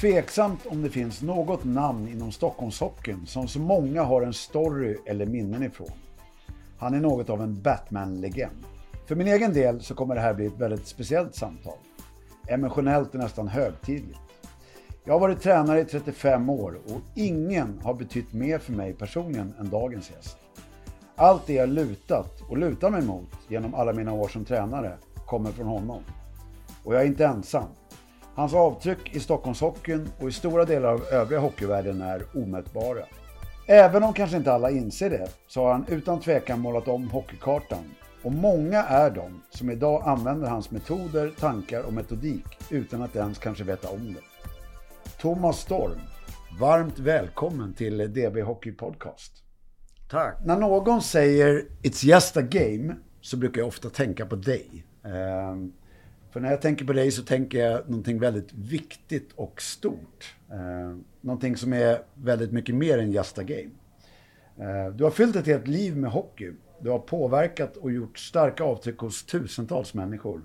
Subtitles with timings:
[0.00, 5.26] Tveksamt om det finns något namn inom Stockholmshockeyn som så många har en story eller
[5.26, 5.90] minnen ifrån.
[6.78, 8.64] Han är något av en Batman-legend.
[9.06, 11.78] För min egen del så kommer det här bli ett väldigt speciellt samtal.
[12.48, 14.18] Emotionellt och nästan högtidligt.
[15.04, 19.54] Jag har varit tränare i 35 år och ingen har betytt mer för mig personligen
[19.60, 20.38] än dagens gäst.
[21.16, 25.52] Allt det jag lutat och lutar mig mot genom alla mina år som tränare kommer
[25.52, 26.02] från honom.
[26.84, 27.68] Och jag är inte ensam.
[28.38, 33.04] Hans avtryck i Stockholmshockeyn och i stora delar av övriga hockeyvärlden är omätbara.
[33.66, 37.84] Även om kanske inte alla inser det så har han utan tvekan målat om hockeykartan.
[38.22, 43.38] Och många är de som idag använder hans metoder, tankar och metodik utan att ens
[43.38, 44.50] kanske veta om det.
[45.20, 46.00] Thomas Storm,
[46.60, 49.32] varmt välkommen till DB Hockey Podcast.
[50.10, 50.36] Tack.
[50.44, 54.84] När någon säger “It's just a game” så brukar jag ofta tänka på dig.
[56.30, 60.34] För när jag tänker på dig så tänker jag någonting väldigt viktigt och stort.
[60.50, 63.70] Eh, någonting som är väldigt mycket mer än just a game.
[64.58, 66.52] Eh, du har fyllt ett helt liv med hockey.
[66.80, 70.42] Du har påverkat och gjort starka avtryck hos tusentals människor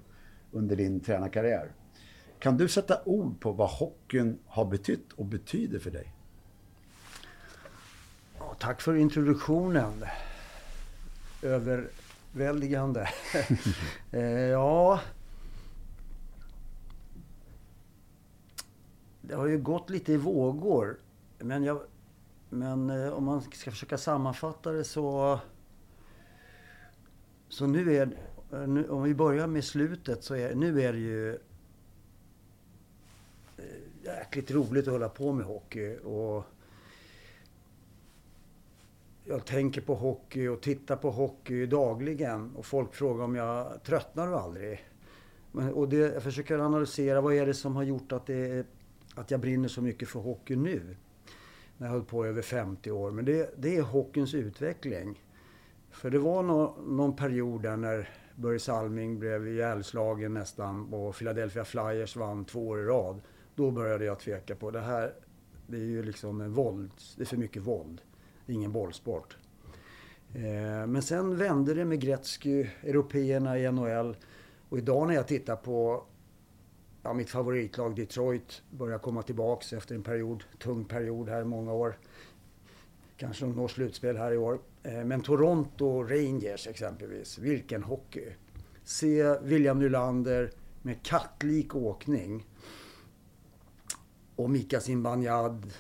[0.52, 1.72] under din tränarkarriär.
[2.40, 6.14] Kan du sätta ord på vad hockeyn har betytt och betyder för dig?
[8.40, 10.06] Ja, tack för introduktionen.
[11.42, 13.10] Överväldigande.
[14.12, 15.00] Eh, ja...
[19.28, 21.00] Det har ju gått lite i vågor.
[21.40, 21.82] Men, jag,
[22.50, 25.40] men eh, om man ska försöka sammanfatta det så...
[27.50, 28.18] Så nu är...
[28.52, 31.34] Eh, nu, om vi börjar med slutet så är nu är det ju
[33.58, 33.66] eh,
[34.04, 35.98] jäkligt roligt att hålla på med hockey.
[35.98, 36.46] Och
[39.26, 42.56] jag tänker på hockey och tittar på hockey dagligen.
[42.56, 44.86] Och folk frågar om jag tröttnar aldrig.
[45.52, 48.68] Men, och det, jag försöker analysera vad är det som har gjort att, det,
[49.16, 50.96] att jag brinner så mycket för hockey nu.
[51.78, 53.12] När jag har hållit på över 50 år.
[53.12, 55.24] Men det, det är hockeyns utveckling.
[55.92, 61.66] För det var no, någon period där när Börje Salming blev ihjälslagen nästan och Philadelphia
[61.66, 63.22] Flyers vann två år i rad.
[63.56, 65.14] Då började jag tveka på det här.
[65.68, 66.92] Det är ju liksom en våld.
[67.18, 68.02] Det är för mycket våld.
[68.46, 69.38] Det är ingen bollsport.
[70.34, 74.16] Eh, men sen vände det med Gretzky, européerna i NHL.
[74.70, 76.06] Och idag när jag tittar på
[77.04, 81.74] ja, mitt favoritlag Detroit börjar komma tillbaks efter en period, tung period här i många
[81.74, 81.98] år.
[83.18, 84.60] Kanske de når slutspel här i år.
[84.84, 88.36] Eh, men Toronto Rangers exempelvis, vilken hockey!
[88.84, 92.48] Se William Nylander med kattlik åkning.
[94.36, 95.74] Och Mika Zimbanyad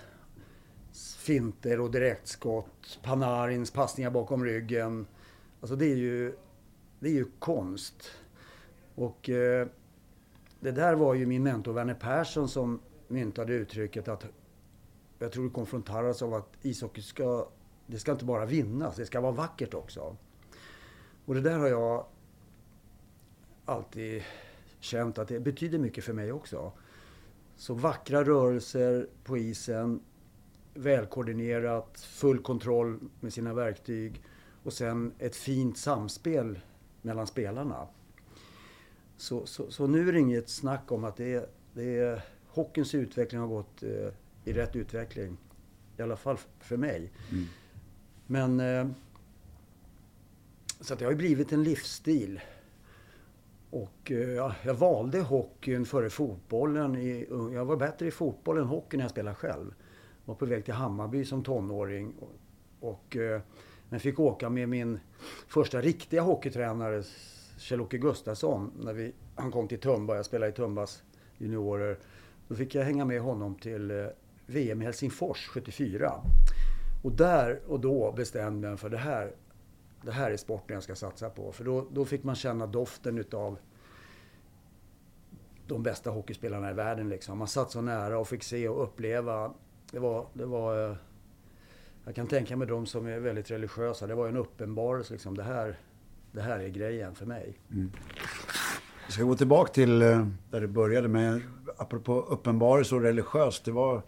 [1.17, 3.00] finter och direktskott.
[3.03, 5.07] Panarins passningar bakom ryggen.
[5.62, 6.35] Alltså det är ju,
[7.00, 8.12] det är ju konst.
[8.95, 9.67] Och eh,
[10.63, 14.25] det där var ju min mentor Werner Persson som myntade uttrycket att
[15.19, 15.84] jag tror det kom från
[16.34, 17.47] att ishockey ska,
[17.88, 20.18] det ska inte bara vinnas, det ska vara vackert också.
[21.25, 22.06] Och det där har jag
[23.66, 24.24] alltid
[24.79, 26.72] känt att det betyder mycket för mig också.
[27.56, 30.01] Så vackra rörelser på isen,
[30.74, 34.22] välkoordinerat, full kontroll med sina verktyg
[34.63, 36.59] och sen ett fint samspel
[37.01, 37.88] mellan spelarna.
[39.18, 42.96] Så, så, så nu är det inget snack om att det är, det är hockeyns
[42.96, 44.13] utveckling har gått eh,
[44.44, 45.38] i rätt utveckling.
[45.97, 47.12] I alla fall för mig.
[47.31, 47.46] Mm.
[48.28, 48.88] Men eh,
[50.79, 52.41] så att det har ju blivit en livsstil.
[53.69, 56.95] Och eh, jag valde hockeyn före fotbollen.
[56.95, 59.74] I, jag var bättre i fotboll än hockey när jag spelade själv
[60.25, 62.13] var på väg till Hammarby som tonåring.
[62.19, 63.41] Och, och eh,
[63.90, 65.00] men fick åka med min
[65.47, 67.03] första riktiga hockeytränare
[67.57, 68.71] Kjell-Åke Gustafsson.
[68.79, 71.03] När vi, han kom till Tumba, jag spelade i Tumbas
[71.38, 72.00] juniorer.
[72.47, 74.05] Då fick jag hänga med honom till eh,
[74.45, 76.13] VM i Helsingfors 74.
[77.03, 79.31] Och där och då bestämde jag mig för det här,
[80.01, 81.51] det här är sporten jag ska satsa på.
[81.51, 83.57] För då, då fick man känna doften utav
[85.67, 87.09] de bästa hockeyspelarna i världen.
[87.09, 87.38] Liksom.
[87.38, 89.53] Man satt så nära och fick se och uppleva
[89.94, 90.89] det var, det var...
[90.89, 90.95] Eh,
[92.06, 94.07] jag kan tänka mig de som är väldigt religiösa.
[94.07, 95.38] Det var en uppenbarelse liksom.
[95.38, 95.79] Det här,
[96.33, 97.59] det här är grejen för mig.
[97.71, 97.91] Mm.
[99.07, 101.41] Ska gå tillbaka till eh, där det började med,
[101.77, 103.65] apropå uppenbarelse och religiöst.
[103.65, 104.01] Det var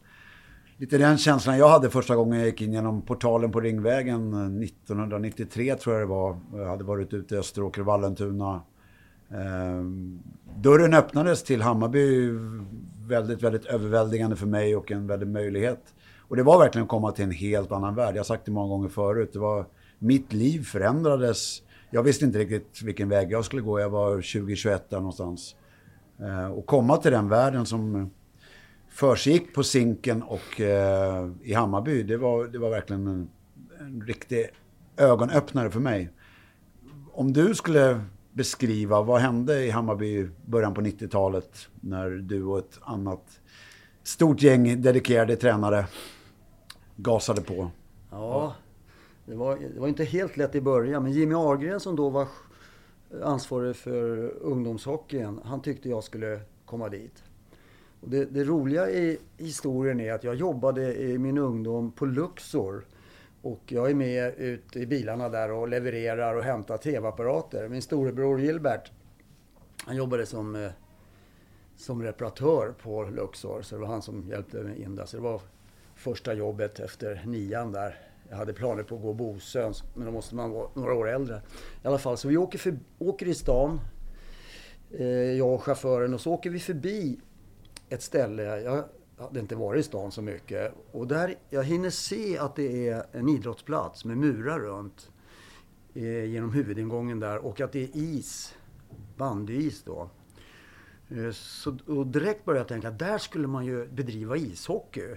[0.77, 4.63] lite den känslan jag hade första gången jag gick in genom portalen på Ringvägen eh,
[4.63, 6.39] 1993 tror jag det var.
[6.53, 8.61] Jag hade varit ute i Österåker och Vallentuna.
[9.29, 10.19] Ehm,
[10.55, 12.31] dörren öppnades till Hammarby
[13.07, 15.93] väldigt, väldigt överväldigande för mig och en väldig möjlighet.
[16.27, 18.15] Och det var verkligen att komma till en helt annan värld.
[18.15, 19.29] Jag har sagt det många gånger förut.
[19.33, 19.65] Det var,
[19.99, 21.61] mitt liv förändrades.
[21.89, 23.79] Jag visste inte riktigt vilken väg jag skulle gå.
[23.79, 25.55] Jag var 20-21 där någonstans.
[26.19, 28.09] Eh, och komma till den världen som
[28.89, 33.29] försiggick på Zinken och eh, i Hammarby, det var, det var verkligen en,
[33.79, 34.49] en riktig
[34.97, 36.09] ögonöppnare för mig.
[37.13, 38.01] Om du skulle
[38.33, 43.39] beskriva, vad hände i Hammarby i början på 90-talet när du och ett annat
[44.03, 45.85] stort gäng dedikerade tränare
[46.95, 47.71] gasade på?
[48.11, 48.55] Ja,
[49.25, 52.27] det var, det var inte helt lätt i början, men Jimmy Ahlgren som då var
[53.23, 57.23] ansvarig för ungdomshockeyn, han tyckte jag skulle komma dit.
[58.01, 62.85] Och det, det, roliga i historien är att jag jobbade i min ungdom på Luxor.
[63.41, 67.67] Och jag är med ut i bilarna där och levererar och hämtar TV-apparater.
[67.67, 68.91] Min storebror Gilbert,
[69.85, 70.71] han jobbade som, eh,
[71.75, 73.61] som reparatör på Luxor.
[73.61, 75.05] Så det var han som hjälpte mig in där.
[75.05, 75.41] Så det var
[75.95, 78.04] första jobbet efter nian där.
[78.29, 81.41] Jag hade planer på att gå Bosön, men då måste man vara några år äldre.
[81.83, 83.79] I alla fall, så vi åker, för, åker i stan,
[84.91, 87.19] eh, jag och chauffören, och så åker vi förbi
[87.89, 88.43] ett ställe.
[88.43, 88.83] Jag
[89.17, 90.73] hade inte varit i stan så mycket.
[90.91, 95.09] Och där, jag hinner se att det är en idrottsplats med murar runt
[95.93, 98.55] eh, genom huvudingången där och att det är is,
[99.17, 100.09] bandyis då.
[101.09, 105.15] Eh, så, och direkt började jag tänka där skulle man ju bedriva ishockey.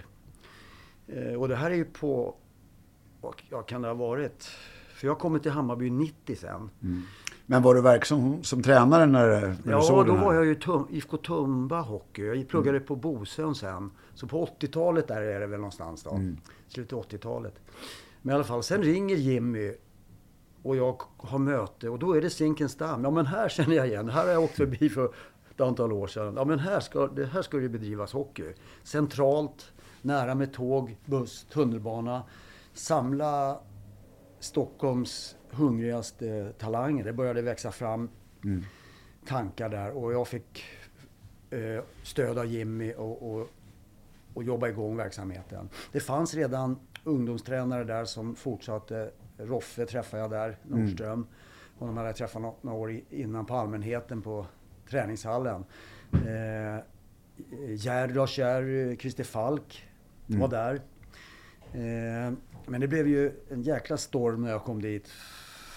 [1.07, 2.37] Eh, och det här är ju på,
[3.51, 4.51] vad kan det ha varit?
[4.95, 6.71] För jag kom till Hammarby 90 sen.
[6.83, 7.03] Mm.
[7.47, 10.55] Men var du verksam som tränare när, när ja, du såg då var jag ju
[10.55, 12.23] tum, IFK Tumba Hockey.
[12.23, 12.87] Jag pluggade mm.
[12.87, 13.91] på Bosön sen.
[14.15, 16.11] Så på 80-talet där är det väl någonstans då.
[16.11, 16.37] Mm.
[16.69, 17.55] Slutet 80-talet.
[18.23, 19.75] Men i alla fall, sen ringer Jimmy
[20.63, 23.05] och jag har möte och då är det Zinkensdamm.
[23.05, 24.09] Ja men här känner jag igen.
[24.09, 25.13] Här har jag åkt förbi för
[25.51, 26.35] ett antal år sedan.
[26.37, 28.53] Ja men här ska det, här ska det bedrivas hockey.
[28.83, 29.73] Centralt,
[30.03, 32.23] nära med tåg, buss, tunnelbana.
[32.79, 33.61] Samla
[34.39, 37.05] Stockholms hungrigaste talanger.
[37.05, 38.11] Det började växa fram
[38.45, 38.65] mm.
[39.27, 40.65] tankar där och jag fick
[41.51, 43.49] eh, stöd av Jimmy och, och,
[44.35, 45.69] och jobba igång verksamheten.
[45.93, 49.11] Det fanns redan ungdomstränare där som fortsatte.
[49.39, 50.81] Roffe träffade jag där, mm.
[50.81, 51.13] Nordström.
[51.13, 51.27] Mm.
[51.79, 54.47] Honom hade jag träffat några år innan på allmänheten på
[54.91, 55.65] träningshallen.
[56.13, 56.85] Eh,
[57.69, 59.89] Jerry, Lars Jerry, Christer Falk
[60.29, 60.41] mm.
[60.41, 60.81] var där.
[61.73, 62.33] Eh,
[62.69, 65.09] men det blev ju en jäkla storm när jag kom dit.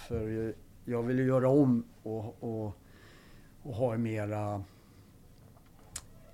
[0.08, 0.54] För
[0.86, 2.78] jag ville göra om och, och,
[3.64, 4.64] och ha en mera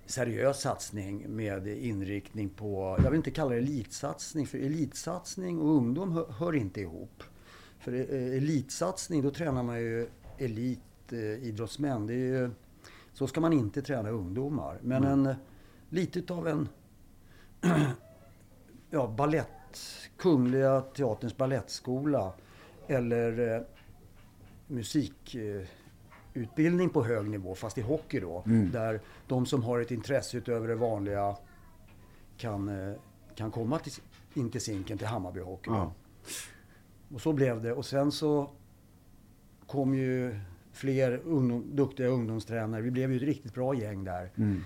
[0.05, 6.11] seriös satsning med inriktning på, jag vill inte kalla det elitsatsning, för elitsatsning och ungdom
[6.11, 7.23] hör, hör inte ihop.
[7.79, 10.07] För eh, elitsatsning, då tränar man ju
[10.37, 12.07] elitidrottsmän.
[12.07, 12.51] Det
[13.13, 14.79] så ska man inte träna ungdomar.
[14.81, 15.25] Men mm.
[15.25, 15.35] en,
[15.89, 16.69] lite av en
[18.89, 19.56] ja, ballett
[20.17, 22.33] Kungliga Teaterns ballettskola
[22.87, 23.61] eller eh,
[24.67, 28.43] musikutbildning på hög nivå, fast i hockey då.
[28.45, 28.71] Mm.
[28.71, 31.35] Där de som har ett intresse utöver det vanliga
[32.37, 32.93] kan, eh,
[33.35, 33.93] kan komma till,
[34.33, 35.71] in till Zinken, till Hammarby Hockey.
[35.71, 35.93] Ja.
[37.13, 37.73] Och så blev det.
[37.73, 38.49] Och sen så
[39.67, 40.39] kom ju
[40.71, 42.81] fler ungdom, duktiga ungdomstränare.
[42.81, 44.31] Vi blev ju ett riktigt bra gäng där.
[44.35, 44.63] Mm.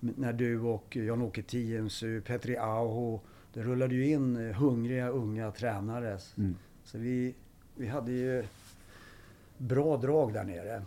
[0.00, 3.20] När du och Jan-Åke Tiensu, Petri Auho,
[3.54, 6.18] det rullade ju in eh, hungriga unga tränare.
[6.38, 6.56] Mm.
[6.84, 7.34] Så vi,
[7.76, 8.44] vi hade ju
[9.58, 10.82] bra drag där nere.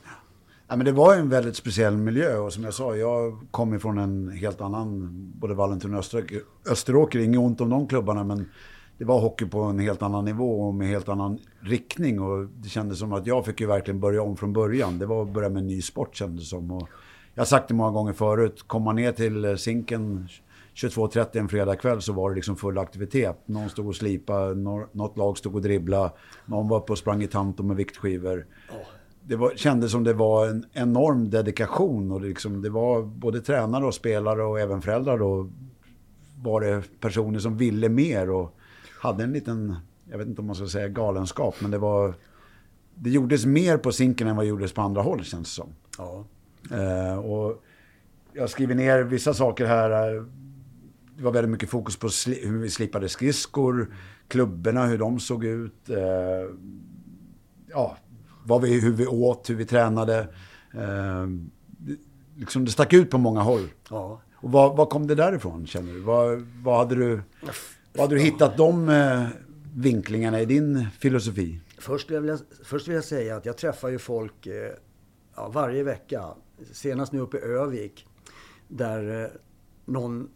[0.68, 3.74] Ja, men det var ju en väldigt speciell miljö och som jag sa, jag kom
[3.74, 6.42] ifrån en helt annan, både Vallentuna och Österåker.
[6.70, 8.50] Österåker, inget ont om de klubbarna, men
[8.98, 12.22] det var hockey på en helt annan nivå och med helt annan riktning.
[12.22, 15.00] Och det kändes som att jag fick ju verkligen börja om från början.
[15.00, 16.72] Det var att börja med en ny sport kändes det som.
[16.72, 16.90] Och
[17.34, 20.28] jag har sagt det många gånger förut, kom man ner till Zinken
[20.76, 23.38] 22.30 en fredagkväll så var det liksom full aktivitet.
[23.46, 24.54] Någon stod och slipa,
[24.92, 26.12] något lag stod och dribbla,
[26.46, 28.46] någon var uppe och sprang i tanto med viktskivor.
[29.22, 33.86] Det var, kändes som det var en enorm dedikation och liksom, det var både tränare
[33.86, 35.50] och spelare och även föräldrar då
[36.42, 38.56] var det personer som ville mer och
[39.02, 39.76] hade en liten,
[40.12, 42.14] jag vet inte om man ska säga galenskap, men det var
[42.96, 45.70] det gjordes mer på Zinken än vad gjordes på andra håll känns det som.
[45.98, 46.26] Ja.
[46.72, 47.64] Uh, och
[48.34, 50.26] jag skriver ner vissa saker här
[51.18, 53.96] det var väldigt mycket fokus på hur vi slipade skridskor,
[54.28, 55.90] klubborna, hur de såg ut.
[55.90, 55.98] Eh,
[57.70, 57.98] ja,
[58.44, 60.28] vad vi, hur vi åt, hur vi tränade.
[60.74, 61.28] Eh,
[62.36, 63.68] liksom det stack ut på många håll.
[63.90, 64.22] Ja.
[64.36, 66.00] Och vad, vad kom det därifrån, känner du?
[66.00, 67.22] Vad, vad, hade, du
[67.94, 69.28] vad hade du hittat de eh,
[69.76, 71.60] vinklingarna i din filosofi?
[71.78, 74.72] Först vill, jag, först vill jag säga att jag träffar ju folk eh,
[75.36, 76.24] ja, varje vecka.
[76.72, 78.08] Senast nu uppe i Övik.
[78.68, 79.30] Där eh,
[79.86, 80.30] någon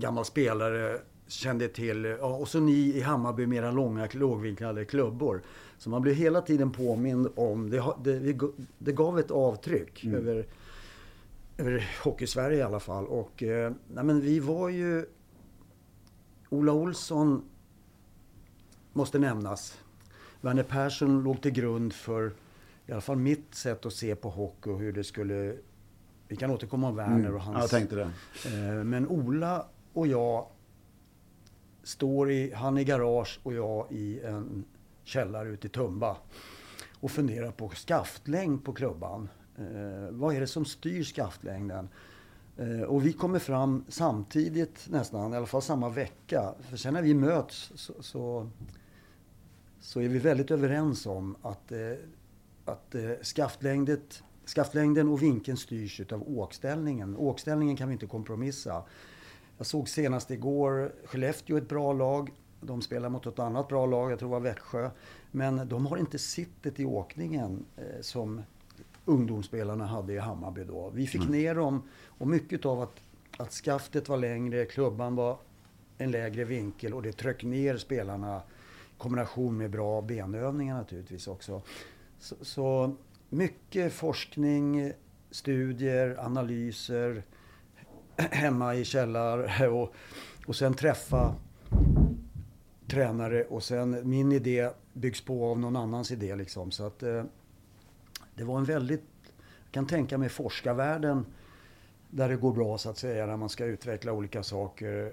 [0.00, 5.42] gammal spelare kände till, ja, och så ni i Hammarby med era långa lågvinklade klubbor.
[5.78, 8.38] Så man blir hela tiden påmind om, det, det,
[8.78, 10.16] det gav ett avtryck mm.
[10.16, 10.46] över,
[11.58, 13.06] över Hockeysverige i alla fall.
[13.06, 15.06] Och, eh, nej, men vi var ju...
[16.48, 17.42] Ola Olsson
[18.92, 19.78] måste nämnas.
[20.40, 22.32] Werner Persson låg till grund för
[22.86, 25.56] i alla fall mitt sätt att se på hockey och hur det skulle...
[26.28, 27.34] Vi kan återkomma om Werner Mm.
[27.34, 27.54] och hans...
[27.56, 28.10] Ja, jag tänkte det.
[28.46, 30.46] Eh, Men Ola och jag
[31.82, 34.64] står i, han i garage och jag i en
[35.04, 36.16] källare ute i Tumba
[37.00, 39.28] och funderar på skaftlängd på klubban.
[39.58, 41.88] Eh, vad är det som styr skaftlängden?
[42.56, 46.54] Eh, och vi kommer fram samtidigt nästan, i alla fall samma vecka.
[46.60, 48.50] För sen när vi möts så, så,
[49.80, 51.78] så är vi väldigt överens om att, eh,
[52.64, 57.16] att eh, skaftlängdet, skaftlängden och vinkeln styrs utav åkställningen.
[57.16, 58.82] Åkställningen kan vi inte kompromissa.
[59.60, 62.30] Jag såg senast igår Skellefteå ett bra lag.
[62.60, 64.90] De spelar mot ett annat bra lag, jag tror det var Växjö.
[65.30, 68.42] Men de har inte sittet i åkningen eh, som
[69.04, 70.90] ungdomsspelarna hade i Hammarby då.
[70.94, 73.00] Vi fick ner dem och mycket av att,
[73.36, 75.38] att skaftet var längre, klubban var
[75.98, 78.42] en lägre vinkel och det tryckte ner spelarna
[78.96, 81.62] i kombination med bra benövningar naturligtvis också.
[82.18, 82.96] Så, så
[83.28, 84.92] mycket forskning,
[85.30, 87.22] studier, analyser
[88.20, 89.94] hemma i källare och,
[90.46, 91.34] och sen träffa
[92.90, 96.70] tränare och sen min idé byggs på av någon annans idé liksom.
[96.70, 97.24] Så att eh,
[98.34, 99.04] det var en väldigt,
[99.64, 101.26] jag kan tänka mig forskarvärlden
[102.10, 105.12] där det går bra så att säga när man ska utveckla olika saker.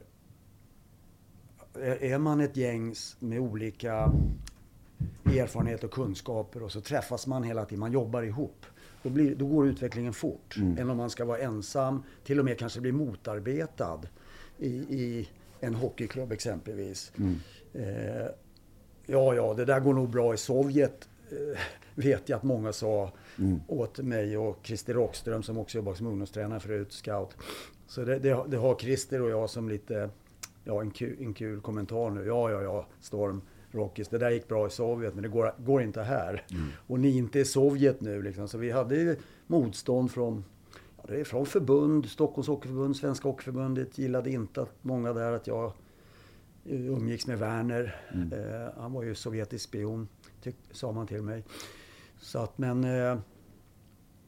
[1.74, 4.14] Är är man ett gäng med olika
[5.26, 8.66] erfarenhet och kunskaper och så träffas man hela tiden, man jobbar ihop.
[9.04, 10.56] Då, blir, då går utvecklingen fort.
[10.80, 14.02] Än om man ska vara ensam, till och med kanske bli motarbetad
[14.58, 17.12] i, i en hockeyklubb exempelvis.
[17.74, 18.28] Eh,
[19.06, 21.10] ja, ja, det där går nog bra i Sovjet.
[21.32, 21.60] Eh,
[21.96, 23.12] vet jag att många sa
[23.68, 27.38] åt mig och Christer Rockström som också jobbar som ungdomstränare förut, scout.
[27.88, 30.10] Så det, det, det har Christer och jag som lite,
[30.64, 32.26] ja en kul, en kul kommentar nu.
[32.26, 35.82] Ja, ja, ja, Storm, Rockies, det där gick bra i Sovjet men det går, går
[35.82, 36.44] inte här.
[36.88, 38.48] Och ni är inte i Sovjet nu liksom.
[38.48, 39.16] Så vi hade ju
[39.48, 40.44] motstånd från
[40.98, 45.48] Ja, det är från förbund, Stockholms Hockeyförbund, Svenska Hockeyförbundet gillade inte att många där att
[45.48, 45.74] jag
[46.66, 48.02] umgicks med Werner.
[48.14, 50.08] Eh, han var ju sovjetisk spion,
[50.44, 51.44] tyck, sa man till mig.
[52.20, 53.18] Så att, men, eh,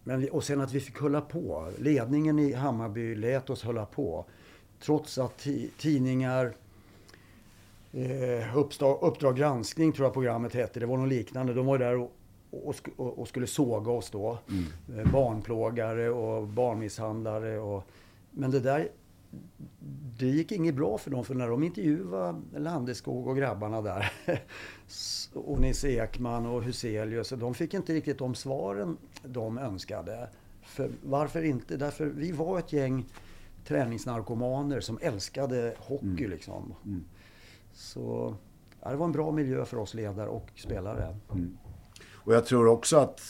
[0.04, 1.72] men, vi- och sen att vi fick hålla på.
[1.80, 4.26] Ledningen i Hammarby lät oss hålla på.
[4.80, 6.54] Trots att ti- tidningar,
[7.92, 11.54] eh, uppstag, Uppdrag granskning tror jag programmet hette, det var något liknande.
[11.54, 12.12] De var där och,
[12.52, 14.38] och, och, skulle såga oss då.
[14.98, 17.60] Eh, barnplågare och barnmisshandlare.
[17.60, 17.84] Och,
[18.32, 18.90] men det där,
[20.20, 21.26] det gick inget bra för dem.
[21.26, 24.12] För när de intervjuade Landeskog och grabbarna där.
[25.34, 27.30] och Nisse Ekman och Huselius.
[27.30, 30.30] De fick inte riktigt de svaren de önskade.
[30.62, 31.78] För, varför inte?
[31.78, 33.06] Därför vi var ett gäng
[33.66, 36.74] träningsnarkomaner som älskade hockey liksom.
[37.80, 38.36] Så
[38.82, 41.16] ja, det var en bra miljö för oss ledare och spelare.
[42.14, 43.22] Och jag tror också att,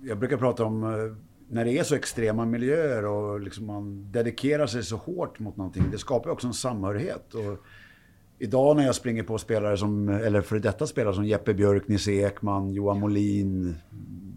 [0.00, 1.16] jag brukar prata om eh,
[1.48, 5.84] när det är så extrema miljöer och liksom man dedikerar sig så hårt mot någonting,
[5.90, 7.34] det skapar också en samhörighet.
[7.34, 7.58] Och
[8.38, 12.12] idag när jag springer på spelare som, eller för detta spelare som Jeppe Björk, Nisse
[12.12, 13.76] Ekman, Johan Molin,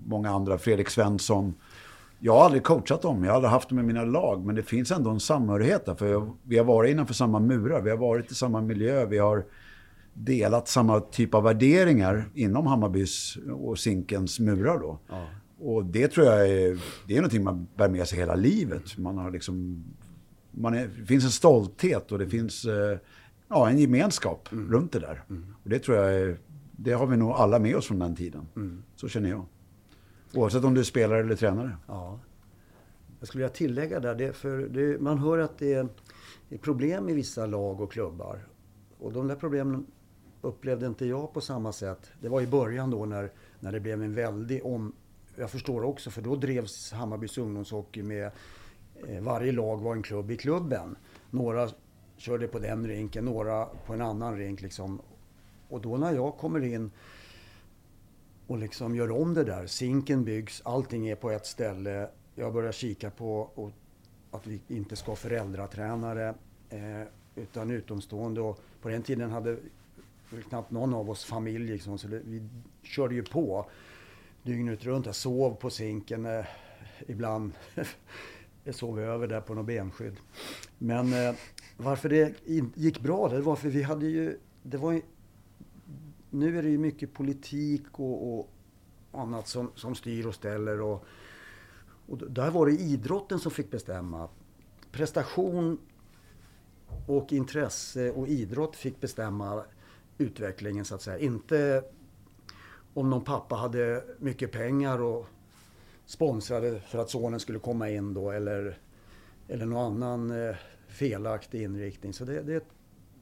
[0.06, 1.54] många andra, Fredrik Svensson.
[2.24, 4.64] Jag har aldrig coachat dem, jag har aldrig haft dem i mina lag, men det
[4.64, 5.96] finns ändå en samhörighet där.
[5.96, 9.46] För vi har varit innanför samma murar, vi har varit i samma miljö, vi har
[10.14, 15.00] delat samma typ av värderingar inom Hammarbys och Zinkens murar då.
[15.10, 15.28] Ja.
[15.60, 18.98] Och det tror jag är, det är någonting man bär med sig hela livet.
[18.98, 19.84] Man har liksom,
[20.52, 22.98] man är, det finns en stolthet och det finns eh,
[23.48, 25.24] ja, en gemenskap runt det där.
[25.64, 26.38] Och det tror jag är,
[26.72, 28.48] det har vi nog alla med oss från den tiden.
[28.96, 29.46] Så känner jag.
[30.34, 31.78] Oavsett om du är spelare eller tränare.
[31.88, 32.20] Ja.
[33.20, 35.88] Jag skulle vilja tillägga där, det, för det, man hör att det är,
[36.50, 38.48] är problem i vissa lag och klubbar.
[39.00, 39.86] Och de där problemen
[40.42, 42.12] upplevde inte jag på samma sätt.
[42.22, 44.94] Det var i början då när, när det blev en väldig om...
[45.36, 48.32] Jag förstår också, för då drevs Hammarbys ungdomshockey med...
[49.08, 50.96] Eh, varje lag var en klubb i klubben.
[51.30, 51.70] Några
[52.18, 55.02] körde på den rinken, några på en annan rink liksom.
[55.70, 56.92] Och då när jag kommer in
[58.52, 59.68] och liksom gör om det där.
[59.68, 62.10] Sinken byggs, allting är på ett ställe.
[62.36, 63.72] Jag börjar kika på och
[64.32, 66.36] att vi inte ska ha föräldratränare
[66.70, 68.42] eh, utan utomstående.
[68.42, 69.58] Och på den tiden hade
[70.30, 71.72] väl knappt någon av oss familj.
[71.72, 72.50] Liksom, så det, vi
[72.84, 73.66] körde ju på
[74.44, 75.06] dygnet runt.
[75.06, 76.46] Jag sov på sinken eh,
[77.08, 77.54] ibland.
[78.64, 80.16] jag sov över där på något benskydd.
[80.78, 81.36] Men eh,
[81.78, 82.34] varför det
[82.76, 84.38] gick bra, det var för vi hade ju...
[84.64, 85.02] Det var ju
[86.32, 88.50] nu är det ju mycket politik och, och
[89.12, 90.82] annat som, som styr och ställer.
[90.82, 91.06] Och,
[92.08, 94.30] Och där var det idrotten som fick bestämma.
[94.92, 95.78] Prestation
[97.08, 99.64] och intresse och idrott fick bestämma
[100.18, 101.20] utvecklingen så att säga.
[101.20, 101.84] Inte
[102.94, 105.28] om någon pappa hade mycket pengar och
[106.06, 108.80] sponsrade för att sonen skulle komma in då eller,
[109.48, 110.56] eller någon annan eh,
[110.88, 112.14] felaktig inriktning.
[112.14, 112.64] Så det, det,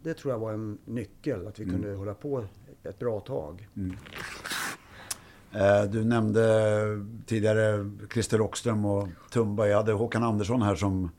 [0.03, 1.75] det tror jag var en nyckel, att vi mm.
[1.75, 2.45] kunde hålla på
[2.83, 3.67] ett bra tag.
[3.77, 3.95] Mm.
[5.51, 9.67] Eh, du nämnde tidigare Christer Rockström och Tumba.
[9.67, 11.09] Jag hade Håkan Andersson här som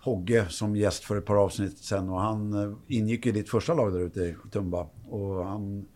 [0.00, 3.74] Hogge som gäst för ett par avsnitt sen och han eh, ingick i ditt första
[3.74, 4.86] lag där ute i Tumba.
[5.08, 5.86] Och han,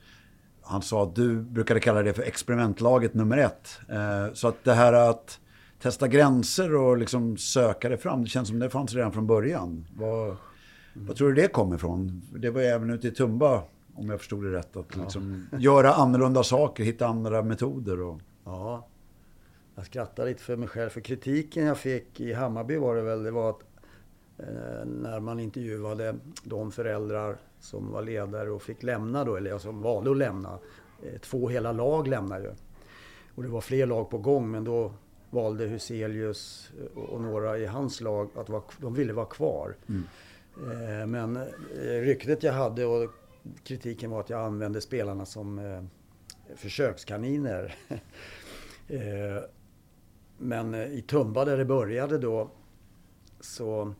[0.62, 3.80] han sa att du brukade kalla det för experimentlaget nummer ett.
[3.88, 5.40] Eh, så att det här att
[5.82, 9.86] testa gränser och liksom söka det fram, det känns som det fanns redan från början.
[9.96, 10.36] Vad,
[10.94, 12.22] vad tror du det kom ifrån?
[12.36, 13.62] Det var ju även ute i Tumba,
[13.94, 15.58] om jag förstod det rätt, att liksom ja.
[15.58, 18.00] göra annorlunda saker, hitta andra metoder.
[18.00, 18.20] Och...
[18.44, 18.88] Ja,
[19.74, 20.90] jag skrattar lite för mig själv.
[20.90, 23.62] För kritiken jag fick i Hammarby var det väl, det var att
[24.38, 29.82] eh, när man intervjuade de föräldrar som var ledare och fick lämna då, eller som
[29.82, 30.58] valde att lämna.
[31.02, 32.52] Eh, två hela lag lämnade ju.
[33.34, 34.92] Och det var fler lag på gång, men då
[35.30, 39.76] valde Huselius och några i hans lag att vara, de ville vara kvar.
[39.88, 40.04] Mm.
[40.56, 43.10] Eh, men eh, ryktet jag hade och
[43.62, 45.82] kritiken var att jag använde spelarna som eh,
[46.56, 47.74] försökskaniner.
[50.38, 52.50] Men i Tumba där det började då
[53.40, 53.94] så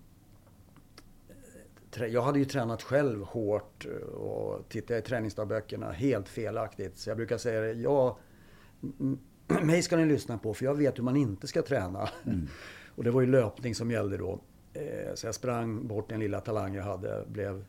[1.97, 6.99] jag hade ju tränat själv hårt och tittar jag i träningsdagböckerna helt felaktigt.
[6.99, 8.19] Så jag brukar säga det, ja,
[9.63, 12.09] mig ska ni lyssna på för jag vet hur man inte ska träna.
[12.27, 12.49] Mm.
[12.95, 14.41] Och det var ju löpning som gällde då.
[14.73, 17.65] Eh, så jag sprang bort den lilla talang jag hade, blev,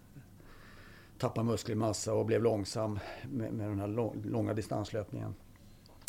[1.21, 2.99] tappade muskelmassa och blev långsam
[3.31, 3.87] med, med den här
[4.29, 5.35] långa distanslöpningen.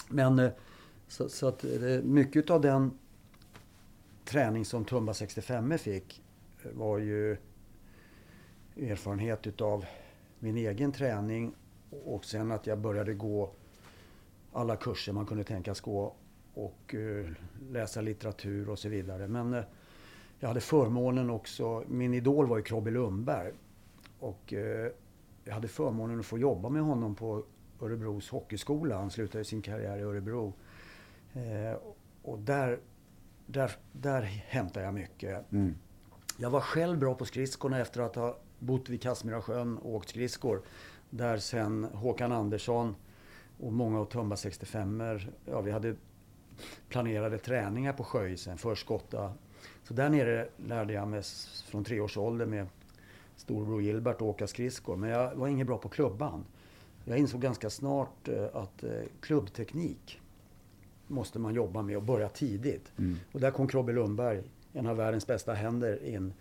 [0.08, 0.50] Men eh,
[1.08, 2.98] så, så att eh, mycket av den
[4.24, 6.22] träning som Tumba 65 fick
[6.62, 7.36] eh, var ju
[8.76, 9.84] erfarenhet utav
[10.38, 11.54] min egen träning
[12.04, 13.50] och sen att jag började gå
[14.52, 16.14] alla kurser man kunde tänkas gå
[16.54, 16.94] och
[17.70, 19.28] läsa litteratur och så vidare.
[19.28, 19.62] Men
[20.38, 23.52] jag hade förmånen också, min idol var ju Krobbe Lundberg.
[24.18, 24.54] Och
[25.44, 27.44] jag hade förmånen att få jobba med honom på
[27.80, 28.96] Örebros hockeyskola.
[28.96, 30.52] Han slutade sin karriär i Örebro.
[31.32, 31.78] Eh,
[32.22, 32.78] och där,
[33.46, 35.52] där, där hämtade jag mycket.
[35.52, 35.74] Mm.
[36.36, 39.38] Jag var själv bra på skridskorna efter att ha bott vid Kassmyra
[39.82, 40.62] och åkt skridskor.
[41.10, 42.94] Där sen Håkan Andersson
[43.60, 45.02] och många av Tumba 65
[45.44, 45.96] ja vi hade
[46.88, 49.32] planerade träningar på Sjöisen, förskotta
[49.84, 51.22] så där nere lärde jag mig
[51.66, 52.66] från tre års ålder med
[53.42, 54.96] storbror Gilbert att åka skridskor.
[54.96, 56.44] Men jag var ingen bra på klubban.
[57.04, 60.20] Jag insåg ganska snart eh, att eh, klubbteknik
[61.06, 62.92] måste man jobba med och börja tidigt.
[62.98, 63.16] Mm.
[63.32, 66.32] Och där kom Krobbe Lundberg, en av världens bästa händer, in.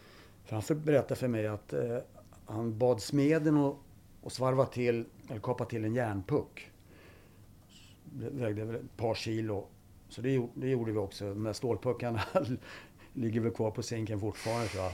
[0.45, 1.97] För han berättade för mig att eh,
[2.45, 3.75] han bad smeden att,
[4.23, 6.71] att svarva till, eller kapa till en järnpuck.
[8.03, 9.67] Det vägde väl ett par kilo.
[10.09, 11.25] Så det, det gjorde vi också.
[11.25, 12.21] De där stålpuckarna
[13.13, 14.91] ligger väl kvar på sinken fortfarande tror jag.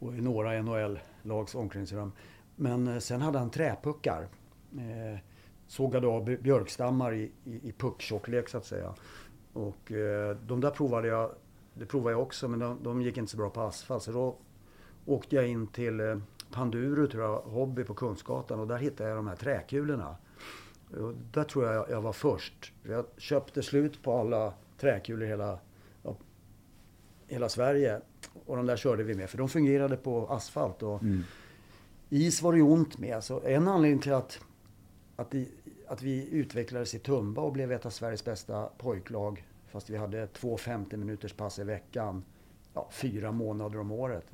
[0.00, 2.12] Och i några NHL-lags omklädningsrum.
[2.56, 4.28] Men eh, sen hade han träpuckar.
[4.72, 5.18] Eh,
[5.66, 8.94] sågade av björkstammar i, i, i pucktjocklek så att säga.
[9.52, 11.30] Och eh, de där provade jag,
[11.74, 14.02] det provade jag också men de, de, gick inte så bra på asfalt.
[14.02, 14.36] Så då
[15.06, 16.18] åkte jag in till eh,
[16.52, 20.16] Panduru, tror jag, Hobby på Kungsgatan och där hittade jag de här träkulorna.
[20.90, 22.72] Och där tror jag jag var först.
[22.82, 25.58] Jag köpte slut på alla träkulor i hela
[27.30, 28.00] hela Sverige.
[28.46, 30.82] Och de där körde vi med, för de fungerade på asfalt.
[30.82, 31.24] Och mm.
[32.08, 33.24] Is var det ont med.
[33.24, 34.40] Så en anledning till att,
[35.16, 35.48] att, i,
[35.88, 40.26] att vi utvecklades i Tumba och blev ett av Sveriges bästa pojklag, fast vi hade
[40.26, 42.24] två 50 minuters pass i veckan,
[42.74, 44.26] ja, fyra månader om året.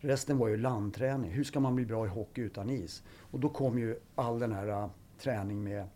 [0.00, 1.30] Resten var ju landträning.
[1.30, 3.02] Hur ska man bli bra i hockey utan is?
[3.18, 5.88] Och då kom ju all den här uh, träning med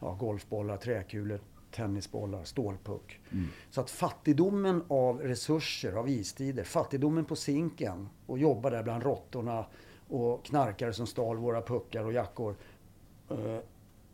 [0.00, 1.40] ja, golfbollar, träkulor,
[1.74, 3.20] tennisbollar, stålpuck.
[3.32, 3.48] Mm.
[3.70, 9.66] Så att fattigdomen av resurser, av istider, fattigdomen på Zinken och jobba där bland råttorna
[10.08, 12.56] och knarkare som stal våra puckar och jackor.
[13.30, 13.58] Eh,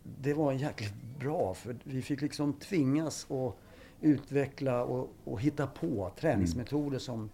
[0.03, 3.55] det var jäkligt bra för vi fick liksom tvingas att
[4.01, 7.01] utveckla och, och hitta på träningsmetoder mm.
[7.01, 7.31] som,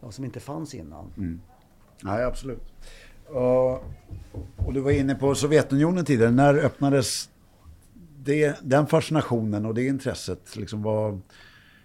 [0.00, 1.12] ja, som inte fanns innan.
[1.16, 1.40] Mm.
[2.02, 2.72] Nej, absolut.
[3.30, 3.78] Uh,
[4.66, 6.30] och du var inne på Sovjetunionen tidigare.
[6.30, 7.30] När öppnades
[8.30, 11.20] det, den fascinationen och det intresset, liksom var,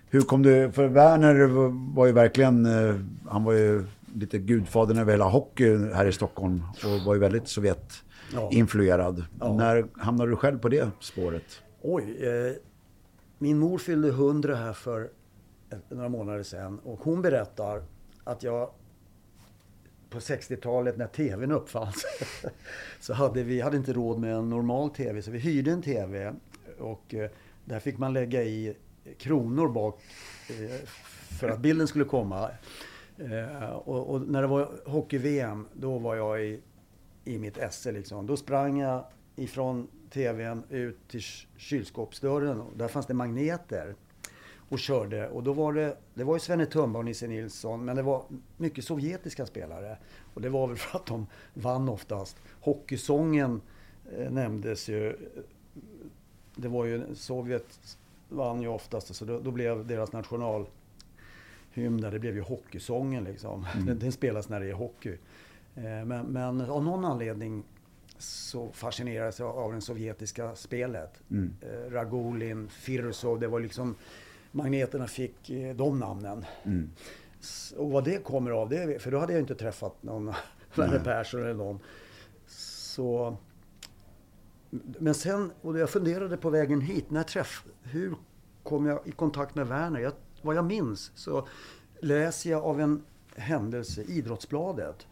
[0.10, 1.48] hur kom du, för Werner
[1.96, 2.96] var ju verkligen, eh,
[3.28, 7.48] han var ju lite gudfadern över hela hockey här i Stockholm och var ju väldigt
[7.48, 9.20] Sovjet-influerad.
[9.20, 9.26] Ja.
[9.40, 9.54] Ja.
[9.54, 11.62] När hamnade du själv på det spåret?
[11.82, 12.54] Oj, eh,
[13.38, 15.10] min mor fyllde hundra här för
[15.90, 16.80] några månader sedan.
[16.84, 17.84] Och hon berättar
[18.24, 18.70] att jag
[20.16, 22.06] på 60-talet när TVn uppfanns
[23.00, 26.34] så hade vi hade inte råd med en normal TV så vi hyrde en TV.
[26.80, 27.30] Och eh,
[27.66, 28.78] där fick man lägga i
[29.18, 30.02] kronor bak
[30.50, 30.88] eh,
[31.40, 32.50] för att bilden skulle komma.
[33.18, 36.62] Eh, och, och, när det var hockey-VM, då var jag i,
[37.26, 38.28] i mitt esse liksom.
[38.28, 41.22] Då sprang jag ifrån TVn ut till
[41.58, 42.62] kylskåpsdörren.
[42.62, 43.96] och Där fanns det magneter.
[44.70, 45.30] Och körde.
[45.30, 47.86] Och då var det, det var ju Svenne Tumba och Nisse Nilsson.
[47.86, 48.24] Men det var
[48.58, 49.98] mycket sovjetiska spelare.
[50.34, 52.38] Och det var väl för att de vann oftast.
[52.62, 53.62] Hockeysången
[54.18, 55.18] eh, nämndes ju.
[56.56, 57.98] Det var ju, Sovjet
[58.30, 59.16] vann ju oftast.
[59.16, 60.66] Så då, då blev deras national
[61.72, 63.66] hymn där, det blev ju hockeysången liksom.
[63.74, 63.86] Mm.
[63.86, 65.18] Den, den, spelas när det är hockey.
[65.76, 67.64] Eh, men, men, av någon anledning
[68.18, 71.22] så fascinerades jag av det sovjetiska spelet.
[71.32, 71.56] Mm.
[71.62, 73.96] Eh, Ragulin, Firsov, det var liksom
[74.56, 76.46] magneterna fick eh, de namnen.
[76.64, 76.90] Mm.
[77.78, 80.34] Och vad det kommer av, det, för då hade jag inte träffat någon
[80.76, 81.80] Werner Persson eller någon.
[82.48, 83.38] Så,
[85.00, 88.16] men sen, och jag funderade på vägen hit, när träff, hur
[88.64, 90.00] kom jag i kontakt med Werner?
[90.00, 90.14] Jag
[90.46, 91.48] vad jag minns så
[92.00, 93.04] läser jag av en
[93.36, 95.08] händelse Idrottsbladet.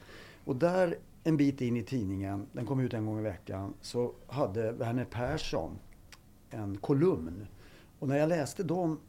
[0.46, 4.14] Och där en bit in i tidningen, den kom ut en gång i veckan, så
[4.28, 5.80] hade Werner Persson
[6.50, 7.48] en kolumn.
[8.00, 9.00] Och när jag läste de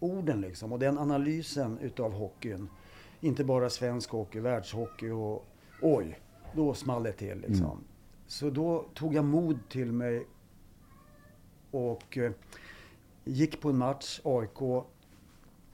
[0.00, 2.68] orden liksom och den analysen utav hockeyn,
[3.20, 5.46] inte bara svensk hockey, världshockey och
[5.82, 6.18] oj,
[6.54, 7.64] då small det till liksom.
[7.64, 7.84] Mm.
[8.26, 10.26] Så då tog jag mod till mig
[11.70, 12.32] och eh,
[13.24, 14.84] gick på en match, AIK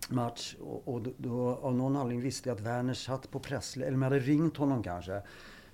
[0.08, 3.98] match och, och då, av någon anledning visste jag att Werner satt på pressläktaren, eller
[3.98, 5.22] man hade ringt honom kanske.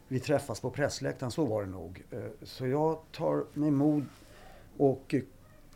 [0.08, 2.04] Vi träffas på pressläktaren, så var det nog.
[2.10, 4.04] Eh, så jag tar mig mod
[4.76, 5.14] och,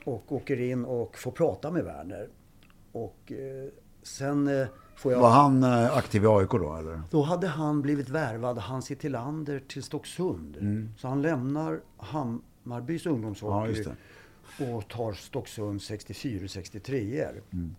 [0.04, 2.28] och åker in och får prata med Werner.
[2.94, 3.68] Och eh,
[4.02, 5.20] sen eh, får jag...
[5.20, 7.02] Var han aktiv i AIK då eller?
[7.10, 10.56] Då hade han blivit värvad, Hansi Tillander, till Stocksund.
[10.56, 10.90] Mm.
[10.98, 13.84] Så han lämnar Hammarbys ungdomshockey
[14.58, 17.74] ja, och tar Stocksund 64-63 mm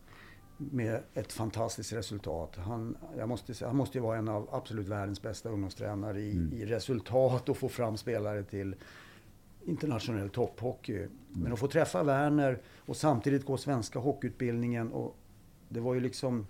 [0.57, 2.55] med ett fantastiskt resultat.
[2.55, 6.53] Han, jag måste, han måste ju vara en av absolut världens bästa ungdomstränare i, mm.
[6.53, 8.75] i resultat och få fram spelare till
[9.65, 11.07] internationell topphockey.
[11.33, 14.91] Men att få träffa Werner och samtidigt gå svenska hockeyutbildningen.
[14.91, 15.15] Och
[15.69, 16.47] det var ju liksom,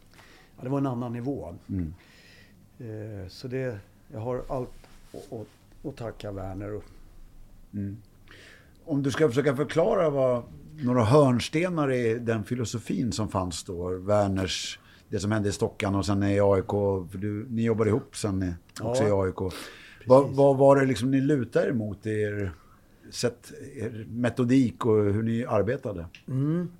[0.57, 1.55] ja, det var en annan nivå.
[1.69, 1.93] Mm.
[2.79, 3.79] Eh, så det,
[4.11, 4.69] jag har allt
[5.83, 6.81] att tacka Werner.
[7.73, 7.97] Mm.
[8.85, 10.43] Om du ska försöka förklara vad
[10.83, 13.89] några hörnstenar i den filosofin som fanns då.
[13.89, 16.71] Werners, det som hände i Stockan och sen i AIK.
[17.11, 19.53] För du, ni jobbade ihop sen också ja, i AIK.
[20.05, 22.51] Vad, vad, var det liksom ni lutade er mot i er,
[23.11, 26.05] sätt, er metodik och hur ni arbetade?
[26.27, 26.71] Mm.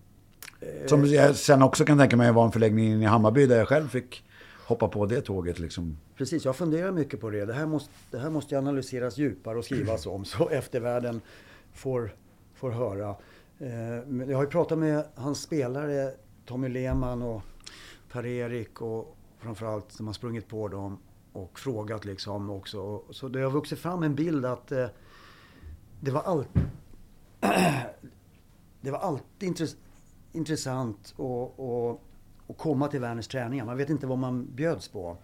[0.86, 3.88] Som jag sen också kan tänka mig var en förläggning i Hammarby där jag själv
[3.88, 4.24] fick
[4.66, 5.60] hoppa på det tåget.
[5.60, 5.98] Liksom.
[6.18, 7.46] Precis, jag funderar mycket på det.
[7.46, 11.22] Det här måste, det här måste analyseras djupare och skrivas om så eftervärlden
[11.74, 12.16] får,
[12.54, 13.16] får höra.
[13.60, 16.12] Eh, jag har ju pratat med hans spelare
[16.46, 17.42] Tommy Lehmann och
[18.12, 20.98] Per-Erik och framförallt som har sprungit på dem
[21.34, 23.02] och frågat liksom också.
[23.10, 24.88] Så det har vuxit fram en bild att eh,
[26.06, 26.50] det var allt
[28.82, 29.68] det var alltid
[30.32, 32.00] intressant att, att,
[32.48, 33.66] att komma till Werners träningar.
[33.66, 35.18] Man vet inte vad man bjöds på.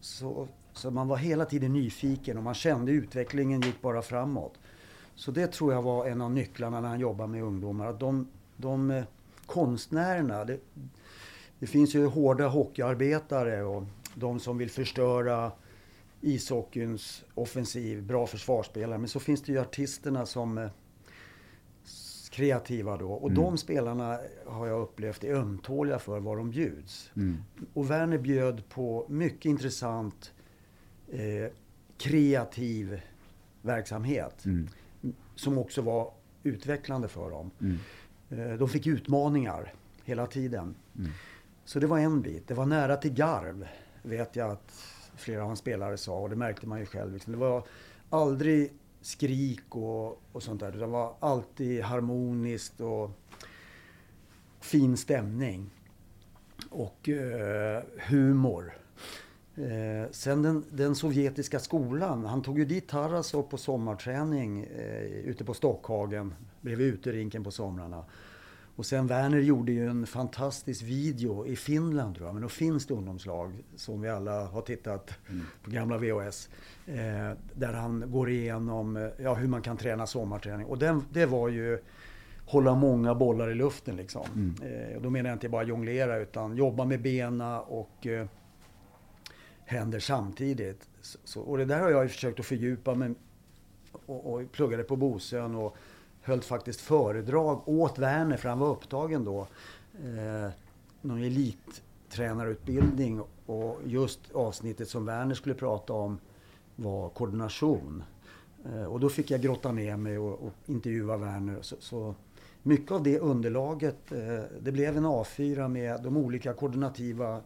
[0.00, 4.58] Så, så man var hela tiden nyfiken och man kände utvecklingen gick bara framåt.
[5.14, 7.86] Så det tror jag var en av nycklarna när han jobbade med ungdomar.
[7.86, 9.04] Att de, de eh,
[9.46, 10.58] konstnärerna, det,
[11.58, 15.52] det finns ju hårda hockeyarbetare och de som vill förstöra
[16.22, 18.98] ishockeyns offensiv, bra försvarsspelare.
[18.98, 20.70] Men så finns det ju artisterna som eh,
[22.30, 23.12] kreativa då.
[23.12, 23.42] Och mm.
[23.42, 27.10] de spelarna har jag upplevt är ömtåliga för vad de bjuds.
[27.16, 27.36] Mm.
[27.74, 30.32] Och Werner bjöd på mycket intressant
[31.08, 31.52] eh,
[31.96, 33.00] kreativ
[33.62, 34.44] verksamhet.
[34.44, 34.68] Mm
[35.34, 37.50] som också var utvecklande för dem.
[37.60, 37.78] Mm.
[38.30, 40.74] Eh, de fick utmaningar hela tiden.
[40.98, 41.10] Mm.
[41.64, 42.48] Så det var en bit.
[42.48, 43.68] Det var nära till garv,
[44.02, 44.91] vet jag att
[45.22, 46.18] flera av hans spelare sa.
[46.18, 47.12] Och det märkte man ju själv.
[47.12, 47.32] Liksom.
[47.32, 47.66] Det var
[48.10, 50.72] aldrig skrik och, och sånt där.
[50.72, 53.10] Det var alltid harmoniskt och
[54.60, 55.70] fin stämning.
[56.70, 58.72] Och eh, humor.
[59.54, 62.24] Eh, sen den, den, sovjetiska skolan.
[62.24, 68.04] Han tog ju dit Tarasov på sommarträning eh, ute på Stockhagen bredvid uterinken på somrarna.
[68.76, 72.86] Och sen Werner gjorde ju en fantastisk video i Finland tror jag, men då finns
[72.86, 75.46] det ungdomslag som vi alla har tittat mm.
[75.62, 76.48] på gamla VHS.
[76.86, 80.66] Eh, där han går igenom ja, hur man kan träna sommarträning.
[80.66, 81.78] Och den, det var ju
[82.46, 83.96] hålla många bollar i luften.
[83.96, 84.26] Liksom.
[84.34, 84.54] Mm.
[84.62, 88.26] Eh, och då menar jag inte bara jonglera utan jobba med bena och eh,
[89.64, 90.88] händer samtidigt.
[91.00, 93.14] Så, så, och det där har jag försökt att fördjupa mig
[94.06, 95.76] och, och pluggade på Bosön och
[96.22, 99.46] höll faktiskt föredrag åt Werner för han var upptagen då.
[100.04, 100.50] Eh,
[101.00, 106.18] någon elittränarutbildning och just avsnittet som Werner skulle prata om
[106.76, 108.02] var koordination.
[108.64, 111.58] Eh, och då fick jag grotta ner mig och, och intervjua Werner.
[111.62, 112.14] Så, så,
[112.62, 117.40] mycket av det underlaget, eh, det blev en A4 med de olika koordinativa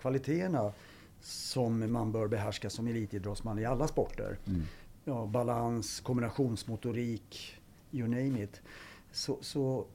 [0.00, 0.72] kvaliteterna
[1.20, 4.38] som man bör behärska som elitidrottsman i alla sporter.
[4.46, 4.62] Mm.
[5.04, 7.56] Ja, balans, kombinationsmotorik,
[7.94, 8.60] you name it.
[9.12, 9.86] Så, så,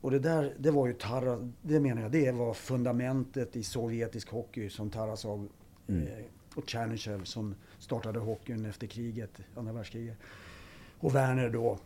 [0.00, 4.30] och det där, det var ju Taras, det menar jag, det var fundamentet i sovjetisk
[4.30, 5.48] hockey som Tarasov
[5.88, 6.06] mm.
[6.06, 10.18] eh, och Tjernychev som startade hockeyn efter kriget, andra världskriget.
[10.98, 11.78] Och Werner då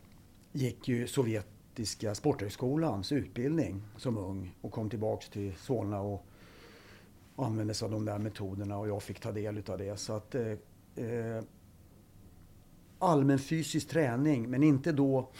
[0.52, 6.26] gick ju sovjetiska sporthögskolans utbildning som ung och kom tillbaks till Solna och
[7.36, 9.96] använde sig av de där metoderna och jag fick ta del utav det.
[9.96, 10.52] Så att eh,
[10.96, 11.42] eh
[13.00, 15.30] allmän fysisk träning, men inte då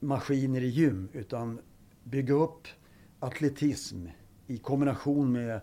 [0.00, 1.58] maskiner i gym, utan
[2.04, 2.68] bygga upp
[3.20, 4.06] atletism
[4.46, 5.60] i kombination med,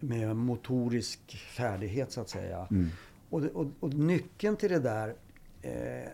[0.00, 2.66] med motorisk färdighet så att säga.
[2.70, 2.88] Mm.
[3.30, 5.14] Och, och, och, nyckeln till det där
[5.62, 6.10] eh,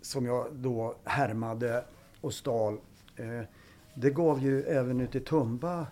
[0.00, 1.84] som jag då härmade
[2.20, 2.78] och stal,
[3.16, 3.40] eh,
[3.94, 5.86] det gav ju även ute i Tumba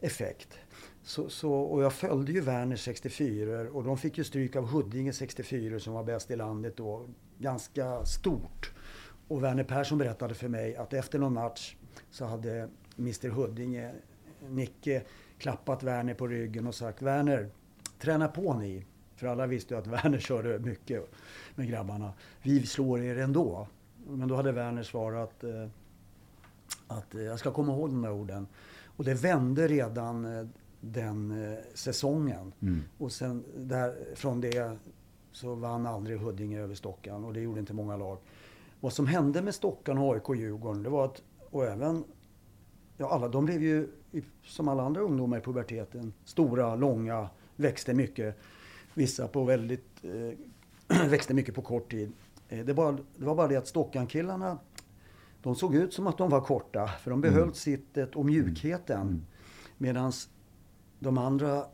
[0.00, 0.58] effekt.
[1.02, 5.12] Så, så, och jag följde ju Werner 64 och de fick ju stryk av Huddinge
[5.12, 7.06] 64 som var bäst i landet då.
[7.38, 8.72] Ganska stort.
[9.28, 11.76] Och Werner Persson berättade för mig att efter någon match
[12.10, 13.92] så hade Mr Huddinge,
[14.48, 15.02] Nicke,
[15.38, 17.50] klappat Werner på ryggen och sagt Werner,
[17.98, 18.86] träna på ni.
[19.16, 21.10] För alla visste ju att Werner körde mycket
[21.54, 22.12] med grabbarna.
[22.42, 23.68] Vi slår er ändå.
[24.06, 25.68] Men då hade Werner svarat eh,
[26.86, 28.46] att jag ska komma ihåg de där orden.
[28.84, 30.46] Och det vände redan eh,
[30.80, 32.52] den eh, säsongen.
[32.62, 32.82] Mm.
[32.98, 34.78] Och sen där, från det
[35.32, 38.18] så vann aldrig Huddinge över Stockan och det gjorde inte många lag.
[38.80, 42.04] Vad som hände med Stockan, AIK och Djurgården, det var att, och även,
[42.96, 43.88] ja alla, de blev ju
[44.44, 48.38] som alla andra ungdomar i puberteten, stora, långa, växte mycket.
[48.94, 52.12] Vissa på väldigt, eh, växte mycket på kort tid.
[52.48, 54.58] Eh, det, var, det var bara det att Stockan-killarna,
[55.42, 57.54] de såg ut som att de var korta, för de behöll mm.
[57.54, 59.00] sittet och mjukheten.
[59.00, 59.26] Mm.
[59.78, 60.12] Medan
[61.00, 61.64] de andra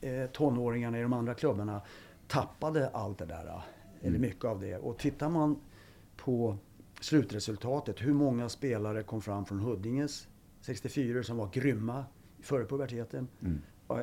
[0.00, 1.82] eh, tonåringarna i de andra klubbarna
[2.28, 3.42] tappade allt det där.
[3.42, 3.60] Mm.
[4.00, 4.76] Eller mycket av det.
[4.76, 5.60] Och tittar man
[6.16, 6.56] på
[7.00, 10.28] slutresultatet, hur många spelare kom fram från Huddinges
[10.60, 12.04] 64 som var grymma
[12.40, 13.28] före puberteten.
[13.40, 13.60] Mm.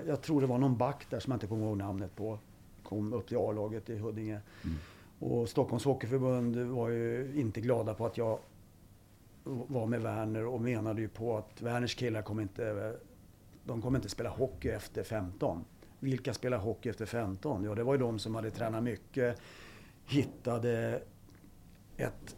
[0.08, 2.40] Jag tror det var någon back där som jag inte kommer ihåg namnet på.
[2.84, 4.40] Kom upp till A-laget i Huddinge.
[4.64, 4.78] Mm.
[5.20, 8.40] Och Stockholms Hockeyförbund var ju inte glada på att jag
[9.44, 12.96] var med Werner och menade ju på att Werners killar kommer inte
[13.68, 15.66] de kommer inte spela hockey efter 15.
[16.00, 17.64] Vilka spelar hockey efter 15?
[17.64, 19.38] Ja, det var ju de som hade tränat mycket,
[20.06, 21.02] hittade
[21.98, 22.36] ett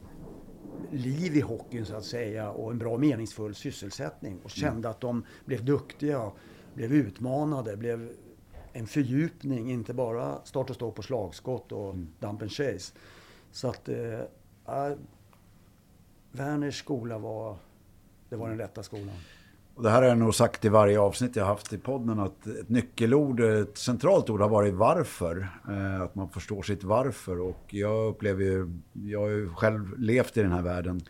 [0.91, 4.91] liv i hockeyn så att säga och en bra meningsfull sysselsättning och kände mm.
[4.91, 6.31] att de blev duktiga,
[6.73, 8.11] blev utmanade, blev
[8.73, 12.07] en fördjupning, inte bara start och stå på slagskott och mm.
[12.19, 12.93] dump and chase.
[13.51, 14.21] Så att eh,
[16.31, 17.57] Werners skola var,
[18.29, 19.15] det var den rätta skolan.
[19.79, 22.47] Och det här har jag nog sagt i varje avsnitt jag haft i podden att
[22.47, 25.47] ett nyckelord, ett centralt ord har varit varför.
[25.69, 27.39] Eh, att man förstår sitt varför.
[27.39, 31.01] Och jag upplever ju, jag har ju själv levt i den här världen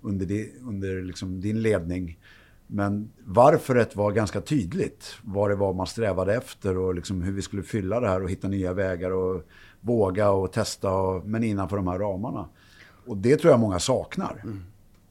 [0.00, 2.18] under, di, under liksom din ledning.
[2.66, 5.16] Men varföret var ganska tydligt.
[5.22, 8.30] Vad det var man strävade efter och liksom hur vi skulle fylla det här och
[8.30, 9.42] hitta nya vägar och
[9.80, 12.48] våga och testa, och, men innanför de här ramarna.
[13.06, 14.40] Och det tror jag många saknar.
[14.44, 14.62] Mm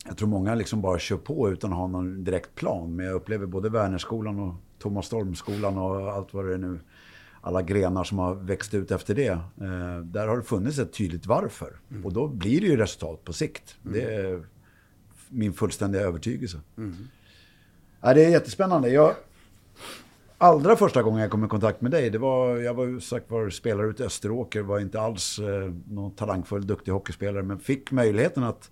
[0.04, 2.96] jag tror många liksom bara kör på utan att ha någon direkt plan.
[2.96, 6.80] Men jag upplever både Wernerskolan och Thomas Stormskolan och allt vad det är nu.
[7.42, 9.30] Alla grenar som har växt ut efter det.
[9.30, 11.80] Eh, där har det funnits ett tydligt varför.
[11.92, 12.06] Mm.
[12.06, 13.76] Och då blir det ju resultat på sikt.
[13.86, 13.94] Mm.
[13.94, 14.44] Det är
[15.30, 16.60] min fullständiga övertygelse.
[16.78, 16.96] Mm.
[18.02, 18.90] Ja, det är jättespännande.
[18.90, 19.16] Jag,
[20.38, 23.50] allra första gången jag kom i kontakt med dig, det var, jag var sagt var
[23.50, 28.44] spelare ute i Österåker, var inte alls eh, någon talangfull, duktig hockeyspelare, men fick möjligheten
[28.44, 28.72] att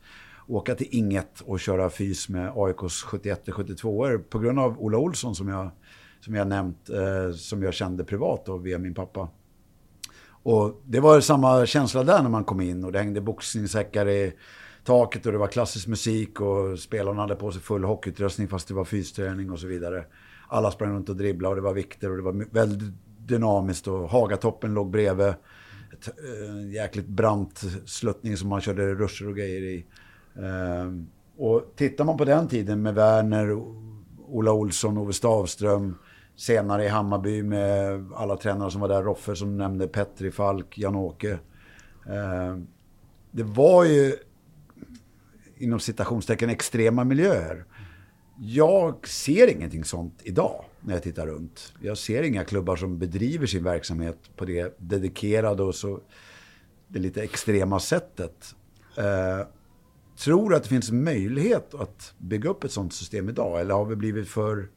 [0.56, 5.48] åka till Inget och köra fys med AIKs 71-72 på grund av Ola Olsson som
[5.48, 5.70] jag,
[6.20, 9.30] som jag nämnt, eh, som jag kände privat då, via min pappa.
[10.44, 14.34] Och det var samma känsla där när man kom in och det hängde boxningssäckar i
[14.84, 18.74] taket och det var klassisk musik och spelarna hade på sig full hockeyutrustning fast det
[18.74, 20.06] var fysträning och så vidare.
[20.48, 24.10] Alla sprang runt och dribblade och det var vikter och det var väldigt dynamiskt och
[24.10, 25.34] Hagatoppen låg bredvid.
[25.94, 29.86] Ett äh, jäkligt brant sluttning som man körde ruscher och grejer i.
[30.36, 33.54] Ehm, och tittar man på den tiden med Werner,
[34.28, 35.98] Ola Olsson, Ove Stavström,
[36.36, 41.39] senare i Hammarby med alla tränare som var där, Roffe som nämnde, Petri, Falk, Jan-Åke.
[42.10, 42.67] Ehm,
[43.32, 44.15] det var ju
[45.58, 47.65] inom citationstecken extrema miljöer.
[48.39, 51.74] Jag ser ingenting sånt idag när jag tittar runt.
[51.82, 56.00] Jag ser inga klubbar som bedriver sin verksamhet på det dedikerade och så
[56.88, 58.56] det lite extrema sättet.
[58.98, 59.46] Ehm,
[60.24, 63.60] Tror att det finns möjlighet att bygga upp ett sånt system idag?
[63.62, 64.70] Eller har vi blivit för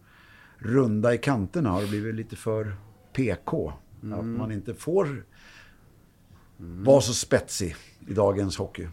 [0.59, 1.70] runda i kanterna?
[1.70, 2.76] Har det blivit lite för
[3.12, 3.72] PK?
[4.02, 4.18] Mm.
[4.18, 5.24] Att man inte får
[6.59, 7.76] vara så spetsig
[8.09, 8.88] i dagens hockey.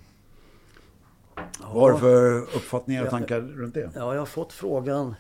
[1.35, 1.43] Ja.
[1.73, 3.91] Vad har du för uppfattningar och tankar runt det?
[3.95, 5.15] Ja, jag har fått frågan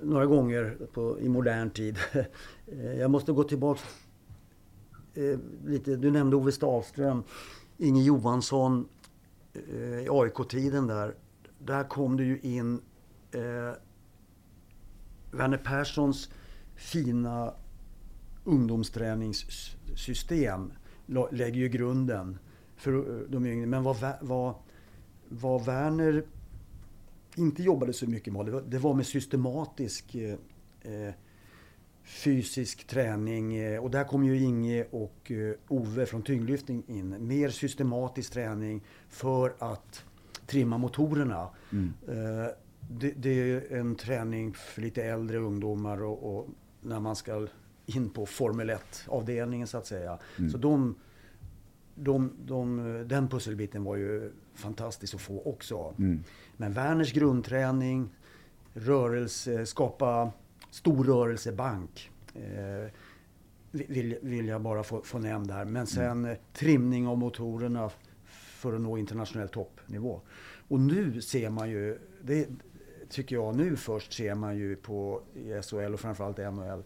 [0.00, 1.98] några gånger på, i modern tid.
[2.98, 3.80] Jag måste gå tillbaka
[5.14, 5.96] eh, lite.
[5.96, 7.22] Du nämnde Ove Stavström,
[7.78, 8.88] Inge Johansson
[9.54, 11.14] Eh, i AIK-tiden där.
[11.58, 12.80] Där kom det ju in
[13.32, 13.72] eh,
[15.30, 16.30] Werner Perssons
[16.76, 17.54] fina
[18.44, 20.72] ungdomsträningssystem
[21.30, 22.38] lägger ju grunden
[22.76, 23.66] för eh, de yngre.
[23.66, 24.54] Men vad, vad,
[25.28, 26.24] vad Werner
[27.36, 30.38] inte jobbade så mycket med, det var, det var med systematisk eh,
[30.80, 31.14] eh
[32.04, 33.56] fysisk träning.
[33.56, 35.32] Eh, och där kom ju Inge och
[35.68, 37.26] Ove från tyngdlyftning in.
[37.26, 40.04] Mer systematisk träning för att
[40.46, 41.48] trimma motorerna.
[41.72, 41.92] Mm.
[42.90, 46.48] Det, det, är en träning för lite äldre ungdomar och, och
[46.80, 47.46] när man ska
[47.86, 50.18] in på Formel 1-avdelningen så att säga.
[50.38, 50.50] Mm.
[50.50, 50.94] Så de,
[51.94, 55.94] de, de, den pusselbiten var ju fantastisk att få också.
[55.98, 56.24] Mm.
[56.56, 58.08] Men Werners grundträning,
[58.74, 60.32] rörelse, skapa
[60.74, 62.10] stor rörelsebank.
[62.34, 62.90] Eh,
[63.70, 65.64] vill, vill jag bara få, få nämna där.
[65.64, 66.36] Men sen mm.
[66.52, 67.90] Trimning av motorerna
[68.26, 70.20] för att nå internationell toppnivå.
[70.68, 72.48] Och nu ser man ju, det
[73.08, 75.22] tycker jag, nu först ser man ju på
[75.62, 76.82] SHL och framförallt NHL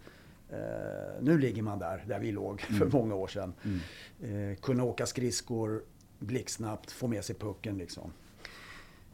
[0.51, 2.89] Eh, nu ligger man där, där vi låg för mm.
[2.93, 3.53] många år sedan.
[3.65, 4.51] Mm.
[4.51, 5.83] Eh, kunna åka skridskor
[6.19, 8.13] blixtsnabbt, få med sig pucken liksom.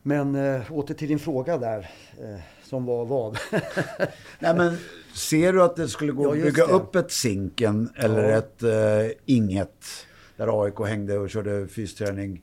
[0.07, 1.91] Men eh, åter till din fråga där,
[2.21, 3.39] eh, som var vad?
[4.39, 4.77] Nej men,
[5.15, 6.73] ser du att det skulle gå ja, att bygga det.
[6.73, 8.37] upp ett Zinken eller ja.
[8.37, 9.85] ett eh, Inget?
[10.37, 12.43] Där AIK hängde och körde fysträning.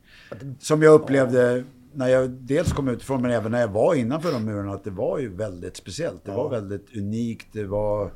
[0.60, 1.64] Som jag upplevde ja.
[1.94, 4.92] när jag dels kom utifrån men även när jag var innanför de murarna att det
[4.92, 6.26] var ju väldigt speciellt.
[6.26, 7.48] Det var väldigt unikt.
[7.52, 8.12] Det var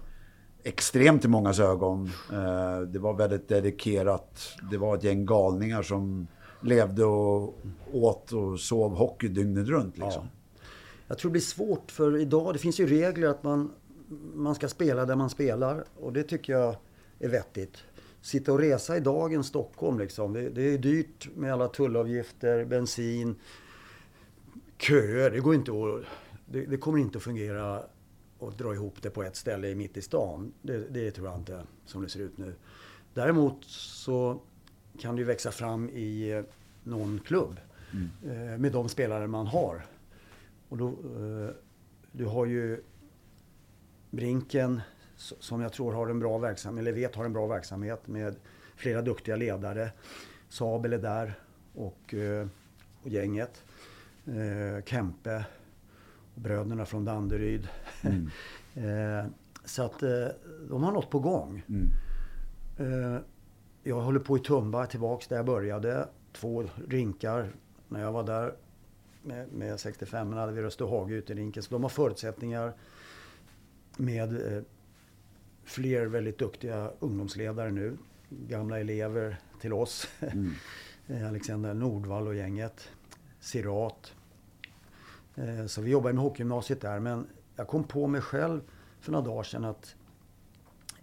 [0.63, 2.11] extremt i mångas ögon.
[2.33, 4.39] Eh, det var väldigt dedikerat.
[4.71, 6.27] Det var ett gäng galningar som
[6.65, 9.97] levde och åt och sov hockey dygnet runt.
[9.97, 10.23] Liksom.
[10.23, 10.29] Ja.
[11.07, 13.71] Jag tror det blir svårt för idag, det finns ju regler att man,
[14.33, 16.75] man ska spela där man spelar och det tycker jag
[17.19, 17.77] är vettigt.
[18.21, 20.33] Sitta och resa i dagens Stockholm liksom.
[20.33, 23.35] Det, det är dyrt med alla tullavgifter, bensin,
[24.77, 25.31] köer.
[25.31, 26.05] Det går inte att...
[26.45, 27.83] Det, det kommer inte att fungera
[28.39, 30.53] och dra ihop det på ett ställe mitt i stan.
[30.61, 32.55] Det, det tror jag inte som det ser ut nu.
[33.13, 34.41] Däremot så
[34.99, 36.43] kan det ju växa fram i eh,
[36.83, 37.59] någon klubb
[37.93, 38.09] mm.
[38.23, 39.85] eh, med de spelare man har.
[40.69, 41.49] Och då, eh,
[42.11, 42.81] du har ju
[44.11, 44.81] Brinken
[45.17, 48.35] som jag tror har en bra verksamhet, eller vet har en bra verksamhet med
[48.75, 49.91] flera duktiga ledare.
[50.49, 51.33] Sabel är där
[51.73, 52.15] och,
[53.01, 53.63] och gänget.
[54.85, 55.45] Kempe
[56.35, 57.67] bröderna från Danderyd.
[58.01, 58.29] Mm.
[59.65, 59.99] så att
[60.69, 61.63] de har något på gång.
[62.77, 63.23] Mm.
[63.85, 66.09] Eh, jag håller på i Tumba, tillbaks där jag började.
[66.33, 67.51] Två rinkar.
[67.87, 68.55] När jag var där
[69.23, 71.63] med, med 65 hade vi Röstehage ute i rinken.
[71.63, 72.73] Så de har förutsättningar
[73.97, 74.63] med eh,
[75.63, 77.97] fler väldigt duktiga ungdomsledare nu.
[78.29, 80.07] Gamla elever till oss.
[80.19, 80.53] Mm.
[81.27, 82.89] Alexander Nordvall och gänget.
[83.39, 84.13] Sirat.
[85.35, 86.99] Eh, så vi jobbar med hockeygymnasiet där.
[86.99, 88.61] Men jag kom på mig själv
[88.99, 89.95] för några dagar sedan att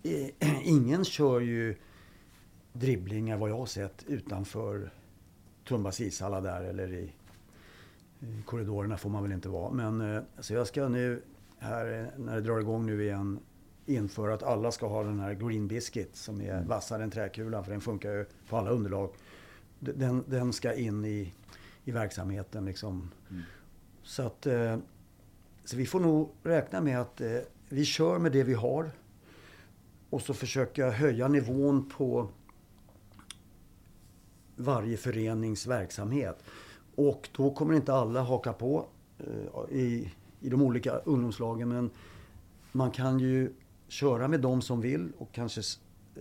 [0.02, 0.28] eh,
[0.64, 1.76] ingen kör ju
[2.72, 4.90] dribblingar vad jag har sett utanför
[5.68, 7.12] Tumbas ishalla där eller i,
[8.20, 9.72] i korridorerna får man väl inte vara.
[9.72, 11.22] Men eh, så jag ska nu
[11.58, 13.40] här när det drar igång nu igen
[13.86, 16.68] införa att alla ska ha den här Green Biscuit som är mm.
[16.68, 19.10] vassare än träkulan för den funkar ju på alla underlag.
[19.78, 21.32] Den, den ska in i,
[21.84, 23.10] i verksamheten liksom.
[23.30, 23.42] Mm.
[24.02, 24.78] Så att eh,
[25.64, 28.90] så vi får nog räkna med att eh, vi kör med det vi har.
[30.10, 32.28] Och så försöka höja nivån på
[34.62, 36.44] varje förenings verksamhet.
[36.94, 38.86] Och då kommer inte alla haka på
[39.18, 41.68] eh, i, i de olika ungdomslagen.
[41.68, 41.90] Men
[42.72, 43.52] man kan ju
[43.88, 45.62] köra med de som vill och kanske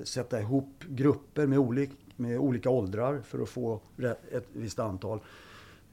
[0.03, 3.79] sätta ihop grupper med, olik, med olika åldrar för att få
[4.31, 5.19] ett visst antal.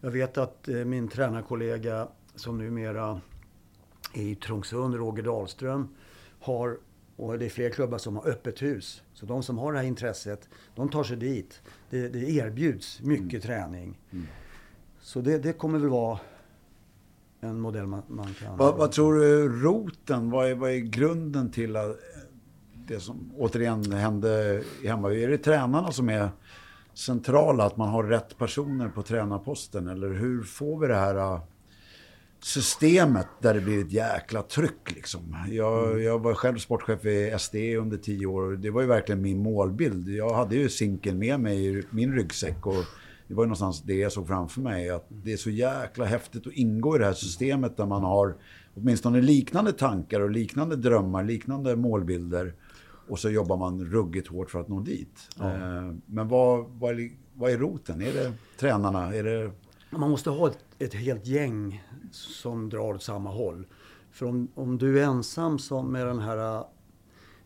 [0.00, 3.20] Jag vet att eh, min tränarkollega som numera
[4.14, 5.88] är i Trångsund, Roger Dahlström,
[6.40, 6.78] har,
[7.18, 9.02] och det är fler klubbar som har öppet hus.
[9.12, 11.60] Så de som har det här intresset, de tar sig dit.
[11.90, 13.40] Det, det erbjuds mycket mm.
[13.40, 13.98] träning.
[14.10, 14.26] Mm.
[15.00, 16.18] Så det, det kommer väl vara
[17.40, 18.56] en modell man, man kan...
[18.56, 21.76] Vad, vad, tror du roten, vad är, vad är grunden till
[22.74, 25.24] det som återigen hände i Hammarby?
[25.24, 26.30] Är det tränarna som är
[26.94, 29.88] centrala, att man har rätt personer på tränarposten?
[29.88, 31.40] Eller hur får vi det här
[32.40, 35.36] systemet där det blir ett jäkla tryck liksom?
[35.50, 36.02] Jag, mm.
[36.02, 39.42] jag var själv sportchef i SD under tio år och det var ju verkligen min
[39.42, 40.08] målbild.
[40.08, 42.84] Jag hade ju sinken med mig i min ryggsäck och
[43.28, 44.90] det var ju någonstans det jag såg framför mig.
[44.90, 48.36] Att det är så jäkla häftigt att ingå i det här systemet där man har
[48.74, 52.54] åtminstone liknande tankar och liknande drömmar, liknande målbilder.
[53.08, 55.28] Och så jobbar man ruggigt hårt för att nå dit.
[55.40, 58.02] Eh, men vad, vad, är, vad är roten?
[58.02, 59.14] Är det tränarna?
[59.14, 59.50] Är det...
[59.90, 63.66] Man måste ha ett, ett helt gäng som drar åt samma håll.
[64.10, 66.66] För om, om du är ensam som med den här äh,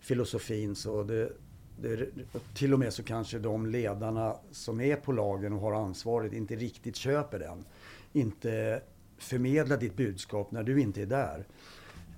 [0.01, 1.33] filosofin så det,
[1.81, 2.09] det,
[2.55, 6.57] till och med så kanske de ledarna som är på lagen och har ansvaret inte
[6.57, 7.65] riktigt köper den.
[8.13, 8.83] Inte
[9.19, 11.47] förmedlar ditt budskap när du inte är där.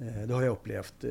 [0.01, 1.05] Eh, det har jag upplevt.
[1.05, 1.11] Eh,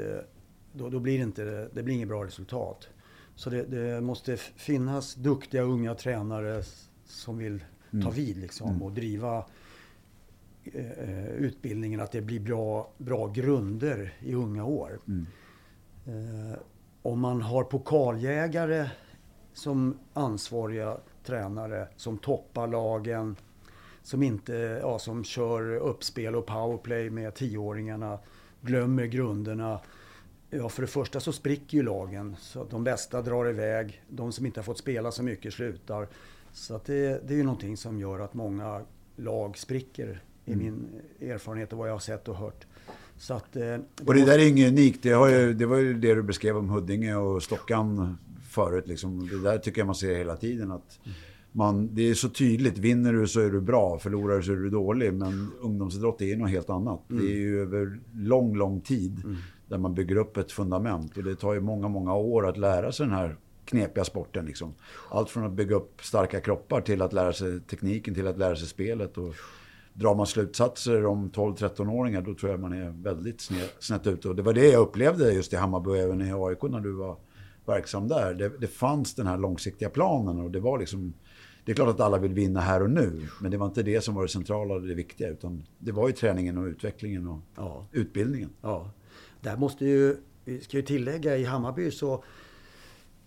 [0.73, 2.87] då, då blir det, inte, det blir inget bra resultat.
[3.35, 6.63] Så det, det, måste finnas duktiga unga tränare
[7.05, 7.59] som vill
[7.91, 8.13] ta mm.
[8.13, 8.81] vid liksom, mm.
[8.81, 9.45] och driva
[10.73, 11.99] eh, utbildningen.
[11.99, 14.99] Att det blir bra, bra grunder i unga år.
[15.07, 15.25] Mm.
[16.05, 16.57] Eh,
[17.01, 18.89] om man har pokaljägare
[19.53, 23.35] som ansvariga tränare som toppar lagen,
[24.03, 28.19] som inte, ja, som kör uppspel och powerplay med tioåringarna,
[28.61, 29.79] glömmer grunderna
[30.55, 32.35] Ja, för det första så spricker ju lagen.
[32.39, 34.03] Så att de bästa drar iväg.
[34.09, 36.07] De som inte har fått spela så mycket slutar.
[36.51, 38.81] Så att det, det är ju någonting som gör att många
[39.15, 40.23] lag spricker.
[40.45, 40.65] I mm.
[40.65, 42.65] min erfarenhet och vad jag har sett och hört.
[43.17, 45.03] Så att, eh, och det där är inget unikt.
[45.03, 48.17] Det, ju, det, var ju det du beskrev om Huddinge och Stockan
[48.49, 48.87] förut.
[48.87, 49.27] Liksom.
[49.27, 50.71] Det där tycker jag man ser hela tiden.
[50.71, 50.99] att
[51.51, 52.77] man, Det är så tydligt.
[52.77, 53.99] Vinner du så är du bra.
[53.99, 55.13] Förlorar du så är du dålig.
[55.13, 57.09] Men ungdomsidrott är något helt annat.
[57.09, 57.25] Mm.
[57.25, 59.21] Det är ju över lång, lång tid.
[59.23, 59.37] Mm
[59.73, 61.17] där man bygger upp ett fundament.
[61.17, 63.35] Och det tar ju många, många år att lära sig den här
[63.65, 64.45] knepiga sporten.
[64.45, 64.73] Liksom.
[65.09, 68.55] Allt från att bygga upp starka kroppar till att lära sig tekniken, till att lära
[68.55, 69.17] sig spelet.
[69.17, 69.35] Och
[69.93, 74.29] drar man slutsatser om 12-13-åringar då tror jag man är väldigt snett ute.
[74.29, 76.91] Och det var det jag upplevde just i Hammarby och även i AIK när du
[76.91, 77.17] var
[77.65, 78.33] verksam där.
[78.33, 81.13] Det, det fanns den här långsiktiga planen och det var liksom
[81.65, 84.01] det är klart att alla vill vinna här och nu, men det var inte det
[84.01, 85.29] som var det centrala och det viktiga.
[85.29, 87.87] Utan det var ju träningen och utvecklingen och ja.
[87.91, 88.49] utbildningen.
[88.61, 88.91] Ja.
[89.41, 92.23] Där måste ju, vi ska ju tillägga, i Hammarby så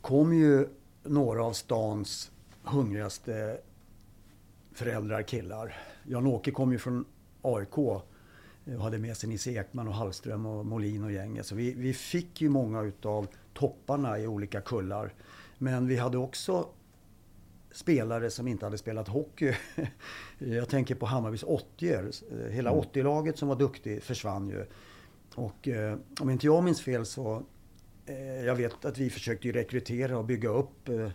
[0.01, 0.69] kom ju
[1.03, 2.31] några av stans
[2.63, 3.59] hungrigaste
[4.73, 5.77] föräldrar, killar.
[6.09, 7.05] Jan-Åke kom ju från
[7.43, 8.03] AIK och
[8.81, 11.47] hade med sig Nisse Ekman och Hallström och Molin och gänget.
[11.47, 15.15] Så vi, vi fick ju många utav topparna i olika kullar.
[15.59, 16.69] Men vi hade också
[17.73, 19.55] spelare som inte hade spelat hockey.
[20.39, 21.97] Jag tänker på Hammarbys 80
[22.51, 23.37] Hela 80-laget mm.
[23.37, 24.67] som var duktig försvann ju.
[25.35, 27.43] Och eh, om inte jag minns fel så,
[28.07, 31.11] eh, jag vet att vi försökte rekrytera och bygga upp, eh,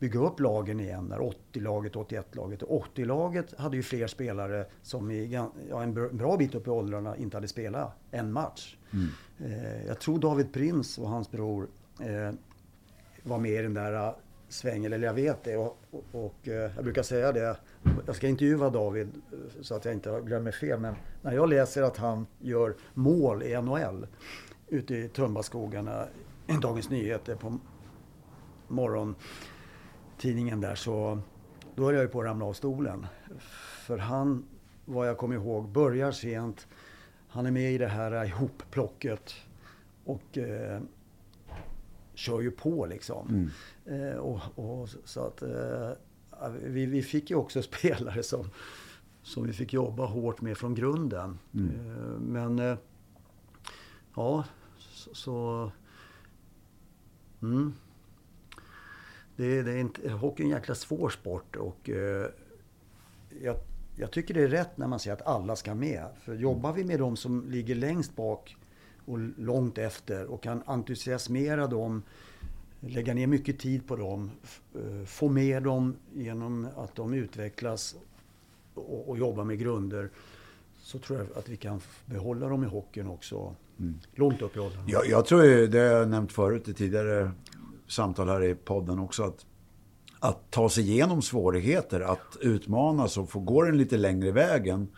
[0.00, 1.08] bygga upp lagen igen.
[1.08, 1.18] Där
[1.52, 2.62] 80-laget, 81-laget.
[2.62, 7.36] 80-laget hade ju fler spelare som i, ja, en bra bit upp i åldrarna inte
[7.36, 8.76] hade spelat en match.
[8.92, 9.08] Mm.
[9.38, 11.68] Eh, jag tror David Prins och hans bror
[12.00, 12.34] eh,
[13.22, 14.14] var med i den där eh,
[14.48, 15.56] svängen, eller jag vet det.
[15.56, 17.56] Och, och, och jag brukar säga det
[18.06, 21.82] jag ska intervjua David eh, så att jag inte glömmer fel, men när jag läser
[21.82, 24.06] att han gör mål i NHL
[24.68, 26.06] ute i Tumbaskogarna,
[26.46, 27.58] i Dagens Nyheter på
[30.20, 31.20] morgontidningen där, så
[31.74, 33.06] då är jag ju på att ramla av stolen.
[33.86, 34.44] För han,
[34.84, 36.68] vad jag kommer ihåg, börjar sent.
[37.28, 39.34] Han är med i det här ihopplocket
[40.04, 40.80] och eh,
[42.14, 43.50] kör ju på liksom.
[43.86, 44.10] Mm.
[44.10, 45.90] Eh, och, och, så att eh,
[46.62, 48.50] vi, vi fick ju också spelare som,
[49.22, 51.38] som vi fick jobba hårt med från grunden.
[51.54, 51.70] Mm.
[51.70, 52.76] Eh, men eh,
[54.16, 54.44] ja,
[54.78, 55.14] så...
[55.14, 55.72] så
[57.42, 57.72] mm.
[59.36, 62.26] Det, det är inte, hockey är en jäkla svår sport och eh,
[63.42, 63.56] jag,
[63.96, 66.06] jag, tycker det är rätt när man säger att alla ska med.
[66.20, 68.56] För jobbar vi med de som ligger längst bak
[69.04, 72.02] och långt efter och kan entusiasmera dem
[72.80, 74.30] lägga ner mycket tid på dem,
[74.74, 77.96] eh, få med dem genom att de utvecklas
[78.74, 80.10] och, och jobbar med grunder
[80.82, 83.54] så tror jag att vi kan behålla dem i hockeyn också.
[83.78, 83.98] Mm.
[84.14, 84.84] Långt upp i åldrarna.
[84.88, 87.32] Jag, jag tror, det har jag nämnt förut i tidigare
[87.90, 89.46] samtal här i podden också, att
[90.20, 94.88] att ta sig igenom svårigheter, att utmanas och få gå den lite längre vägen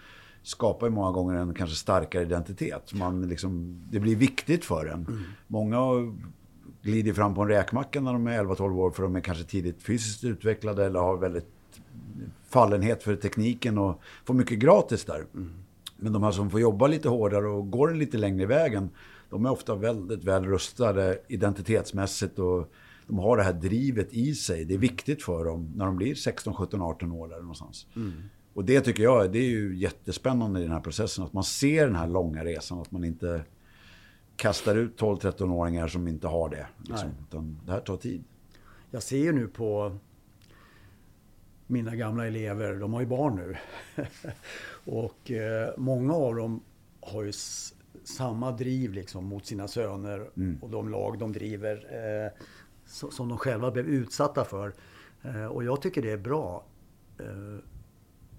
[0.43, 2.95] skapar ju många gånger en kanske starkare identitet.
[2.95, 5.07] Man liksom, det blir viktigt för en.
[5.07, 5.23] Mm.
[5.47, 5.79] Många
[6.83, 9.83] glider fram på en räkmacka när de är 11-12 år för de är kanske tidigt
[9.83, 11.49] fysiskt utvecklade eller har väldigt
[12.49, 15.25] fallenhet för tekniken och får mycket gratis där.
[15.35, 15.51] Mm.
[15.97, 18.91] Men de här som får jobba lite hårdare och går en lite längre vägen,
[19.31, 22.73] de är ofta väldigt väl rustade identitetsmässigt och
[23.07, 24.65] de har det här drivet i sig.
[24.65, 27.87] Det är viktigt för dem när de blir 16, 17, 18 år där någonstans.
[27.97, 28.13] Mm.
[28.55, 31.25] Och det tycker jag det är ju jättespännande i den här processen.
[31.25, 32.81] Att man ser den här långa resan.
[32.81, 33.45] Att man inte
[34.37, 36.67] kastar ut 12-13-åringar som inte har det.
[36.79, 37.11] Liksom.
[37.29, 38.25] Utan det här tar tid.
[38.91, 39.97] Jag ser ju nu på
[41.67, 43.57] mina gamla elever, de har ju barn nu.
[44.93, 46.61] och eh, många av dem
[47.01, 47.33] har ju
[48.05, 50.59] samma driv liksom mot sina söner mm.
[50.63, 51.77] och de lag de driver.
[51.77, 52.33] Eh,
[52.93, 54.73] som de själva blev utsatta för.
[55.23, 56.65] Eh, och jag tycker det är bra.
[57.19, 57.59] Eh,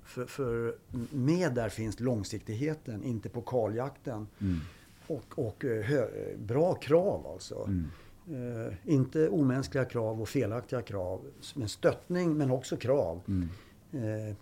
[0.03, 0.75] för, för
[1.15, 4.27] med där finns långsiktigheten, inte pokaljakten.
[4.39, 4.59] Mm.
[5.07, 7.63] Och, och eh, hö, bra krav alltså.
[7.63, 7.89] Mm.
[8.31, 11.21] Uh, inte omänskliga krav och felaktiga krav.
[11.55, 13.21] Men stöttning men också krav.
[13.27, 13.49] Mm.
[13.93, 14.35] Uh,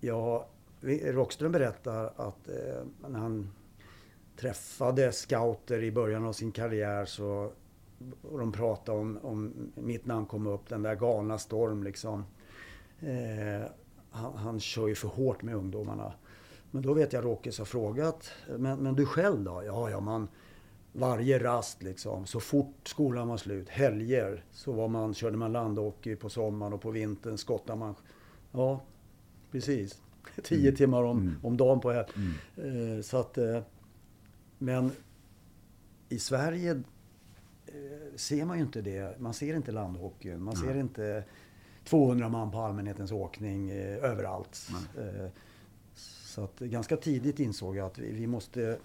[0.00, 0.48] ja,
[1.04, 3.50] Rockström berättar att uh, när han
[4.36, 7.52] träffade scouter i början av sin karriär så
[8.22, 12.24] och de pratade om, om mitt namn kom upp, den där galna Storm liksom.
[13.00, 13.68] Eh,
[14.10, 16.12] han, han kör ju för hårt med ungdomarna.
[16.70, 19.62] Men då vet jag Råkes har frågat, men, men du själv då?
[19.66, 20.28] Ja, ja, man
[20.92, 22.26] varje rast liksom.
[22.26, 26.80] Så fort skolan var slut, helger, så var man, körde man landhockey på sommaren och
[26.80, 27.94] på vintern skottade man.
[28.52, 28.80] Ja,
[29.50, 30.02] precis.
[30.42, 30.76] Tio mm.
[30.76, 31.34] timmar om, mm.
[31.42, 32.08] om dagen på ett.
[32.16, 32.96] Mm.
[32.96, 33.60] Eh, så att, eh,
[34.58, 34.90] men
[36.08, 36.82] i Sverige
[38.16, 39.20] ser man ju inte det.
[39.20, 40.42] Man ser inte landhockeyn.
[40.42, 41.24] Man ser inte
[41.84, 44.68] 200 man på allmänhetens åkning eh, överallt.
[44.98, 45.26] Eh,
[45.96, 48.78] så att ganska tidigt insåg jag att vi, vi måste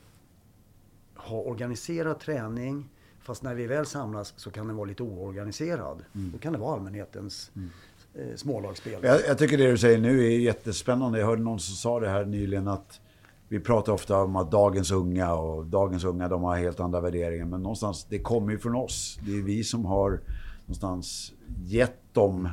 [1.16, 2.90] ha organiserad träning.
[3.20, 6.06] Fast när vi väl samlas så kan den vara lite oorganiserad.
[6.16, 6.32] Mm.
[6.32, 7.70] Då kan det vara allmänhetens mm.
[8.14, 9.00] eh, smålagsspel.
[9.04, 11.20] Jag, jag tycker det du säger nu är jättespännande.
[11.20, 13.02] Jag hörde någon som sa det här nyligen att
[13.50, 17.46] vi pratar ofta om att dagens unga och dagens unga de har helt andra värderingar.
[17.46, 19.20] Men någonstans, det kommer ju från oss.
[19.26, 20.20] Det är vi som har
[20.66, 21.34] någonstans
[21.64, 22.50] gett dem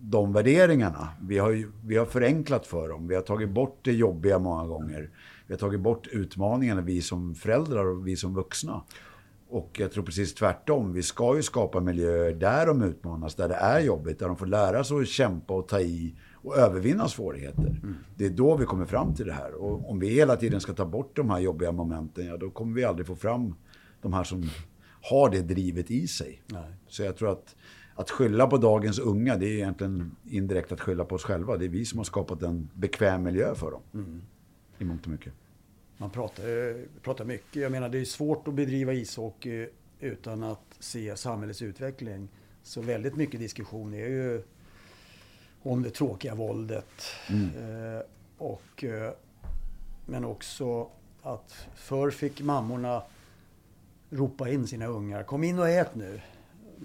[0.00, 1.08] de värderingarna.
[1.20, 3.08] Vi har, ju, vi har förenklat för dem.
[3.08, 5.10] Vi har tagit bort det jobbiga många gånger.
[5.46, 8.82] Vi har tagit bort utmaningarna, vi som föräldrar och vi som vuxna.
[9.48, 10.92] Och jag tror precis tvärtom.
[10.92, 14.46] Vi ska ju skapa miljöer där de utmanas, där det är jobbigt, där de får
[14.46, 17.66] lära sig att kämpa och ta i och övervinna svårigheter.
[17.66, 17.96] Mm.
[18.16, 19.54] Det är då vi kommer fram till det här.
[19.54, 22.74] Och om vi hela tiden ska ta bort de här jobbiga momenten, ja då kommer
[22.74, 23.54] vi aldrig få fram
[24.00, 24.50] de här som
[25.02, 26.42] har det drivet i sig.
[26.46, 26.74] Nej.
[26.88, 27.56] Så jag tror att
[27.94, 31.56] att skylla på dagens unga, det är egentligen indirekt att skylla på oss själva.
[31.56, 33.82] Det är vi som har skapat en bekväm miljö för dem.
[33.94, 34.22] Mm.
[34.78, 35.32] I mångt och mycket.
[35.96, 37.62] Man pratar, pratar mycket.
[37.62, 39.68] Jag menar, det är svårt att bedriva ishockey
[40.00, 42.28] utan att se samhällets utveckling.
[42.62, 44.42] Så väldigt mycket diskussion är ju
[45.62, 47.02] om det tråkiga våldet.
[47.30, 47.50] Mm.
[47.96, 48.02] Eh,
[48.38, 49.12] och, eh,
[50.06, 50.88] men också
[51.22, 53.02] att förr fick mammorna
[54.10, 55.22] ropa in sina ungar.
[55.22, 56.20] Kom in och ät nu.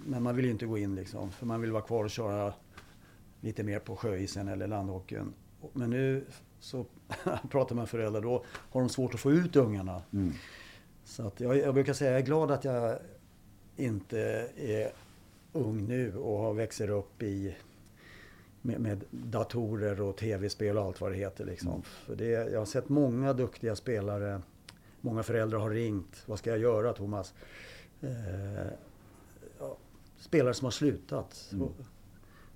[0.06, 1.32] Men man vill ju inte gå in liksom.
[1.32, 2.54] För man vill vara kvar och köra
[3.42, 5.34] lite mer på sjöisen eller landhockeyn.
[5.74, 6.26] Men nu
[6.60, 6.86] så
[7.50, 10.02] pratar man föräldrar, då har de svårt att få ut ungarna.
[10.14, 10.34] Mm.
[11.04, 12.98] Så att jag, jag brukar säga, jag är glad att jag
[13.76, 14.92] inte är
[15.54, 17.56] ung nu och växer upp i
[18.68, 21.46] med, med datorer och tv-spel och allt vad det heter.
[21.46, 21.70] Liksom.
[21.70, 21.82] Mm.
[21.82, 24.42] För det, jag har sett många duktiga spelare.
[25.02, 26.24] Många föräldrar har ringt.
[26.26, 27.34] Vad ska jag göra Thomas?
[28.02, 28.68] Eh,
[30.20, 31.50] spelare som har slutat.
[31.54, 31.70] Mm.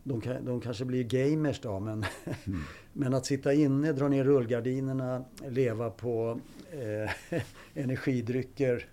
[0.03, 2.05] De, kan, de, kanske blir gamers då, men,
[2.45, 2.59] mm.
[2.93, 6.39] men att sitta inne, dra ner rullgardinerna, leva på
[6.71, 7.41] eh,
[7.73, 8.85] energidrycker,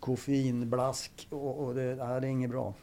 [0.00, 2.74] koffeinblask och, och det, det är inget bra.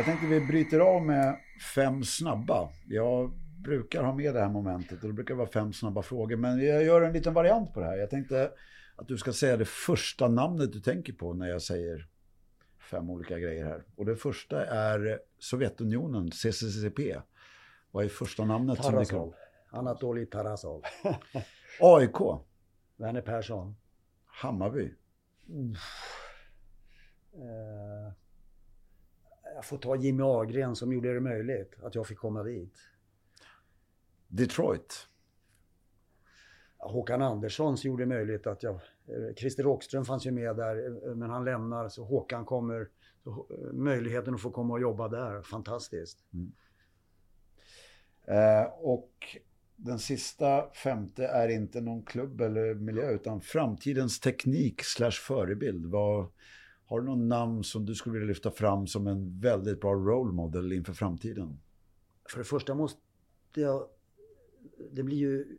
[0.00, 1.36] Jag tänkte vi bryter av med
[1.74, 2.68] fem snabba.
[2.88, 3.32] Jag
[3.64, 6.36] brukar ha med det här momentet och det brukar vara fem snabba frågor.
[6.36, 7.96] Men jag gör en liten variant på det här.
[7.96, 8.50] Jag tänkte
[8.96, 12.08] att du ska säga det första namnet du tänker på när jag säger
[12.90, 13.84] fem olika grejer här.
[13.96, 17.16] Och det första är Sovjetunionen, CCCP.
[17.90, 18.82] Vad är första namnet?
[18.82, 19.34] Tarasov.
[19.70, 20.82] Anatolij Tarasov.
[21.80, 22.20] AIK.
[22.96, 23.76] Werner Persson.
[24.26, 24.94] Hammarby.
[27.34, 28.12] Uh,
[29.54, 32.74] jag får ta Jimmy Agren som gjorde det möjligt att jag fick komma dit.
[34.28, 35.06] Detroit.
[36.78, 38.74] Håkan Andersson som gjorde möjligt att jag...
[38.74, 42.88] eh, Christer Rockström fanns ju med där, eh, men han lämnar så Håkan kommer.
[43.24, 46.18] Så, eh, möjligheten att få komma och jobba där, fantastiskt.
[48.26, 49.38] Eh, och
[49.76, 55.86] den sista femte är inte någon klubb eller miljö utan framtidens teknik slash förebild.
[55.86, 56.32] Vad,
[56.90, 60.32] har du någon namn som du skulle vilja lyfta fram som en väldigt bra role
[60.32, 61.60] model inför framtiden?
[62.28, 63.00] För det första måste
[63.54, 63.86] jag...
[64.90, 65.58] Det blir ju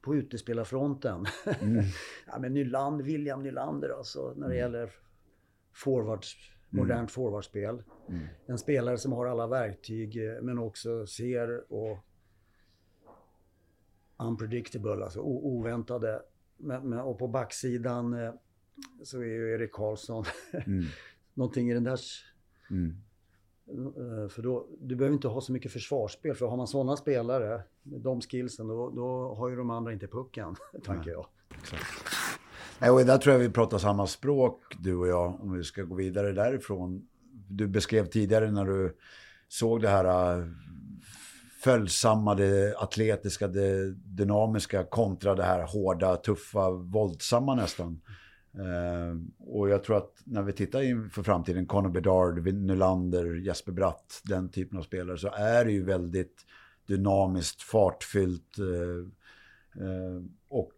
[0.00, 1.24] på utespelarfronten.
[1.60, 1.84] Mm.
[2.26, 4.90] ja, men Nyland, William Nylander alltså, när det gäller
[5.72, 6.36] forwards,
[6.70, 7.82] modernt forwardspel.
[8.08, 8.26] Mm.
[8.46, 11.98] En spelare som har alla verktyg eh, men också ser och
[14.16, 16.22] unpredictable, alltså oväntade.
[16.56, 18.32] Men, men, och på backsidan eh,
[19.04, 20.24] så är ju Erik Karlsson
[20.66, 20.84] Mm.
[21.34, 22.00] någonting i den där
[22.70, 22.96] Mm.
[23.70, 26.34] Eh, För då, du behöver inte ha så mycket försvarsspel.
[26.34, 30.06] För har man sådana spelare med de skillsen då, då har ju de andra inte
[30.06, 31.26] pucken, tänker jag.
[32.78, 35.82] Nej, och där tror jag vi pratar samma språk, du och jag, om vi ska
[35.82, 37.08] gå vidare därifrån.
[37.48, 38.96] Du beskrev tidigare när du
[39.48, 40.46] såg det här äh,
[41.64, 48.00] följsamma, det atletiska, det dynamiska kontra det här hårda, tuffa, våldsamma nästan.
[48.58, 54.20] Ehm, och jag tror att när vi tittar inför framtiden, Conor Bedard, Nylander, Jesper Bratt,
[54.24, 56.46] den typen av spelare, så är det ju väldigt
[56.86, 60.74] dynamiskt, fartfyllt eh, eh, och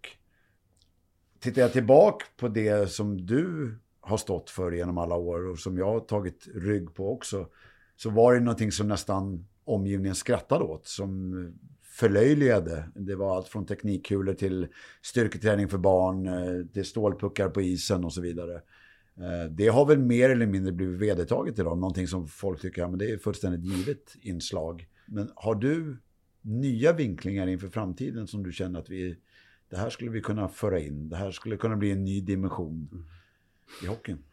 [1.38, 5.78] tittar jag tillbaka på det som du har stått för genom alla år och som
[5.78, 7.48] jag har tagit rygg på också,
[7.96, 11.34] så var det någonting som nästan omgivningen skrattade åt, som
[12.00, 12.84] förlöjligade.
[12.94, 14.68] Det var allt från teknikkulor till
[15.02, 18.54] styrketräning för barn, eh, till stålpuckar på isen och så vidare.
[19.16, 22.88] Eh, det har väl mer eller mindre blivit vedertaget idag, någonting som folk tycker ja,
[22.88, 24.86] men det är fullständigt givet inslag.
[25.06, 25.96] Men har du
[26.42, 29.16] nya vinklingar inför framtiden som du känner att vi
[29.70, 31.08] det här skulle vi kunna föra in.
[31.08, 33.06] Det här skulle kunna bli en ny dimension
[33.82, 34.24] i hockeyn.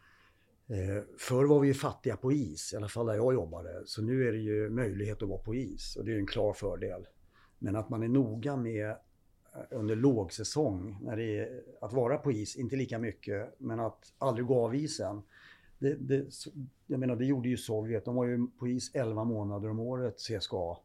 [0.68, 3.82] Eh, förr var vi fattiga på is, i alla fall där jag jobbade.
[3.86, 6.26] Så nu är det ju möjlighet att vara på is och det är ju en
[6.26, 7.06] klar fördel.
[7.58, 8.96] Men att man är noga med eh,
[9.70, 14.46] under lågsäsong, när det är, att vara på is, inte lika mycket, men att aldrig
[14.46, 15.22] gå av isen.
[15.78, 16.26] Det, det,
[16.86, 18.04] jag menar, det gjorde ju Sovjet.
[18.04, 20.76] De var ju på is 11 månader om året, CSKA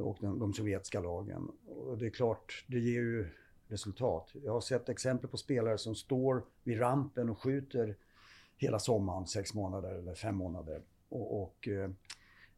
[0.00, 1.50] och de, de sovjetiska lagen.
[1.66, 3.28] Och det är klart, det ger ju
[3.68, 4.30] resultat.
[4.44, 7.96] Jag har sett exempel på spelare som står vid rampen och skjuter
[8.56, 10.82] hela sommaren, sex månader eller fem månader.
[11.08, 11.90] Och, och eh,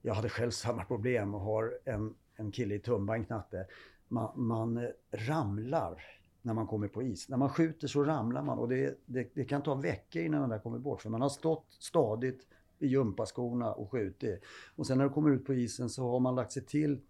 [0.02, 3.66] jag hade själv samma problem och har en, en kille i Tumba, en knatte.
[4.08, 6.02] Man, man eh, ramlar
[6.42, 7.28] när man kommer på is.
[7.28, 10.50] När man skjuter så ramlar man och det, det, det kan ta veckor innan den
[10.50, 11.02] där kommer bort.
[11.02, 12.46] För man har stått stadigt
[12.78, 14.42] i gympaskorna och skjutit.
[14.76, 17.00] Och sen när du kommer ut på isen så har man lagt sig till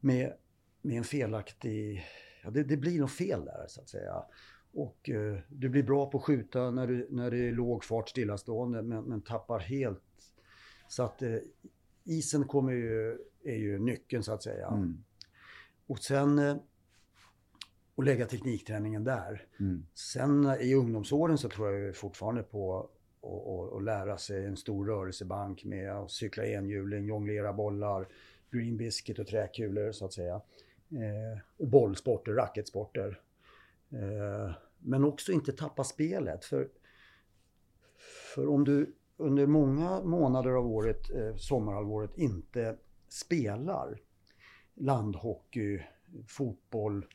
[0.00, 0.32] med,
[0.82, 2.04] med en felaktig...
[2.44, 4.22] Ja, det, det blir något fel där så att säga.
[4.72, 8.08] Och eh, du blir bra på att skjuta när, du, när det är låg fart
[8.08, 10.02] stillastående men, men tappar helt.
[10.88, 11.36] Så att eh,
[12.04, 14.68] isen kommer ju, är ju nyckeln så att säga.
[14.68, 15.04] Mm.
[15.86, 16.56] Och sen eh,
[17.94, 19.46] och lägga teknikträningen där.
[19.60, 19.86] Mm.
[19.94, 22.90] Sen eh, i ungdomsåren så tror jag fortfarande på att
[23.22, 28.08] och, och lära sig en stor rörelsebank med att cykla enhjuling, jonglera bollar,
[28.50, 30.34] green biscuit och träkulor så att säga.
[30.90, 33.20] Eh, och bollsporter, racketsporter.
[33.92, 36.44] Eh, men också inte tappa spelet.
[36.44, 36.68] För,
[38.34, 42.76] för om du under många månader av året, eh, sommarhalvåret, inte
[43.08, 44.00] spelar
[44.74, 45.82] landhockey,
[46.26, 47.06] fotboll,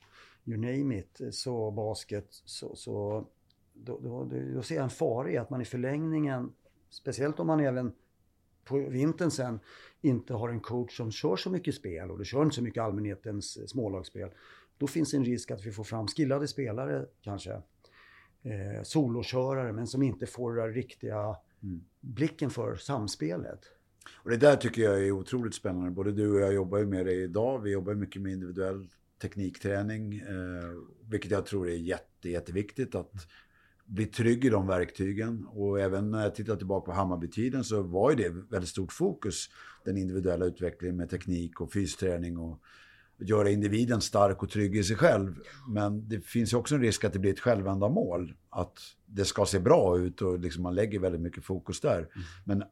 [0.46, 3.26] you name it, så basket, så, så
[3.74, 6.54] då, då, då, ser jag en fara i att man i förlängningen,
[6.90, 7.94] speciellt om man även
[8.64, 9.60] på vintern sen
[10.02, 12.84] inte har en coach som kör så mycket spel och du kör inte så mycket
[12.84, 14.30] allmänhetens eh, smålagsspel.
[14.78, 17.52] Då finns en risk att vi får fram skillade spelare kanske.
[18.44, 21.82] Eh, solokörare men som inte får det riktiga Mm.
[22.02, 23.60] blicken för samspelet.
[24.16, 25.92] Och det där tycker jag är otroligt spännande.
[25.92, 27.60] Både du och jag jobbar ju med det idag.
[27.60, 28.88] Vi jobbar mycket med individuell
[29.22, 30.72] teknikträning, eh,
[31.10, 33.28] vilket jag tror är jätte, jätteviktigt att
[33.86, 35.46] bli trygg i de verktygen.
[35.46, 39.50] Och även när jag tittar tillbaka på Hammarbytiden så var ju det väldigt stort fokus,
[39.86, 42.62] den individuella utvecklingen med teknik och fysträning och
[43.20, 45.36] göra individen stark och trygg i sig själv.
[45.70, 48.34] Men det finns ju också en risk att det blir ett självändamål.
[48.50, 52.08] Att det ska se bra ut och liksom man lägger väldigt mycket fokus där.
[52.46, 52.64] Men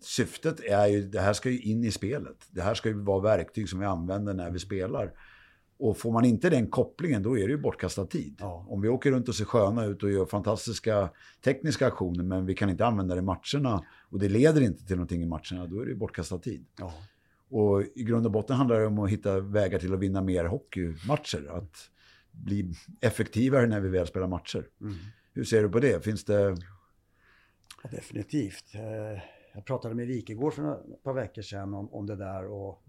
[0.00, 2.36] syftet är ju, det här ska ju in i spelet.
[2.50, 5.12] Det här ska ju vara verktyg som vi använder när vi spelar.
[5.78, 8.36] Och får man inte den kopplingen, då är det ju bortkastad tid.
[8.40, 8.66] Ja.
[8.68, 11.10] Om vi åker runt och ser sköna ut och gör fantastiska
[11.44, 14.96] tekniska aktioner, men vi kan inte använda det i matcherna och det leder inte till
[14.96, 16.66] någonting i matcherna, då är det ju bortkastad tid.
[16.78, 16.92] Ja.
[17.52, 20.44] Och i grund och botten handlar det om att hitta vägar till att vinna mer
[20.44, 21.46] hockeymatcher.
[21.50, 21.90] Att
[22.30, 24.68] bli effektivare när vi väl spelar matcher.
[24.80, 24.94] Mm.
[25.32, 26.04] Hur ser du på det?
[26.04, 26.56] Finns det...
[27.82, 28.74] Ja, definitivt.
[28.74, 29.22] Eh,
[29.54, 32.82] jag pratade med Wikegård för ett par veckor sedan om, om det där och,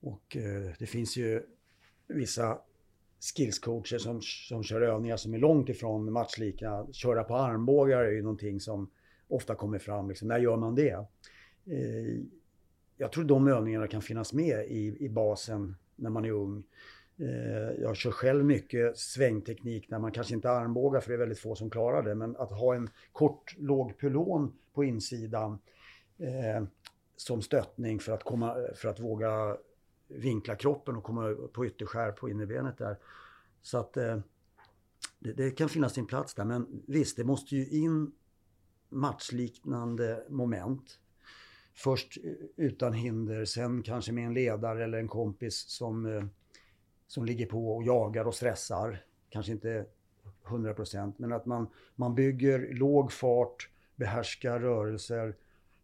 [0.00, 1.42] och eh, det finns ju
[2.06, 2.58] vissa
[3.36, 6.86] skillscoacher som, som kör övningar som är långt ifrån matchlika.
[6.92, 8.90] Köra på armbågar är ju någonting som
[9.28, 10.08] ofta kommer fram.
[10.08, 10.28] Liksom.
[10.28, 11.06] När gör man det?
[12.96, 16.64] Jag tror de övningarna kan finnas med i, i basen när man är ung.
[17.18, 21.38] Eh, jag kör själv mycket svängteknik när man kanske inte armbågar för det är väldigt
[21.38, 22.14] få som klarar det.
[22.14, 25.58] Men att ha en kort låg pylon på insidan
[26.18, 26.64] eh,
[27.16, 29.56] som stöttning för att, komma, för att våga
[30.08, 32.96] vinkla kroppen och komma på ytterskär på innerbenet där.
[33.62, 34.18] Så att eh,
[35.18, 36.44] det, det, kan finnas sin plats där.
[36.44, 38.12] Men visst, det måste ju in
[38.88, 40.98] matchliknande moment.
[41.76, 42.18] Först
[42.56, 46.24] utan hinder, sen kanske med en ledare eller en kompis som, eh,
[47.06, 49.04] som ligger på och jagar och stressar.
[49.28, 49.86] Kanske inte
[50.44, 55.36] 100% men att man, man bygger låg fart, behärskar rörelser,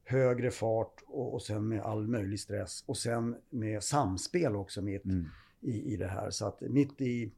[0.05, 2.85] högre fart och, och sen med all möjlig stress.
[2.87, 5.29] Och sen med samspel också mitt mm.
[5.61, 6.31] i, i det här.
[6.31, 7.33] Så att mitt i,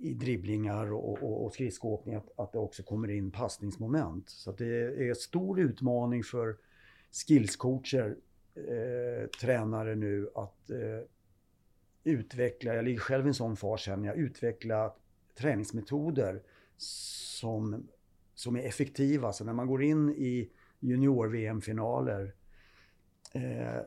[0.00, 4.28] i dribblingar och, och, och skridskoåkning att, att det också kommer in passningsmoment.
[4.28, 6.56] Så att det är en stor utmaning för
[7.14, 8.16] skillscoacher,
[8.54, 11.08] eh, tränare nu att eh,
[12.04, 14.94] utveckla, jag ligger själv i en sån fas känner jag, utveckla
[15.34, 16.42] träningsmetoder
[16.76, 17.88] som,
[18.34, 19.32] som är effektiva.
[19.32, 20.50] Så när man går in i
[20.80, 22.34] junior-VM-finaler
[23.32, 23.82] eh,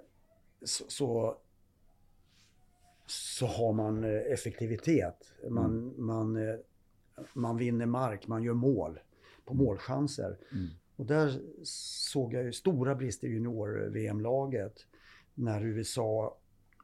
[0.62, 1.38] så, så,
[3.06, 5.34] så, har man eh, effektivitet.
[5.50, 6.06] Man, mm.
[6.06, 6.56] man, eh,
[7.34, 9.00] man vinner mark, man gör mål
[9.46, 10.38] på målchanser.
[10.52, 10.68] Mm.
[10.98, 14.74] Och där såg jag ju stora brister i junior-VM-laget.
[15.34, 16.38] När USA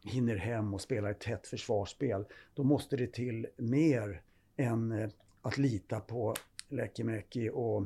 [0.03, 2.25] hinner hem och spelar ett tätt försvarsspel.
[2.53, 4.21] Då måste det till mer
[4.57, 5.09] än eh,
[5.41, 6.33] att lita på
[6.69, 7.85] Lekimäki och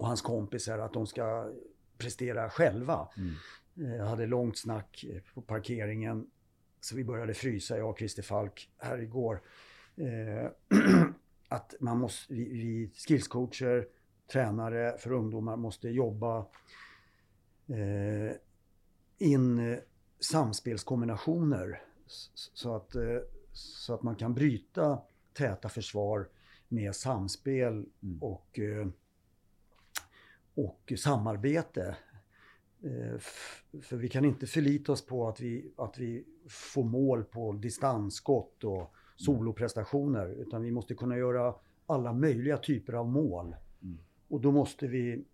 [0.00, 1.52] och hans kompisar att de ska
[1.98, 3.08] prestera själva.
[3.16, 3.96] Mm.
[3.98, 6.26] Jag hade långt snack på parkeringen
[6.80, 9.42] så vi började frysa, jag och Christer Falk, här igår.
[9.96, 10.50] Eh,
[11.48, 13.86] att man måste, vi, vi skillscoacher,
[14.32, 16.38] tränare för ungdomar måste jobba
[17.68, 18.36] eh,
[19.18, 19.78] in
[20.20, 21.82] samspelskombinationer
[22.54, 23.18] så att, eh,
[23.52, 24.98] så att man kan bryta
[25.32, 26.28] täta försvar
[26.68, 28.22] med samspel mm.
[28.22, 28.86] och eh,
[30.54, 31.96] och samarbete.
[32.82, 33.18] Eh,
[33.82, 38.64] för vi kan inte förlita oss på att vi, att vi får mål på distansskott
[38.64, 40.28] och soloprestationer.
[40.28, 41.54] Utan vi måste kunna göra
[41.86, 43.56] alla möjliga typer av mål.
[44.30, 45.24] Och då måste vi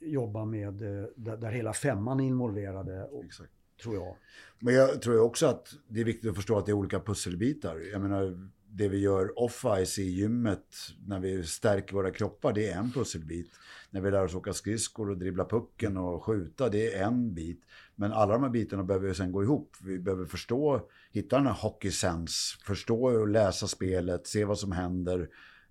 [0.00, 3.04] jobba med eh, där, där hela femman är involverade.
[3.04, 3.24] Och.
[3.82, 4.16] Tror jag.
[4.58, 7.80] Men jag tror också att det är viktigt att förstå att det är olika pusselbitar.
[7.92, 10.66] Jag menar, det vi gör off-ice i gymmet
[11.06, 13.50] när vi stärker våra kroppar, det är en pusselbit.
[13.90, 17.62] När vi lär oss åka skridskor och dribbla pucken och skjuta, det är en bit.
[17.94, 19.76] Men alla de här bitarna behöver sen gå ihop.
[19.84, 25.28] Vi behöver förstå, hitta den här hockeysens, förstå och läsa spelet, se vad som händer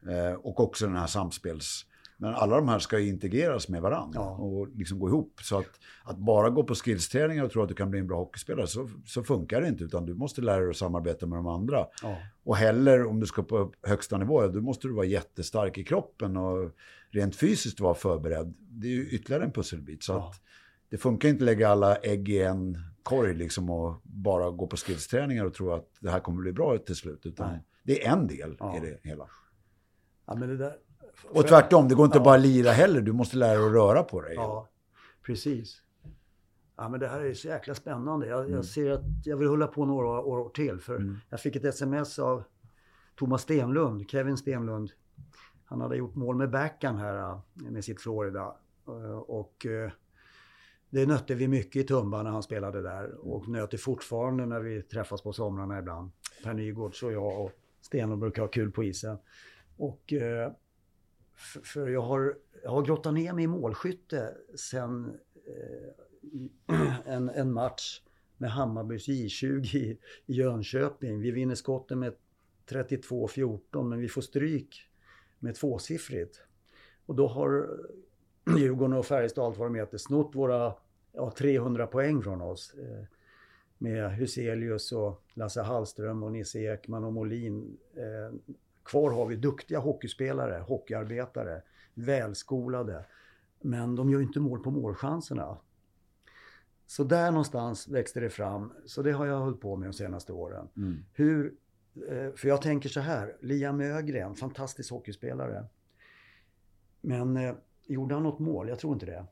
[0.09, 1.85] eh, och också den här samspels
[2.17, 4.29] men alla de här ska integreras med varandra ja.
[4.29, 5.39] och liksom gå ihop.
[5.41, 8.17] Så att, att bara gå på skillsträningar och tro att du kan bli en bra
[8.17, 9.83] hockeyspelare, så, så funkar det inte.
[9.83, 11.85] Utan du måste lära dig att samarbeta med de andra.
[12.03, 12.17] Ja.
[12.43, 16.37] Och heller, om du ska på högsta nivå, då måste du vara jättestark i kroppen
[16.37, 16.71] och
[17.11, 18.53] rent fysiskt vara förberedd.
[18.59, 20.03] Det är ju ytterligare en pusselbit.
[20.03, 20.29] Så ja.
[20.29, 20.41] att
[20.89, 24.77] det funkar inte att lägga alla ägg i en korg liksom och bara gå på
[24.77, 27.25] skillsträningar och tro att det här kommer bli bra till slut.
[27.25, 27.59] Utan Nej.
[27.83, 29.29] det är en del i det hela.
[30.25, 30.75] Ja, men det där,
[31.29, 32.23] och tvärtom, det går inte ja.
[32.23, 33.01] bara lira heller.
[33.01, 34.33] Du måste lära dig att röra på dig.
[34.35, 34.69] Ja,
[35.25, 35.81] precis.
[36.75, 38.27] Ja, men det här är så jäkla spännande.
[38.27, 38.53] Jag, mm.
[38.53, 40.79] jag ser att jag vill hålla på några år till.
[40.79, 41.17] För mm.
[41.29, 42.43] jag fick ett sms av
[43.15, 44.91] Thomas Stenlund, Kevin Stenlund.
[45.65, 48.55] Han hade gjort mål med backhand här äh, med sitt Florida.
[48.87, 49.91] Äh, och äh,
[50.89, 53.27] det nötte vi mycket i Tumba när han spelade där.
[53.27, 56.11] Och nöter fortfarande när vi träffas på somrarna ibland.
[56.43, 57.51] Per Nygårds och jag och
[57.81, 59.17] Stenlund brukar ha kul på isen.
[59.77, 60.13] Och
[61.35, 66.75] för, för jag, har, jag har grottat ner mig i målskytte sen eh,
[67.05, 68.01] en, en match
[68.37, 71.19] med Hammarbys J20 i, i Jönköping.
[71.19, 72.13] Vi vinner skotten med
[72.69, 74.89] 32-14 men vi får stryk
[75.39, 76.41] med tvåsiffrigt.
[77.05, 77.69] Och då har
[78.57, 80.73] Djurgården och Färjestad, allt vad de heter, snott våra
[81.11, 82.73] ja, 300 poäng från oss.
[82.73, 83.05] Eh,
[83.77, 87.77] med Huselius och Lasse Hallström och Nisse Ekman och Molin.
[87.95, 88.55] Eh,
[88.85, 91.61] Kvar har vi duktiga hockeyspelare, hockeyarbetare,
[91.93, 93.05] välskolade.
[93.61, 95.57] Men de gör inte mål på målchanserna.
[96.85, 98.73] Så där någonstans växte det fram.
[98.85, 100.67] Så det har jag hållit på med de senaste åren.
[100.75, 101.05] Mm.
[101.13, 101.53] Hur
[101.95, 105.65] Eh, för jag tänker så här, Liam Ögren, fantastisk hockeyspelare.
[107.01, 107.55] Men eh,
[107.87, 108.69] gjorde han något mål?
[108.69, 109.25] Jag tror inte det.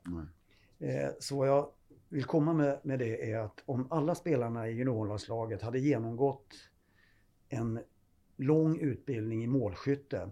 [0.78, 1.68] Eh, så vad jag
[2.08, 6.54] vill komma med, med det är att om alla spelarna i juniorlandslaget hade genomgått
[7.48, 7.80] en
[8.42, 10.30] lång utbildning i målskytte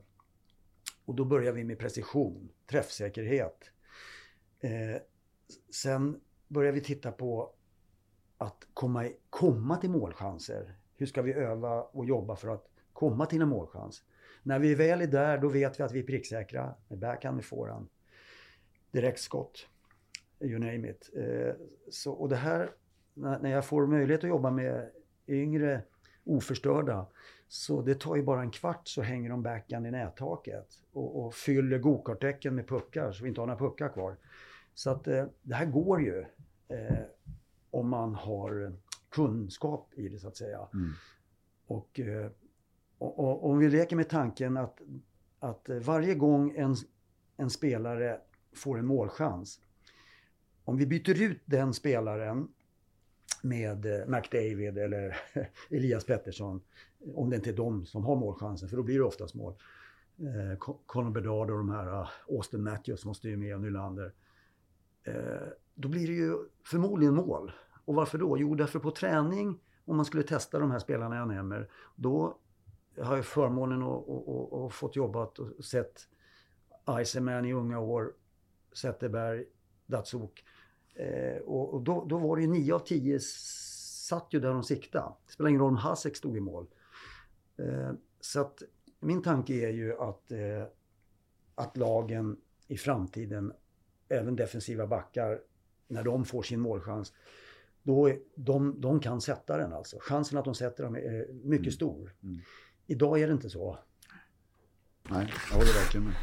[1.04, 3.70] och då börjar vi med precision, träffsäkerhet.
[4.60, 5.02] Eh,
[5.70, 7.54] sen börjar vi titta på
[8.38, 10.74] att komma, komma till målchanser.
[10.96, 14.02] Hur ska vi öva och jobba för att komma till en målchans?
[14.42, 17.44] När vi väl är där, då vet vi att vi är pricksäkra med backhand, med
[17.44, 17.88] forehand.
[18.90, 19.66] Direktskott,
[20.40, 21.10] you name it.
[21.16, 21.54] Eh,
[21.90, 22.70] så, och det här,
[23.14, 24.90] när jag får möjlighet att jobba med
[25.28, 25.82] yngre
[26.24, 27.06] oförstörda,
[27.52, 31.34] så det tar ju bara en kvart så hänger de backhand i nättaket och, och
[31.34, 34.16] fyller gokartdäcken med puckar så vi inte har några puckar kvar.
[34.74, 36.24] Så att eh, det här går ju
[36.68, 36.98] eh,
[37.70, 38.72] om man har
[39.08, 40.68] kunskap i det så att säga.
[40.74, 40.90] Mm.
[41.66, 42.30] Och, eh,
[42.98, 44.80] och, och, om vi leker med tanken att,
[45.38, 46.76] att varje gång en,
[47.36, 48.20] en spelare
[48.52, 49.60] får en målchans.
[50.64, 52.48] Om vi byter ut den spelaren
[53.42, 55.16] med eh, McDavid eller
[55.70, 56.60] Elias Pettersson.
[57.14, 59.54] Om det inte är de som har målchansen, för då blir det oftast mål.
[60.18, 64.12] Eh, Conor Bedard och de här, eh, Austin Matthews måste ju med och Nylander.
[65.02, 67.52] Eh, då blir det ju förmodligen mål.
[67.84, 68.38] Och varför då?
[68.38, 72.38] Jo, därför på träning, om man skulle testa de här spelarna jag nämner, då
[72.98, 76.08] har jag förmånen att och, och, fått jobbat och sett
[77.00, 78.12] Iceman i unga år,
[78.72, 79.44] Zetterberg,
[79.86, 80.44] Datsuk.
[80.94, 84.62] Eh, och, och då, då, var det ju 9 av 10 satt ju där de
[84.62, 85.14] siktade.
[85.26, 86.66] Det spelar ingen roll om Hasek stod i mål.
[87.58, 88.62] Eh, så att
[89.00, 90.64] min tanke är ju att, eh,
[91.54, 92.36] att lagen
[92.68, 93.52] i framtiden,
[94.08, 95.40] även defensiva backar,
[95.88, 97.12] när de får sin målchans,
[97.82, 99.96] då är, de, de kan sätta den alltså.
[100.00, 101.72] Chansen att de sätter den är mycket mm.
[101.72, 102.14] stor.
[102.22, 102.40] Mm.
[102.86, 103.78] Idag är det inte så.
[105.08, 106.14] Nej, jag håller verkligen med.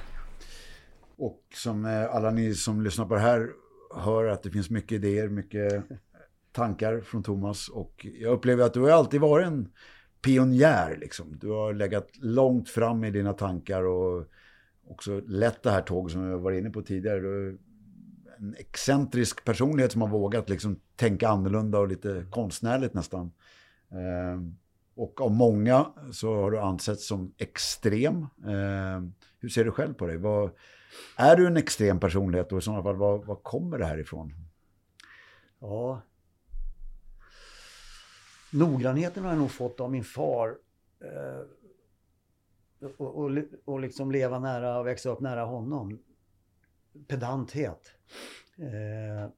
[1.16, 3.54] Och som eh, alla ni som lyssnar på det här
[3.98, 5.84] hör att det finns mycket idéer, mycket
[6.52, 7.70] tankar från Thomas.
[7.70, 9.70] Och jag upplever att du har alltid varit en
[10.22, 10.98] pionjär.
[11.02, 11.38] Liksom.
[11.42, 14.26] Du har legat långt fram i dina tankar och
[14.90, 17.20] också lett det här tåget som jag var inne på tidigare.
[17.20, 17.58] Du är
[18.40, 23.32] en excentrisk personlighet som har vågat liksom, tänka annorlunda och lite konstnärligt nästan.
[23.92, 24.56] Ehm,
[24.96, 28.28] och av många så har du ansetts som extrem.
[28.48, 30.18] Ehm, hur ser du själv på det?
[30.18, 30.50] Vad,
[31.18, 34.34] är du en extrem personlighet och i sådana fall, var, var kommer det här ifrån?
[35.60, 36.02] Ja.
[38.52, 40.58] Noggrannheten har jag nog fått av min far.
[41.00, 41.46] Eh,
[42.98, 43.32] och, och,
[43.66, 46.00] och liksom leva nära och växa upp nära honom.
[47.08, 47.92] Pedanthet.
[48.58, 49.32] Eh,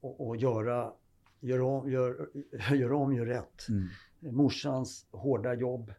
[0.00, 0.92] och, och göra,
[1.40, 2.30] gör om, gör,
[2.74, 3.68] gör om, gör rätt.
[3.68, 3.88] Mm.
[4.36, 5.94] Morsans hårda jobb.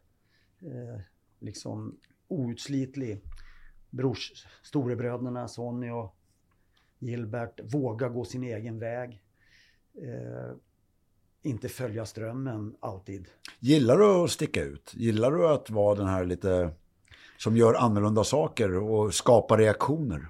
[0.60, 1.00] Eh,
[1.38, 3.22] liksom outslitlig
[3.92, 6.16] brors, storebröderna Sonny och
[6.98, 9.22] Gilbert våga gå sin egen väg.
[9.94, 10.56] Eh,
[11.42, 13.28] inte följa strömmen alltid.
[13.60, 14.94] Gillar du att sticka ut?
[14.94, 16.70] Gillar du att vara den här lite
[17.38, 20.26] som gör annorlunda saker och skapar reaktioner?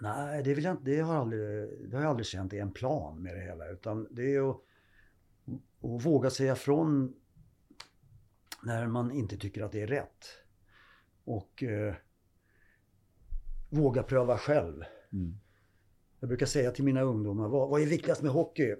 [0.00, 1.40] Nej, det, vill jag, det, har, aldrig,
[1.90, 3.68] det har jag aldrig känt är en plan med det hela.
[3.68, 4.56] Utan det är att,
[5.82, 7.14] att våga säga från
[8.62, 10.26] när man inte tycker att det är rätt.
[11.24, 11.94] Och eh,
[13.68, 14.84] våga pröva själv.
[15.12, 15.34] Mm.
[16.20, 18.74] Jag brukar säga till mina ungdomar, vad, vad, är viktigast med hockey?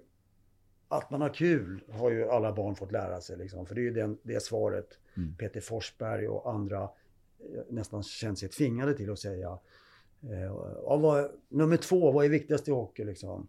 [0.88, 3.36] Att man har kul har ju alla barn fått lära sig.
[3.36, 3.66] Liksom.
[3.66, 5.36] För det är ju den, det svaret mm.
[5.36, 9.58] Peter Forsberg och andra eh, nästan känt sig tvingade till att säga.
[10.22, 10.52] Eh,
[10.84, 13.04] ja, vad, nummer två, vad är viktigast i hockey?
[13.04, 13.48] Liksom?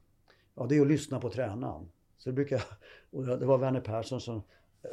[0.55, 1.91] Ja, det är att lyssna på tränaren.
[2.17, 2.63] Så det brukar,
[3.11, 4.41] och det var Werner Persson som,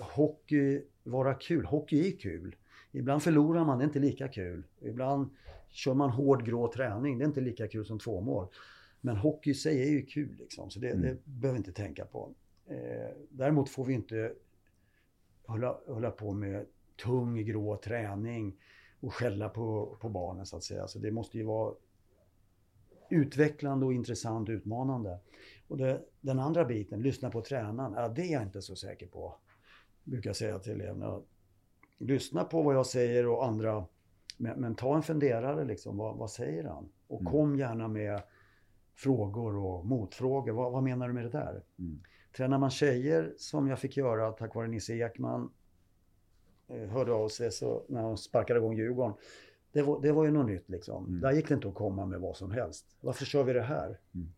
[0.01, 1.65] hockey, vara kul.
[1.65, 2.57] Hockey är kul.
[2.93, 4.63] Ibland förlorar man, det är inte lika kul.
[4.81, 5.31] Ibland
[5.77, 8.49] kör man hård grå träning, det är inte lika kul som två mål.
[9.01, 11.03] Men hockey i sig är ju kul liksom, så det, mm.
[11.03, 12.35] det behöver vi inte tänka på.
[12.67, 14.33] Eh, däremot får vi inte
[15.47, 16.67] hålla, hålla på med
[17.03, 18.57] tung grå träning
[19.01, 20.89] och skälla på, på barnen så att säga.
[20.89, 21.75] Så det måste ju vara
[23.11, 25.19] utvecklande och intressant och utmanande.
[25.69, 29.07] Och det, den andra biten, lyssna på tränaren, ja, det är jag inte så säker
[29.07, 29.37] på.
[30.05, 31.23] Brukar jag säga till eleverna.
[31.99, 33.87] Lyssna på vad jag säger och andra
[34.37, 36.89] men, men, ta en funderare liksom, vad, vad säger han?
[37.07, 37.33] Och mm.
[37.33, 38.23] kom gärna med
[38.95, 40.53] frågor och motfrågor.
[40.53, 41.63] Vad, vad menar du med det där?
[41.79, 42.01] Mm.
[42.37, 45.51] Tränar man tjejer, som jag fick göra tack vare Nisse Ekman,
[46.69, 49.15] eh, hörde av sig så, när han sparkade igång Djurgården.
[49.73, 51.07] Det var, det var ju något nytt liksom.
[51.07, 51.21] Mm.
[51.21, 52.97] Där gick det inte att komma med vad som helst.
[53.01, 53.99] Varför kör vi det här?
[54.15, 54.29] Mm.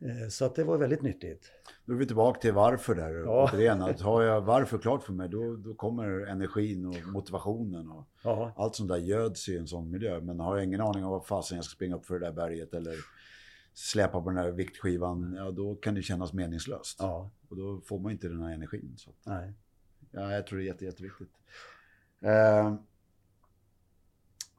[0.00, 1.52] Eh, så att det var väldigt nyttigt.
[1.84, 3.14] Då är vi tillbaka till varför där.
[3.14, 3.44] Ja.
[3.44, 8.06] Återigen, att har jag varför klart för mig då, då kommer energin och motivationen och
[8.22, 8.52] ja.
[8.56, 10.20] allt sånt där göds i en sån miljö.
[10.20, 12.32] Men har jag ingen aning om vad fasen jag ska springa upp för det där
[12.32, 12.94] berget eller
[13.74, 16.96] släpa på den där viktskivan, ja då kan det kännas meningslöst.
[16.98, 17.30] Ja.
[17.48, 18.94] Och då får man inte den här energin.
[18.96, 19.10] Så.
[19.26, 19.52] Nej.
[20.10, 21.30] Ja, jag tror det är jätte, jätteviktigt.
[22.20, 22.74] Eh,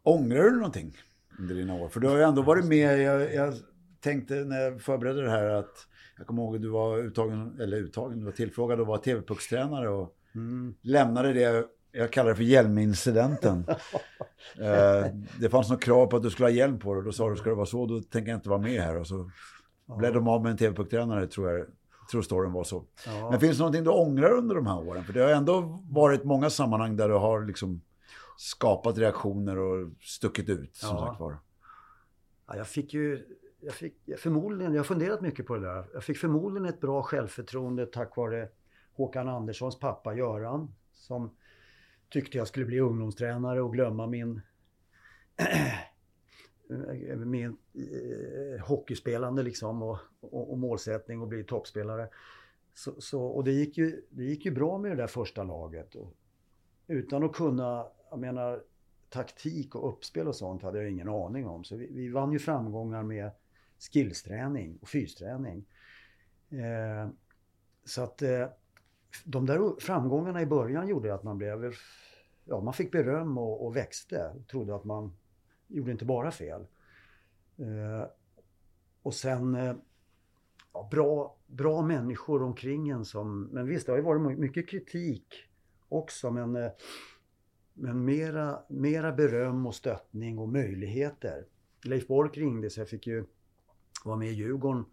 [0.04, 0.98] ångrar du någonting
[1.40, 1.90] under dina år?
[1.90, 3.54] För du har ju ändå varit med, jag, jag
[4.02, 5.88] tänkte när jag förberedde det här att
[6.18, 9.90] jag kommer ihåg att du var uttagen, eller uttagen, du var tillfrågad att vara TV-puckstränare
[9.90, 10.76] och mm.
[10.82, 13.66] lämnade det, jag kallar det för hjälmincidenten.
[14.60, 15.06] eh,
[15.40, 17.30] det fanns något krav på att du skulle ha hjälm på dig och då sa
[17.30, 18.98] du, ska det vara så, då tänker jag inte vara med här.
[18.98, 19.32] Och så
[20.00, 21.66] blev de av med en TV-pucktränare, tror jag
[22.12, 22.84] tror storyn var så.
[23.06, 23.32] Ja.
[23.32, 25.04] Men finns det någonting du ångrar under de här åren?
[25.04, 27.82] För det har ändå varit många sammanhang där du har liksom
[28.38, 31.08] skapat reaktioner och stuckit ut, som ja.
[31.08, 31.38] sagt var.
[32.48, 33.26] Ja, jag fick ju
[33.62, 35.86] jag fick förmodligen, jag har funderat mycket på det där.
[35.94, 38.50] Jag fick förmodligen ett bra självförtroende tack vare
[38.94, 40.76] Håkan Anderssons pappa Göran.
[40.94, 41.36] Som
[42.10, 44.42] tyckte jag skulle bli ungdomstränare och glömma min,
[47.26, 52.10] min eh, hockeyspelande liksom och, och, och, målsättning och bli toppspelare.
[52.74, 55.96] Så, så, och det gick, ju, det gick ju bra med det där första laget.
[55.96, 56.14] Och,
[56.88, 58.64] utan att kunna, jag menar
[59.10, 61.64] taktik och uppspel och sånt hade jag ingen aning om.
[61.64, 63.32] Så vi, vi vann ju framgångar med
[63.82, 65.66] skillsträning och fysträning.
[66.50, 67.10] Eh,
[67.86, 68.48] så att eh,
[69.26, 71.74] de där framgångarna i början gjorde att man blev,
[72.46, 74.36] ja man fick beröm och, och växte.
[74.52, 75.18] Trodde att man
[75.68, 76.62] gjorde inte bara fel.
[77.58, 78.08] Eh,
[79.02, 79.76] och sen eh,
[80.74, 85.28] ja, bra, bra människor omkring en som, men visst det har ju varit mycket kritik
[85.90, 86.72] också men, eh,
[87.74, 91.46] men mera, mera beröm och stöttning och möjligheter.
[91.86, 93.26] Leif Bork ringde så jag fick ju
[94.06, 94.86] var med i Djurgården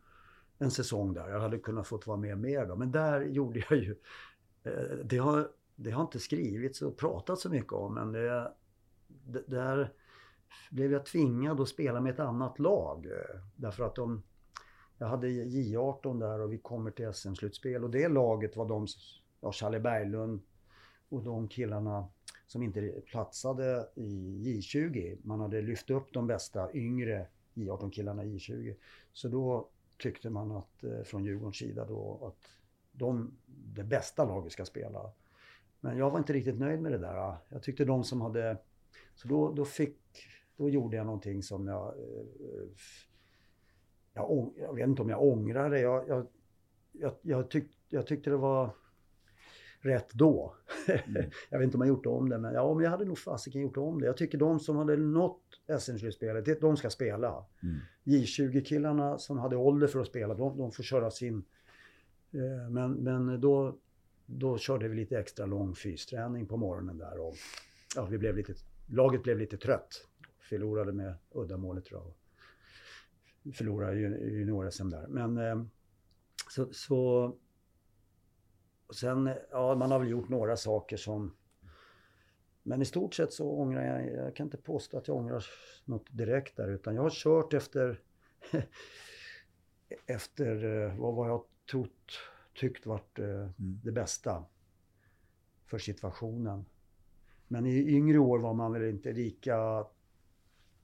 [0.58, 1.28] en säsong där.
[1.28, 2.76] Jag hade kunnat fått vara med mer då.
[2.76, 3.96] Men där gjorde jag ju...
[4.62, 8.52] Eh, det har, det har inte skrivits och pratats så mycket om men det,
[9.06, 9.92] det, där
[10.70, 13.06] blev jag tvingad att spela med ett annat lag.
[13.06, 14.22] Eh, därför att de...
[14.98, 18.86] Jag hade J18 där och vi kommer till SM-slutspel och det laget var de...
[19.40, 20.40] Ja, Charlie Berglund
[21.08, 22.08] och de killarna
[22.46, 25.18] som inte platsade i J20.
[25.22, 27.26] Man hade lyft upp de bästa yngre
[27.58, 28.74] J18-killarna i J20.
[29.12, 32.48] Så då tyckte man att eh, från Djurgårdens sida då att
[32.92, 35.12] de, det bästa laget ska spela.
[35.80, 37.36] Men jag var inte riktigt nöjd med det där.
[37.48, 38.58] Jag tyckte de som hade...
[39.14, 39.98] Så då, då fick...
[40.56, 41.88] Då gjorde jag någonting som jag...
[41.88, 42.68] Eh,
[44.14, 45.80] jag, jag vet inte om jag ångrar det.
[45.80, 46.26] Jag, jag,
[46.92, 48.70] jag, jag, tyck, jag tyckte det var
[49.80, 50.54] rätt då.
[50.86, 51.30] Mm.
[51.50, 53.60] jag vet inte om jag gjort om det, men ja, men jag hade nog fasiken
[53.60, 54.06] gjort om det.
[54.06, 57.44] Jag tycker de som hade nått SM-slutspelet, de ska spela.
[57.62, 57.78] Mm.
[58.04, 61.44] J20-killarna som hade ålder för att spela, de, de får köra sin.
[62.32, 63.78] Eh, men, men då,
[64.26, 67.34] då körde vi lite extra lång fysträning på morgonen där och
[67.96, 68.54] ja, vi blev lite,
[68.86, 70.06] laget blev lite trött.
[70.40, 73.54] Förlorade med uddamålet tror jag.
[73.54, 75.06] Förlorade junior-SM där.
[75.06, 75.64] Men eh,
[76.48, 77.32] så, så
[78.88, 81.34] och sen, ja man har väl gjort några saker som...
[82.68, 85.44] Men i stort sett så ångrar jag, jag kan inte påstå att jag ångrar
[85.84, 88.00] något direkt där utan jag har kört efter...
[90.06, 92.12] efter eh, vad jag trott,
[92.54, 93.52] tyckt varit eh, mm.
[93.56, 94.44] det bästa
[95.66, 96.64] för situationen.
[97.48, 99.56] Men i yngre år var man väl inte lika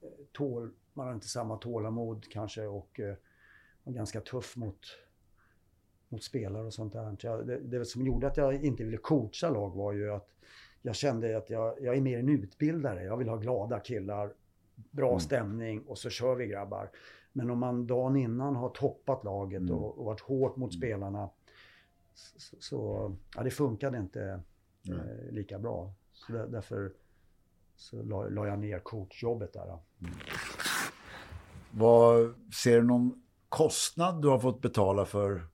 [0.01, 3.01] eh, tål, man har inte samma tålamod kanske och
[3.85, 4.87] var ganska tuff mot
[6.09, 7.45] mot spelare och sånt där.
[7.45, 10.30] Det, det som gjorde att jag inte ville coacha lag var ju att
[10.87, 13.05] jag kände att jag, jag är mer en utbildare.
[13.05, 14.32] Jag vill ha glada killar,
[14.74, 15.20] bra mm.
[15.20, 16.91] stämning och så kör vi grabbar.
[17.32, 19.74] Men om man dagen innan har toppat laget mm.
[19.74, 20.80] och, och varit hårt mot mm.
[20.80, 21.30] spelarna
[22.14, 24.41] så, så, ja, det funkade inte
[24.89, 25.93] eh, lika bra.
[26.12, 26.93] Så där, därför
[27.76, 29.64] så la, la, jag ner coachjobbet där.
[29.64, 30.14] Mm.
[31.70, 35.47] Vad, ser du någon kostnad du har fått betala för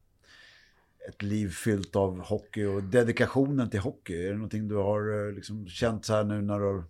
[1.09, 4.27] ett liv fyllt av hockey och dedikationen till hockey?
[4.27, 6.83] Är det någonting du har eh, liksom känt så här nu när du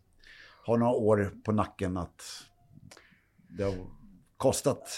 [0.65, 2.23] har några år på nacken att
[3.49, 3.75] det har
[4.37, 4.89] kostat?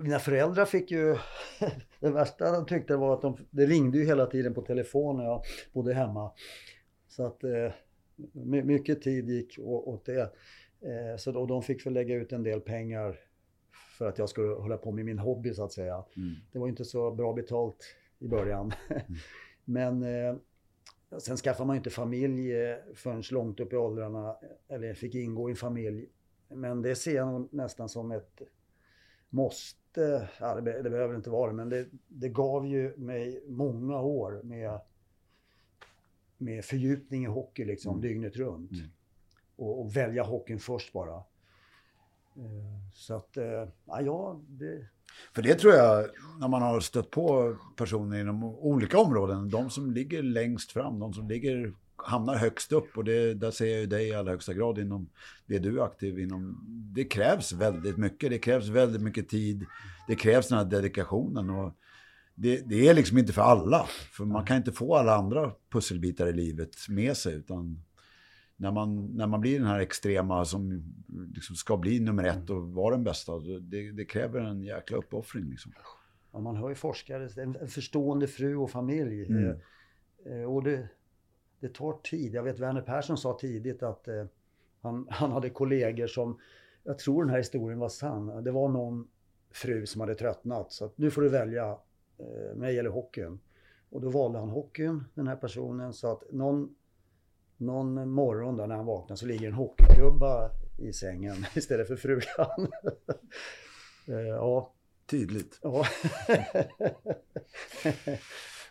[0.00, 1.16] Mina föräldrar fick ju...
[2.00, 5.24] det värsta de tyckte var att de, det ringde ju hela tiden på telefon när
[5.24, 5.42] jag
[5.72, 6.32] bodde hemma.
[7.08, 7.72] Så att eh,
[8.64, 10.32] mycket tid gick åt det.
[10.80, 13.16] Eh, så då, de fick väl lägga ut en del pengar
[13.98, 16.04] för att jag skulle hålla på med min hobby så att säga.
[16.16, 16.34] Mm.
[16.52, 18.72] Det var inte så bra betalt i början.
[18.88, 19.02] Mm.
[19.64, 20.36] Men eh,
[21.18, 24.36] sen skaffade man ju inte familj eh, förrän långt upp i åldrarna,
[24.68, 26.08] eller fick ingå i en familj.
[26.48, 28.42] Men det ser jag nästan som ett
[29.30, 34.40] måste, ja, det, det behöver inte vara men det, det gav ju mig många år
[34.42, 34.80] med,
[36.38, 38.02] med fördjupning i hockey liksom mm.
[38.02, 38.72] dygnet runt.
[38.72, 38.86] Mm.
[39.56, 41.16] Och, och, välja hockeyn först bara.
[42.36, 44.86] Eh, så att, eh, ja, det...
[45.34, 46.06] För det tror jag,
[46.40, 51.12] när man har stött på personer inom olika områden, de som ligger längst fram, de
[51.12, 54.54] som ligger hamnar högst upp och det, där ser jag ju dig i allra högsta
[54.54, 55.10] grad inom
[55.46, 56.64] det du är aktiv inom.
[56.94, 59.66] Det krävs väldigt mycket, det krävs väldigt mycket tid,
[60.08, 61.74] det krävs den här dedikationen och
[62.34, 63.86] det, det är liksom inte för alla.
[64.12, 67.82] För man kan inte få alla andra pusselbitar i livet med sig utan
[68.60, 70.82] när man, när man blir den här extrema som
[71.34, 75.44] liksom ska bli nummer ett och vara den bästa, det, det kräver en jäkla uppoffring.
[75.44, 75.72] Liksom.
[76.32, 79.26] Ja, man hör ju forskare, en, förstående fru och familj.
[79.26, 79.56] Mm.
[80.26, 80.88] Eh, och det,
[81.60, 82.34] det tar tid.
[82.34, 84.24] Jag vet Werner Persson sa tidigt att eh,
[84.80, 86.38] han, han hade kollegor som,
[86.84, 89.08] jag tror den här historien var sann, det var någon
[89.50, 91.78] fru som hade tröttnat så att nu får du välja
[92.18, 93.40] eh, mig eller hockeyn.
[93.90, 96.74] Och då valde han hockeyn, den här personen, så att någon,
[97.60, 102.72] någon morgon då när han vaknar så ligger en hockeyklubba i sängen istället för frugan.
[104.06, 104.74] eh, ja.
[105.06, 105.58] Tydligt.
[105.62, 105.86] Ja.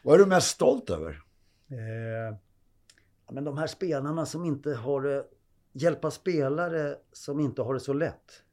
[0.04, 1.22] Vad är du mest stolt över?
[1.70, 2.38] Eh,
[3.32, 5.26] men de här spelarna som inte har det,
[5.72, 8.44] hjälpa spelare som inte har det så lätt.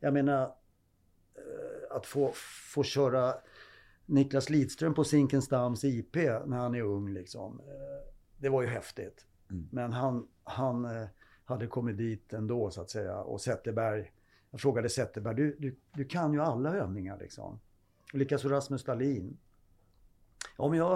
[0.00, 2.32] Jag menar, eh, att få,
[2.74, 3.34] få köra
[4.06, 6.16] Niklas Lidström på Zinkensdamms IP
[6.46, 7.60] när han är ung liksom.
[7.60, 9.26] Eh, det var ju häftigt.
[9.54, 9.68] Mm.
[9.70, 11.08] Men han, han eh,
[11.44, 13.16] hade kommit dit ändå så att säga.
[13.16, 14.12] Och Zetterberg,
[14.50, 17.60] jag frågade Zetterberg, du, du, du kan ju alla övningar liksom.
[18.12, 19.36] Likaså Rasmus Dahlin.
[20.56, 20.92] Om jag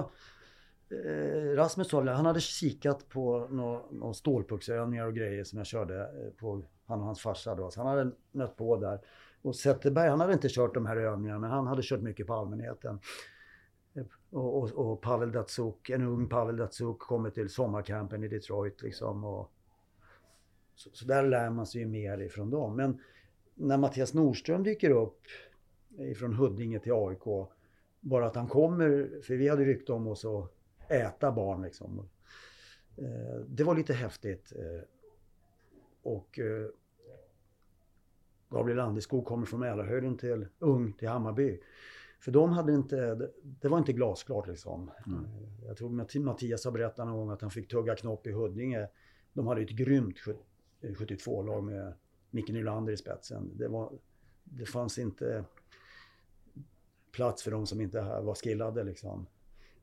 [0.91, 6.01] eh, Rasmus sa han hade kikat på några nå stålpucksövningar och grejer som jag körde
[6.01, 7.71] eh, på han och hans farsa då.
[7.71, 9.01] Så han hade nött på där.
[9.43, 12.35] Och Zetterberg, han hade inte kört de här övningarna, men han hade kört mycket på
[12.35, 13.01] allmänheten.
[14.31, 19.25] Och, och, och Pavel Datsuk, en ung Pavel Datsuk kommer till sommarcampen i Detroit liksom.
[19.25, 19.53] Och,
[20.75, 22.77] så, så, där lär man sig ju mer ifrån dem.
[22.77, 23.01] Men
[23.55, 25.21] när Mattias Nordström dyker upp
[25.99, 27.49] ifrån Huddinge till AIK,
[28.01, 30.53] bara att han kommer, för vi hade rykte om oss att
[30.89, 32.09] äta barn liksom.
[32.97, 34.53] Eh, det var lite häftigt.
[34.57, 34.83] Eh,
[36.03, 36.67] och eh,
[38.51, 41.61] Gabriel Landeskog kommer från Mälarhöjden till Ung till Hammarby.
[42.21, 44.91] För de hade inte, det var inte glasklart liksom.
[45.07, 45.27] Mm.
[45.67, 48.89] Jag tror Mattias har berättat någon gång att han fick tugga knopp i Huddinge.
[49.33, 50.17] De hade ett grymt
[50.81, 51.93] 72-lag med
[52.31, 53.51] Micke Nylander i spetsen.
[53.59, 53.93] Det, var,
[54.45, 55.45] det fanns inte
[57.13, 59.27] plats för de som inte var skillade liksom.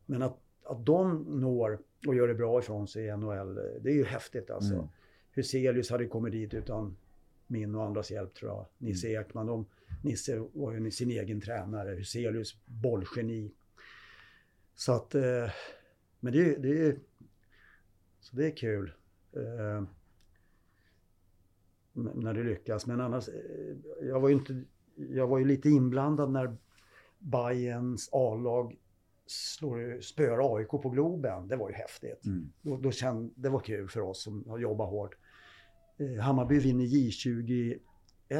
[0.05, 3.93] Men att att de når och gör det bra ifrån sig i NHL, det är
[3.93, 4.73] ju häftigt alltså.
[4.73, 4.87] Mm.
[5.31, 6.97] Huselius hade kommit dit utan
[7.47, 8.65] min och andras hjälp tror jag.
[8.77, 9.21] Nisse mm.
[9.21, 9.65] Ekman, de,
[10.05, 11.95] Nisse var ju sin egen tränare.
[11.95, 13.53] Huselius, bollgeni.
[14.75, 15.49] Så att, eh,
[16.19, 16.99] men det, det, är,
[18.19, 18.93] så det är kul.
[19.33, 19.83] Eh,
[21.93, 22.85] när det lyckas.
[22.85, 24.63] Men annars, eh, jag var ju inte,
[24.95, 26.57] jag var ju lite inblandad när
[27.19, 28.77] Bayerns A-lag
[29.25, 31.47] slår, spöar AIK på Globen.
[31.47, 32.25] Det var ju häftigt.
[32.25, 32.51] Mm.
[32.61, 35.15] Då, då känd, det var kul för oss som har jobbat hårt.
[35.97, 37.79] Eh, Hammarby vinner J20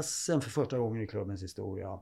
[0.04, 2.00] SM för första gången i klubbens historia.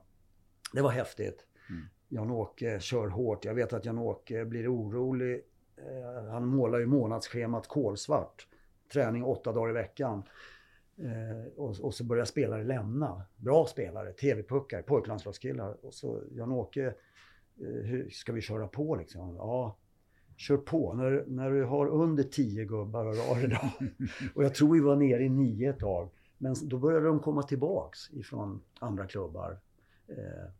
[0.72, 1.46] Det var häftigt.
[1.70, 1.86] Mm.
[2.08, 3.44] Jan-Åke kör hårt.
[3.44, 5.44] Jag vet att Jan-Åke blir orolig.
[5.76, 8.46] Eh, han målar ju månadsschemat kolsvart.
[8.92, 10.22] Träning åtta dagar i veckan.
[10.98, 13.22] Eh, och, och, så börjar spelare lämna.
[13.36, 15.86] Bra spelare, TV-puckar, pojklandslagskillar.
[15.86, 16.94] Och så Jan-Åke
[17.60, 19.36] Eh, hur ska vi köra på liksom?
[19.36, 19.76] Ja,
[20.36, 20.94] kör på.
[20.94, 23.70] När, när du har under tio gubbar och rör idag.
[24.34, 26.10] och jag tror vi var nere i nio ett tag.
[26.38, 29.58] Men då började de komma tillbaks ifrån andra klubbar.
[30.08, 30.50] Eh,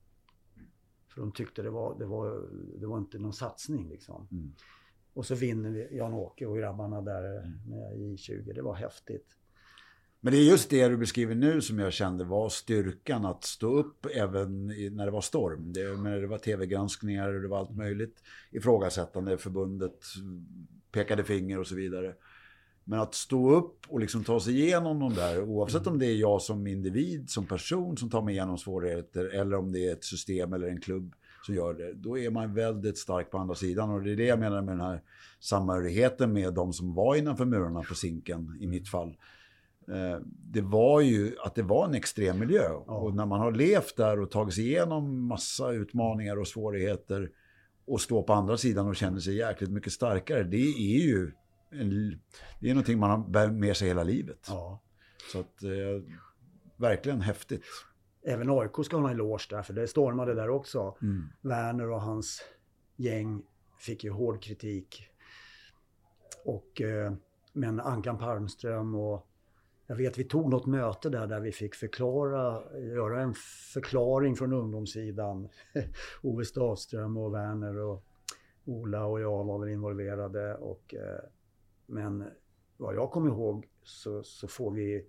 [1.08, 2.48] för de tyckte det var, det var,
[2.80, 4.28] det var inte någon satsning liksom.
[4.30, 4.52] Mm.
[5.14, 7.52] Och så vinner vi Jan-Åke och grabbarna där mm.
[7.66, 8.54] med I20.
[8.54, 9.36] Det var häftigt.
[10.24, 13.78] Men det är just det du beskriver nu som jag kände var styrkan att stå
[13.78, 15.72] upp även när det var storm.
[15.72, 19.38] Det, det var tv-granskningar och det var allt möjligt ifrågasättande.
[19.38, 19.98] Förbundet
[20.92, 22.14] pekade finger och så vidare.
[22.84, 26.14] Men att stå upp och liksom ta sig igenom de där, oavsett om det är
[26.14, 30.04] jag som individ, som person som tar mig igenom svårigheter eller om det är ett
[30.04, 31.14] system eller en klubb
[31.46, 31.92] som gör det.
[31.92, 34.74] Då är man väldigt stark på andra sidan och det är det jag menar med
[34.74, 35.02] den här
[35.40, 39.16] samhörigheten med de som var innanför murarna på Zinken i mitt fall.
[39.88, 42.68] Eh, det var ju att det var en extrem miljö.
[42.68, 47.30] Och när man har levt där och tagit sig igenom massa utmaningar och svårigheter
[47.86, 50.42] och står på andra sidan och känner sig jäkligt mycket starkare.
[50.42, 51.32] Det är ju
[51.80, 52.20] en,
[52.60, 54.46] det är någonting man har med sig hela livet.
[54.48, 54.82] Ja.
[55.32, 56.02] Så att, eh,
[56.76, 57.64] verkligen häftigt.
[58.26, 60.96] även AIK ska ha en eloge där, för det stormade där också.
[61.02, 61.28] Mm.
[61.40, 62.42] Werner och hans
[62.96, 63.42] gäng
[63.78, 65.08] fick ju hård kritik.
[66.44, 67.12] Och, eh,
[67.52, 69.26] men Ankan Palmström och
[69.86, 73.34] jag vet vi tog något möte där där vi fick förklara, göra en
[73.74, 75.48] förklaring från ungdomssidan.
[76.22, 78.04] Ove Stavström och Werner och
[78.64, 80.54] Ola och jag var väl involverade.
[80.54, 81.20] Och, eh,
[81.86, 82.24] men
[82.76, 85.06] vad jag kommer ihåg så, så får vi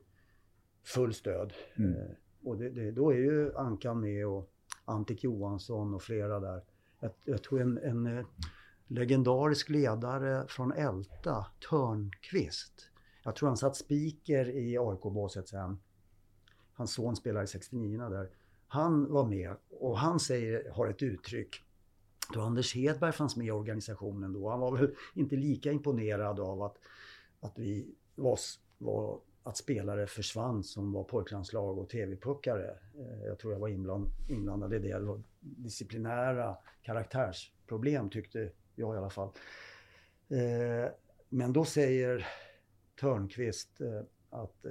[0.84, 1.53] full stöd.
[1.77, 1.91] Mm.
[1.91, 2.07] Eh,
[2.43, 4.52] och det, det, då är ju Ankan med och
[4.85, 6.64] Antik Johansson och flera där.
[6.99, 8.26] Jag, jag tror en, en eh,
[8.88, 12.89] legendarisk ledare från Älta, Törnqvist.
[13.23, 15.80] Jag tror han satt speaker i AIK-båset sen.
[16.73, 18.30] Hans son spelar i 69 där.
[18.68, 21.61] Han var med och han säger, har ett uttryck.
[22.34, 24.49] Då Anders Hedberg fanns med i organisationen då.
[24.49, 26.77] Han var väl inte lika imponerad av att,
[27.39, 28.39] att vi var,
[28.77, 32.77] var att spelare försvann som var pojklandslag och TV-puckare.
[32.99, 34.99] Eh, jag tror jag var inbland, inblandad i det.
[34.99, 39.30] det var disciplinära karaktärsproblem tyckte jag i alla fall.
[40.30, 40.91] Eh,
[41.30, 42.27] men då säger
[42.99, 44.65] Törnqvist eh, att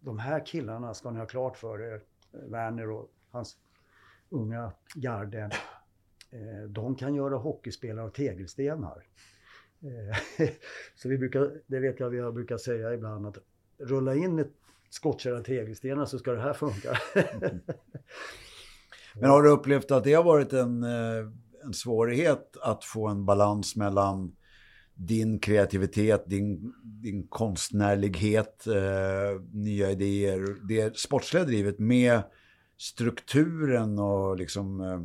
[0.00, 3.58] de här killarna ska ni ha klart för er, Werner och hans
[4.28, 5.50] unga garde,
[6.36, 9.02] Eh, de kan göra hockeyspelare av tegelstenar.
[9.82, 10.48] Eh,
[10.94, 13.38] Så vi brukar, det vet jag vi har brukat säga ibland, att
[13.78, 14.52] rulla in ett
[14.90, 16.98] skottkärra tegelstenar så ska det här funka.
[19.20, 21.28] Men har du upplevt att det har varit en, eh,
[21.64, 24.36] en svårighet att få en balans mellan
[24.94, 32.22] din kreativitet, din, din konstnärlighet, eh, nya idéer, det sportsliga drivet med
[32.76, 35.00] strukturen och liksom, eh,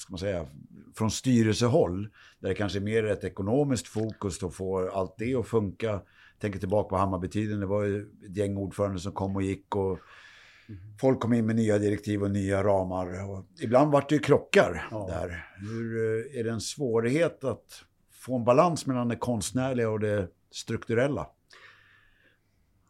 [0.00, 0.46] ska man säga,
[0.96, 2.08] från styrelsehåll,
[2.40, 6.00] där det kanske är mer ett ekonomiskt fokus att få allt det att funka.
[6.40, 9.98] Tänker tillbaka på Hammarbytiden, det var ju ett gäng ordförande som kom och gick och
[11.00, 13.30] folk kom in med nya direktiv och nya ramar.
[13.30, 15.06] Och ibland vart det ju krockar Ja.
[15.10, 15.46] där.
[15.56, 20.28] Hur, eh, är det en svårighet att få en balans mellan det konstnärliga och det
[20.50, 21.26] strukturella?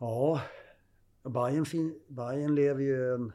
[0.00, 0.40] Ja,
[1.28, 1.64] Bayern,
[2.08, 3.30] Bayern lever ju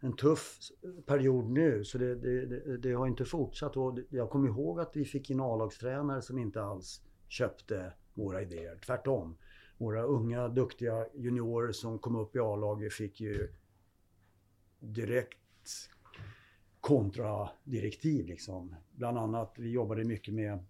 [0.00, 0.58] en, tuff
[1.06, 3.76] period nu så det, det, det, det har inte fortsatt.
[3.76, 8.78] Och jag kommer ihåg att vi fick in A-lagstränare som inte alls köpte våra idéer.
[8.86, 9.36] Tvärtom.
[9.78, 13.48] Våra unga duktiga juniorer som kom upp i A-laget fick ju
[14.78, 15.38] direkt
[16.80, 18.74] kontradirektiv liksom.
[18.90, 20.64] Bland annat, vi jobbade mycket med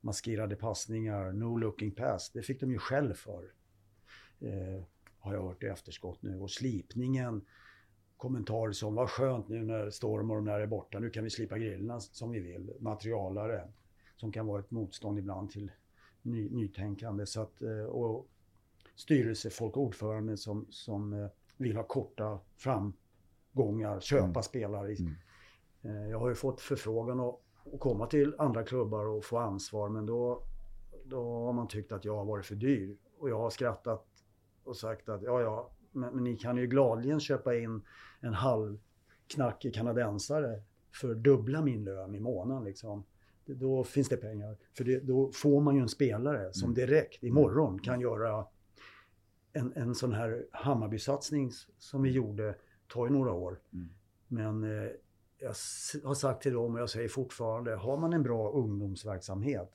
[0.00, 2.30] maskerade passningar, no looking pass.
[2.30, 3.52] Det fick de ju själv för.
[4.40, 4.84] Eh,
[5.18, 6.40] har jag hört i efterskott nu.
[6.40, 7.44] Och slipningen,
[8.16, 10.98] kommentarer som vad skönt nu när Storm och de där är borta.
[10.98, 12.72] Nu kan vi slipa grillorna som vi vill.
[12.80, 13.68] Materialare
[14.16, 15.72] som kan vara ett motstånd ibland till
[16.22, 17.26] ny, nytänkande.
[17.26, 18.26] Så att, eh, och
[18.96, 21.26] styrelsefolk och ordförande som, som eh,
[21.56, 24.42] vill ha korta framgångar, köpa Mm.
[24.42, 24.92] spelare.
[24.92, 25.14] i- Mm.
[26.04, 27.40] Eh, Jag har ju fått förfrågan att,
[27.74, 30.42] att komma till andra klubbar och få ansvar men då,
[31.04, 32.96] då har man tyckt att jag har varit för dyr.
[33.18, 34.06] Och jag har skrattat
[34.64, 37.82] och sagt att ja, ja, men, ni kan ju gladeligen köpa in
[38.20, 40.62] en halvknackig kanadensare
[40.92, 43.04] för dubbla min lön i månaden liksom.
[43.46, 44.56] Då finns det pengar.
[44.76, 46.74] För det, då får man ju en spelare som Mm.
[46.74, 48.46] direkt imorgon kan göra
[49.52, 52.54] en, en sån här Hammarby-satsning som vi gjorde,
[52.88, 53.60] tar ju några år.
[53.72, 53.88] Mm.
[54.28, 54.90] Men eh,
[55.38, 55.54] jag
[56.04, 59.72] har sagt till dem och jag säger fortfarande, har man en bra ungdomsverksamhet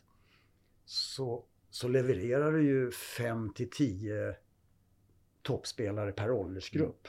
[0.86, 4.36] så, så levererar du ju 5 till 10
[5.42, 7.08] toppspelare per åldersgrupp.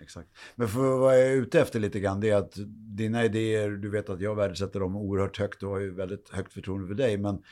[0.00, 0.28] Exakt.
[0.56, 2.54] Men för vad jag är ute efter lite grann det är att
[2.96, 6.52] dina idéer, du vet att jag värdesätter dem oerhört högt och har ju väldigt högt
[6.52, 7.18] förtroende för dig.
[7.18, 7.42] Men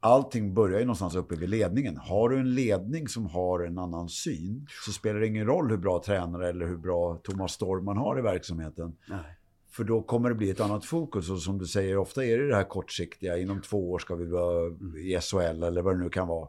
[0.00, 1.96] allting börjar ju någonstans uppe vid ledningen.
[1.96, 5.76] Har du en ledning som har en annan syn så spelar det ingen roll hur
[5.76, 8.96] bra tränare eller hur bra Thomas Storm man har i verksamheten.
[9.08, 9.38] Nej.
[9.70, 12.48] För då kommer det bli ett annat fokus och som du säger, ofta är det
[12.48, 13.38] det här kortsiktiga.
[13.38, 14.66] Inom två år ska vi vara
[14.98, 16.48] i SHL eller vad det nu kan vara.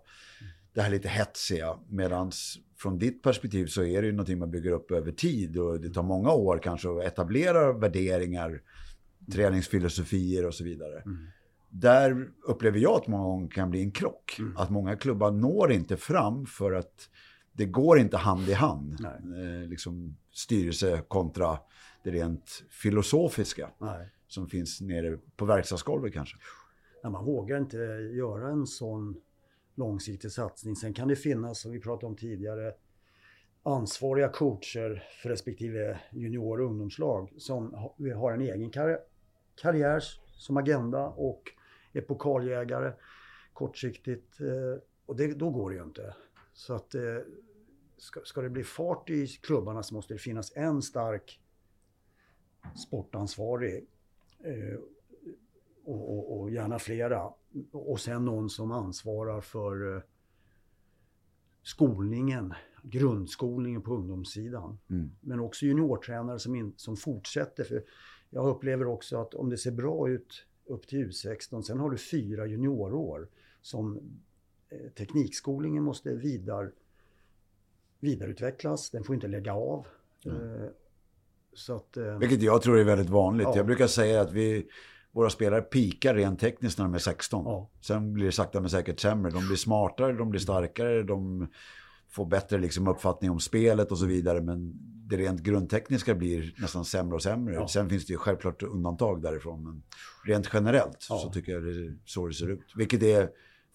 [0.73, 1.79] Det här lite hetsiga.
[1.89, 2.31] Medan
[2.77, 5.89] från ditt perspektiv så är det ju någonting man bygger upp över tid och det
[5.89, 8.61] tar många år kanske att etablera värderingar,
[9.31, 11.01] träningsfilosofier och så vidare.
[11.01, 11.27] Mm.
[11.69, 14.37] Där upplever jag att många gånger kan bli en krock.
[14.55, 17.09] Att många klubbar når inte fram för att
[17.51, 19.05] det går inte hand i hand.
[19.05, 21.57] Eh, liksom styrelse kontra
[22.03, 24.09] det rent filosofiska Nej.
[24.27, 26.37] som finns nere på verkstadsgolvet kanske.
[27.03, 27.77] Nej, man vågar inte
[28.17, 29.15] göra en sån
[29.75, 30.75] långsiktig satsning.
[30.75, 32.73] Sen kan det finnas, som vi pratade om tidigare,
[33.63, 37.73] ansvariga coacher för respektive junior och ungdomslag som
[38.15, 39.01] har en egen karri-
[39.55, 40.03] karriär
[40.37, 41.51] som agenda och
[41.93, 42.93] är pokaljägare
[43.53, 44.41] kortsiktigt.
[44.41, 46.15] Eh, och det, då går det ju inte.
[46.53, 47.01] Så att eh,
[47.97, 51.39] ska, ska det bli fart i klubbarna så måste det finnas en stark
[52.87, 53.87] sportansvarig.
[54.43, 54.79] Eh,
[55.85, 57.29] Eh, och, och, och, gärna flera.
[57.71, 60.01] Och sen någon som ansvarar för eh,
[61.63, 62.53] skolningen,
[62.83, 64.79] grundskolningen på ungdomssidan.
[64.89, 65.11] Mm.
[65.21, 67.63] Men också juniortränare som, in, som fortsätter.
[67.63, 67.83] För
[68.29, 71.97] jag upplever också att om det ser bra ut upp till U16, sen har du
[71.97, 73.27] fyra juniorår
[73.61, 73.99] som
[74.69, 76.71] eh, teknikskolningen måste vidare
[78.03, 79.87] vidareutvecklas, den får inte lägga av.
[80.25, 80.69] Mm.
[81.53, 83.47] Så att, eh, Vilket jag tror är väldigt vanligt.
[83.47, 83.57] Ja.
[83.57, 84.67] Jag brukar säga att vi,
[85.13, 87.45] våra spelare pikar rent tekniskt när de är 16.
[87.45, 87.69] Ja.
[87.81, 89.31] Sen blir det sakta men säkert sämre.
[89.31, 91.47] De blir smartare, de blir starkare, de
[92.09, 94.41] får bättre liksom, uppfattning om spelet och så vidare.
[94.41, 94.73] Men
[95.07, 97.53] det rent grundtekniska blir nästan sämre och sämre.
[97.53, 97.67] Ja.
[97.67, 99.63] Sen finns det ju självklart undantag därifrån.
[99.63, 99.83] Men
[100.25, 102.73] rent generellt så tycker jag det är så det ser ut.
[102.75, 103.29] Vilket är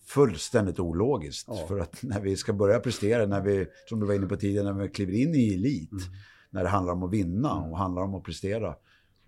[0.07, 1.49] fullständigt ologiskt.
[1.49, 1.67] Ja.
[1.69, 4.73] För att när vi ska börja prestera, när vi, som du var inne på tidigare,
[4.73, 6.05] när vi kliver in i elit, mm.
[6.51, 7.71] när det handlar om att vinna mm.
[7.71, 8.75] och handlar om att prestera,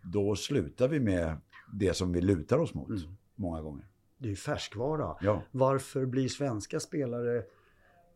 [0.03, 1.37] då slutar vi med
[1.73, 3.03] det som vi lutar oss mot mm.
[3.35, 3.87] många gånger.
[4.19, 5.17] Det är ju färskvara.
[5.21, 5.43] Ja.
[5.51, 7.43] Varför blir svenska spelare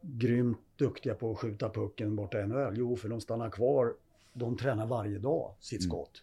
[0.01, 2.75] grymt duktiga på att skjuta pucken borta i NHL?
[2.77, 3.95] Jo, för de stannar kvar.
[4.33, 5.91] De tränar varje dag sitt mm.
[5.91, 6.23] skott.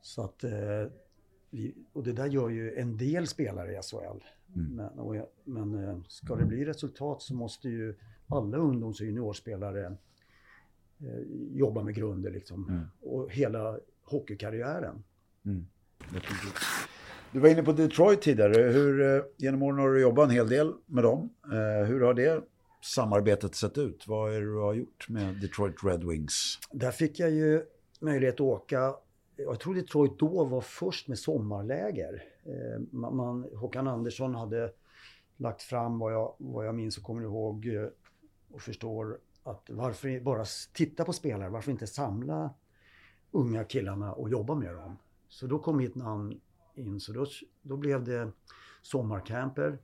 [0.00, 0.52] Så att, eh,
[1.92, 4.24] och det där gör ju en del spelare i SHL.
[4.54, 4.74] Mm.
[4.74, 7.94] Men, och, men eh, ska det bli resultat så måste ju
[8.26, 9.96] alla ungdoms och juniorspelare
[11.00, 11.20] eh,
[11.50, 12.68] jobba med grunder liksom.
[12.68, 12.84] Mm.
[13.00, 15.02] Och hela hockeykarriären.
[15.44, 15.66] Mm.
[17.32, 18.62] Du var inne på Detroit tidigare.
[18.62, 21.30] Hur, eh, genom åren har du jobbat en hel del med dem.
[21.44, 22.44] Eh, hur har det
[22.80, 24.04] samarbetet sett ut?
[24.06, 26.58] Vad är det du har gjort med Detroit Red Wings?
[26.72, 27.62] Där fick jag ju
[28.00, 28.94] möjlighet att åka
[29.36, 32.22] jag tror Detroit då var först med sommarläger.
[32.44, 34.72] Eh, man, Håkan Andersson hade
[35.36, 37.68] lagt fram vad jag, vad jag minns och kommer ihåg
[38.52, 42.54] och förstår att varför bara titta på spelare, varför inte samla
[43.30, 44.96] unga killarna och jobba med dem?
[45.30, 46.40] Så då kom mitt namn
[46.74, 47.26] in, så då,
[47.62, 48.32] då blev det
[48.82, 49.78] sommarcamper,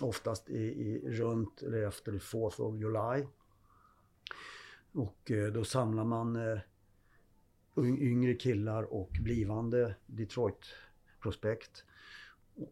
[0.00, 3.26] oftast i, i runt eller efter 4th of July.
[4.92, 6.58] Och eh, då samlar man eh,
[7.84, 11.84] yngre killar och blivande Detroit-prospekt.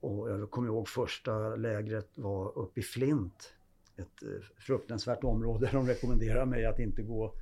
[0.01, 3.55] Och jag kommer ihåg första lägret var uppe i Flint.
[3.97, 5.69] Ett eh, fruktansvärt område.
[5.73, 7.35] De rekommenderar mig att inte gå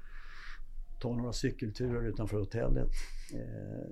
[1.00, 2.88] ta några cykelturer utanför hotellet.
[3.34, 3.90] Eh,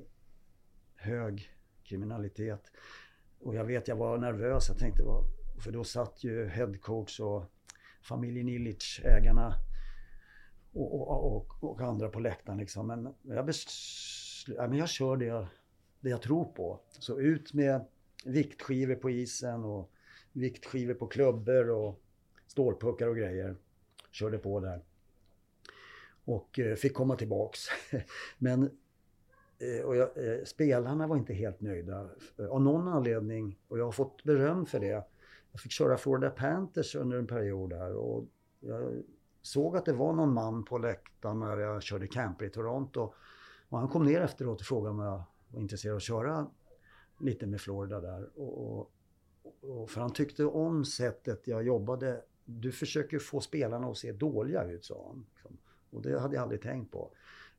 [1.03, 1.51] hög
[1.85, 2.73] kriminalitet.
[3.41, 4.69] Och jag vet, jag var nervös.
[4.69, 5.03] Jag tänkte,
[5.65, 7.45] för då satt ju headcoach och
[8.03, 9.55] familjen Illich, ägarna,
[10.73, 12.59] och, och, och, och, andra på läktaren.
[12.59, 12.87] Liksom.
[12.87, 15.47] Men jag, besl- ja, men jag kör det jag,
[16.01, 16.81] det jag tror på.
[16.91, 17.85] Så ut med
[18.25, 19.93] viktskivor på isen och
[20.33, 22.03] viktskivor på klubbor och
[22.47, 23.57] stålpuckar och grejer.
[24.11, 24.83] Körde på där.
[26.25, 27.61] Och eh, fick komma tillbaks.
[28.39, 28.71] men
[29.63, 32.09] Eh, och jag, eh, spelarna var inte helt nöjda.
[32.39, 35.05] Eh, av någon anledning, och jag har fått beröm för det.
[35.53, 37.95] Jag fick köra Florida Panthers under en period där.
[37.95, 38.25] Och
[38.61, 39.03] jag
[39.43, 43.15] såg att det var någon man på läktaren när jag körde camper i Toronto.
[43.69, 46.47] Och han kom ner efteråt och frågade om jag var intresserad av att köra
[47.21, 48.39] lite med Florida där.
[48.39, 48.91] Och, och,
[49.61, 52.23] och, för han tyckte om sättet jag jobbade.
[52.45, 55.27] Du försöker få spelarna att se dåliga ut, sa han.
[55.35, 55.59] Liksom.
[55.91, 57.11] Och det hade jag aldrig tänkt på.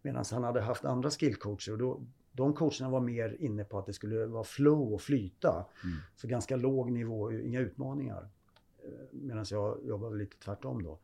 [0.05, 2.01] Medan han hade haft andra skillcoacher och då,
[2.31, 5.65] de coacherna var mer inne på att det skulle vara flow och flyta.
[5.83, 5.97] Mm.
[6.15, 8.29] Så ganska låg nivå, inga utmaningar.
[8.83, 10.99] Eh, medan jag jobbade lite tvärtom då.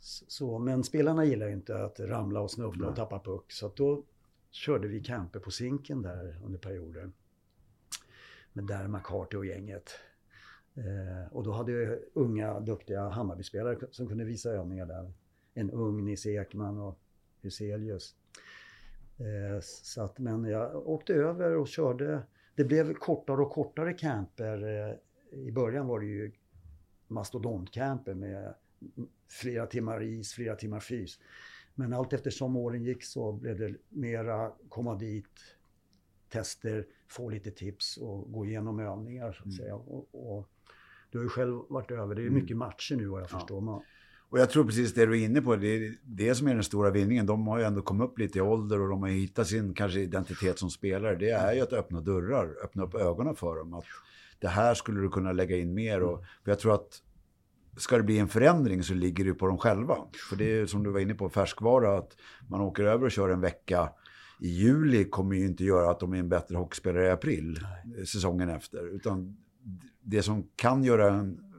[0.00, 3.52] Så, men spelarna gillar inte att ramla och snubbla och tappa puck.
[3.52, 4.02] Så då
[4.50, 7.10] körde vi camper på Zinken där under perioder.
[8.52, 9.90] Med där McCarthy och gänget.
[10.74, 15.12] Eh, och då hade jag unga duktiga Hammarby-spelare som kunde visa övningar där.
[15.54, 16.98] En ung Nisse Ekman och
[17.40, 18.14] Huselius.
[19.20, 22.22] Eh, så att, men jag åkte över och körde.
[22.54, 24.62] Det blev kortare och kortare camper.
[24.62, 26.32] Eh, I början var det ju
[27.08, 28.54] mastodontcamper med
[29.28, 31.18] flera timmar is, flera timmar fys.
[31.74, 35.56] Men allt eftersom åren gick så blev det mera komma dit,
[36.28, 39.56] tester, få lite tips och gå igenom övningar så att mm.
[39.56, 39.74] säga.
[39.74, 40.48] Och, och,
[41.10, 42.40] du har ju själv varit över, det är mm.
[42.40, 43.38] mycket matcher nu vad jag ja.
[43.38, 43.60] förstår.
[43.60, 43.82] Man.
[44.30, 46.64] Och jag tror precis det du är inne på, det är det som är den
[46.64, 47.26] stora vinningen.
[47.26, 50.00] De har ju ändå kommit upp lite i ålder och de har hittat sin kanske
[50.00, 51.16] identitet som spelare.
[51.16, 53.74] Det är ju att öppna dörrar, öppna upp ögonen för dem.
[53.74, 53.84] Att
[54.38, 56.02] det här skulle du kunna lägga in mer.
[56.02, 57.02] Och, för jag tror att
[57.76, 59.96] ska det bli en förändring så ligger det på dem själva.
[60.30, 62.16] För det är som du var inne på, färskvara, att
[62.48, 63.92] man åker över och kör en vecka
[64.40, 67.58] i juli kommer ju inte göra att de är en bättre hockeyspelare i april,
[68.12, 68.94] säsongen efter.
[68.94, 69.36] Utan
[70.02, 71.49] det som kan göra en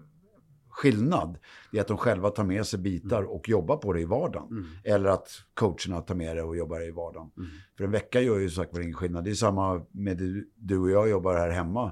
[0.72, 1.38] skillnad.
[1.72, 3.32] Det är att de själva tar med sig bitar Mm.
[3.32, 4.68] och jobbar på det i vardagen.
[4.84, 7.32] Eller att coacherna tar med det och jobbar i vardagen.
[7.38, 7.50] Mm.
[7.78, 9.24] För en vecka gör ju sagt var ingen skillnad.
[9.24, 11.92] Det är samma med det du och jag jobbar här hemma.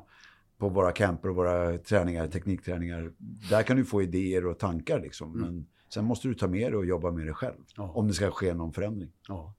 [0.58, 3.12] På våra camper och våra träningar, teknikträningar.
[3.50, 5.40] Där kan du få idéer och tankar liksom.
[5.40, 7.56] Men sen måste du ta med det och jobba med det själv.
[7.56, 7.66] Mm.
[7.76, 7.92] Ja.
[7.92, 9.12] Om det ska ske någon förändring.
[9.28, 9.54] Ja.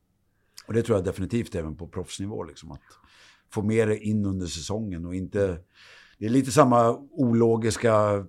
[0.66, 2.44] Och det tror jag definitivt även på proffsnivå.
[2.44, 2.80] Liksom, att
[3.52, 5.58] få med det in under säsongen och inte...
[6.18, 8.26] Det är lite samma ologiska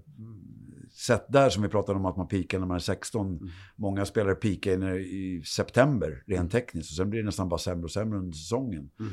[1.01, 3.51] sätt där som vi pratade om att man pikar när man är 16.
[3.75, 7.91] Många spelare pikar i september rent tekniskt och sen blir det nästan bara sämre och
[7.91, 8.89] sämre under säsongen.
[8.99, 9.11] Mm.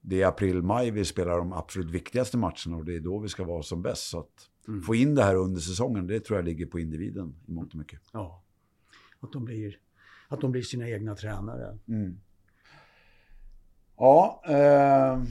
[0.00, 3.44] Det är april-maj vi spelar de absolut viktigaste matcherna och det är då vi ska
[3.44, 4.02] vara som bäst.
[4.10, 4.82] Så att Mm.
[4.82, 7.78] få in det här under säsongen, det tror jag ligger på individen i mångt och
[7.78, 8.00] mycket.
[8.12, 8.42] ja.
[9.20, 9.76] Att de blir,
[10.28, 11.78] att de blir sina egna tränare.
[11.88, 12.18] Mm.
[13.96, 15.22] Ja, eh,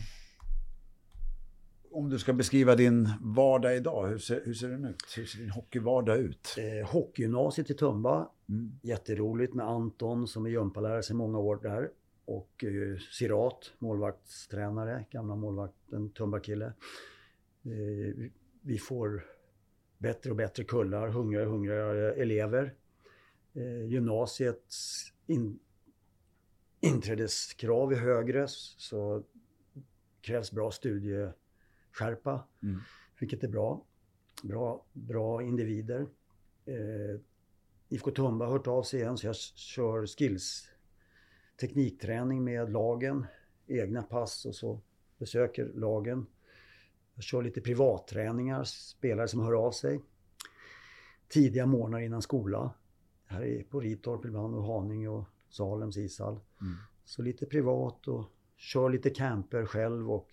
[1.92, 5.04] om du ska beskriva din vardag idag, hur ser, hur ser den ut?
[5.18, 6.56] Hur ser din hockeyvardag ut?
[6.58, 8.30] Eh, hockeygymnasiet i Tumba.
[8.50, 8.72] Mm.
[8.82, 11.90] Jätteroligt med Anton som är gympalärare sedan många år där.
[12.26, 16.66] Och eh, Sirat, målvaktstränare, gamla målvakten, Tumba-kille.
[17.64, 18.30] Eh,
[18.62, 19.26] vi- får
[19.98, 22.74] bättre och bättre kullar, hungrigare och hungrigare elever.
[23.54, 25.60] Eh, gymnasiets in,
[26.80, 29.24] inträdeskrav är högre så
[30.22, 30.72] krävs bra
[31.96, 32.80] studieskärpa, Mm.
[33.20, 33.86] vilket är bra.
[34.44, 36.08] Bra, bra individer.
[36.66, 37.20] Eh,
[37.90, 40.70] IFK Tumba har hört av sig igen så jag kör skills
[41.60, 43.26] teknikträning med lagen,
[43.68, 44.82] egna pass och så
[45.18, 46.26] besöker lagen.
[47.14, 50.02] Jag kör lite privatträningar, spelare som hör av sig.
[51.28, 52.74] Tidiga morgnar innan skola.
[53.26, 56.40] Här är på Ritorp ibland och Haninge och Salems ishall.
[56.62, 56.74] Mm.
[57.06, 58.26] Så lite privat och
[58.58, 60.30] kör lite camper själv och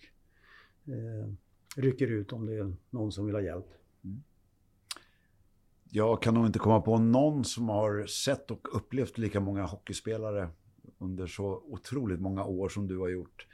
[0.87, 1.33] eh,
[1.75, 3.67] rycker ut om det är någon som vill ha hjälp.
[4.03, 4.23] Mm.
[5.89, 10.49] Jag kan nog inte komma på någon som har sett och upplevt lika många hockeyspelare
[10.97, 13.47] under så otroligt många år som du har gjort.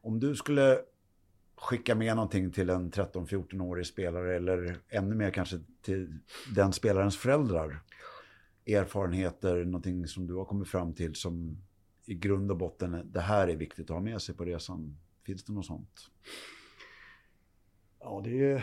[0.00, 0.78] Om du skulle
[1.56, 6.18] skicka med någonting till en 13-14-årig spelare eller ännu mer kanske till
[6.54, 7.82] den spelarens föräldrar.
[8.66, 11.58] Erfarenheter, någonting som du har kommit fram till som
[12.06, 14.98] i grund och botten, det här är viktigt att ha med sig på resan.
[15.24, 16.10] Finns det något sånt?
[18.08, 18.60] Ja, det är ju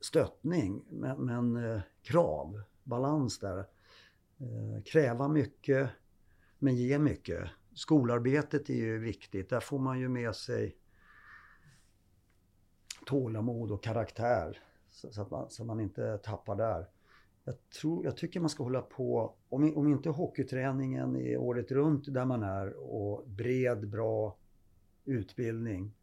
[0.00, 3.58] stöttning, men, men eh, krav, balans där.
[4.38, 5.90] Eh, kräva mycket,
[6.58, 7.48] men ge mycket.
[7.74, 9.50] Skolarbetet är ju viktigt.
[9.50, 10.76] Där får man ju med sig
[13.06, 14.62] tålamod och karaktär.
[14.88, 16.88] Så, så, att, man, så man inte tappar där.
[17.44, 22.14] Jag, tror, jag tycker man ska hålla på, om, om inte hockeyträningen är året runt
[22.14, 24.36] där man är och bred, bra
[25.04, 25.95] utbildning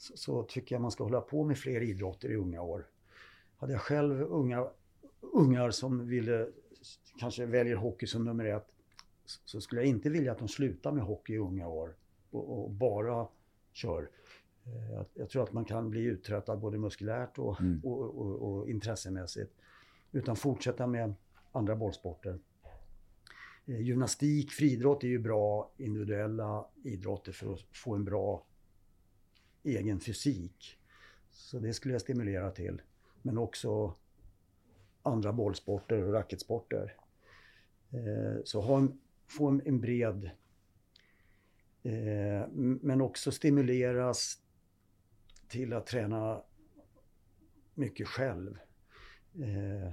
[0.00, 2.86] så, så tycker jag man ska hålla på med fler idrotter i unga år.
[3.56, 4.66] Hade jag själv unga,
[5.20, 6.48] ungar som ville,
[7.18, 8.66] kanske väljer hockey som nummer ett,
[9.44, 11.94] så- skulle jag inte vilja att de slutar med hockey i unga år
[12.30, 13.28] och, och bara
[13.72, 14.10] kör.
[14.66, 17.80] Eh, Jag, jag tror att man kan bli uttröttad både muskulärt och, Mm.
[17.84, 19.52] och, och, och intressemässigt.
[20.12, 21.14] Utan fortsätta med
[21.52, 22.38] andra bollsporter.
[23.66, 28.44] Eh, Gymnastik, friidrott är ju bra individuella idrotter för att få en bra
[29.62, 30.78] egen fysik.
[31.30, 32.82] Så det skulle jag stimulera till.
[33.22, 33.94] Men också
[35.02, 36.96] andra bollsporter och racketsporter.
[37.90, 40.30] Eh, så ha en, få en, bred...
[41.82, 42.48] Eh,
[42.80, 44.38] men också stimuleras
[45.48, 46.42] till att träna
[47.74, 48.58] mycket själv.
[49.34, 49.92] Eh,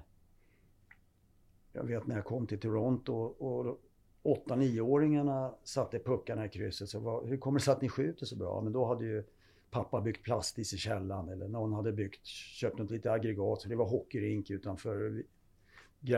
[1.74, 3.80] jag vet när jag kom till Toronto och
[4.24, 6.90] 8-9-åringarna satte puckarna i krysset.
[6.90, 8.62] Så var, hur kommer det sig att ni skjuter så bra?
[8.62, 9.24] Men då hade ju
[9.72, 13.62] pappa byggt plastis i källaren eller någon hade byggt, köpt något litet aggregat.
[13.62, 15.24] Så det var hockeyrink utanför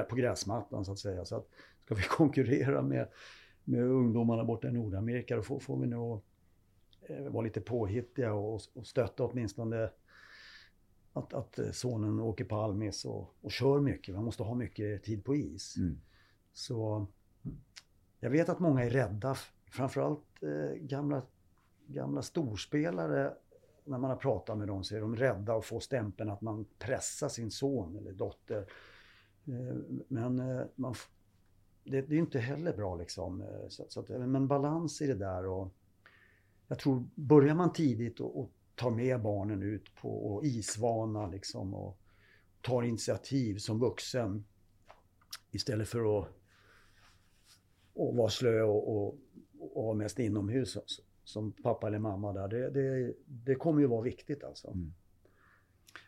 [0.09, 1.25] på gräsmattan så att säga.
[1.25, 1.47] Så att
[1.85, 3.07] ska vi konkurrera med,
[3.63, 6.21] med ungdomarna borta i Nordamerika då får, får vi nog
[7.01, 9.89] eh, vara lite påhittiga och, och stötta åtminstone
[11.13, 14.15] att, att eh, sonen åker på Almis och, och kör mycket.
[14.15, 15.77] Man måste ha mycket tid på is.
[15.77, 16.01] Mm.
[16.53, 17.07] Så
[18.19, 19.35] jag vet att många är rädda,
[19.71, 21.21] framförallt eh, gamla,
[21.93, 23.33] gamla storspelare.
[23.83, 26.65] När man har pratat med dem så är de rädda att få stämpeln att man
[26.79, 28.71] pressar sin son eller dotter.
[29.45, 30.95] Eh, men eh, man,
[31.83, 33.41] det, det är inte heller bra liksom.
[33.41, 35.73] Eh, så, så att, men balans i det där och
[36.67, 41.73] jag tror, börjar man tidigt och, och tar med barnen ut på och isvana liksom
[41.73, 41.99] och
[42.61, 44.45] tar initiativ som vuxen
[45.51, 49.17] istället för att, att vara slö och, och,
[49.59, 50.81] och vara mest inomhus så,
[51.29, 52.47] som pappa eller mamma där.
[52.47, 54.67] Det, det, det kommer ju vara viktigt alltså.
[54.67, 54.93] Mm.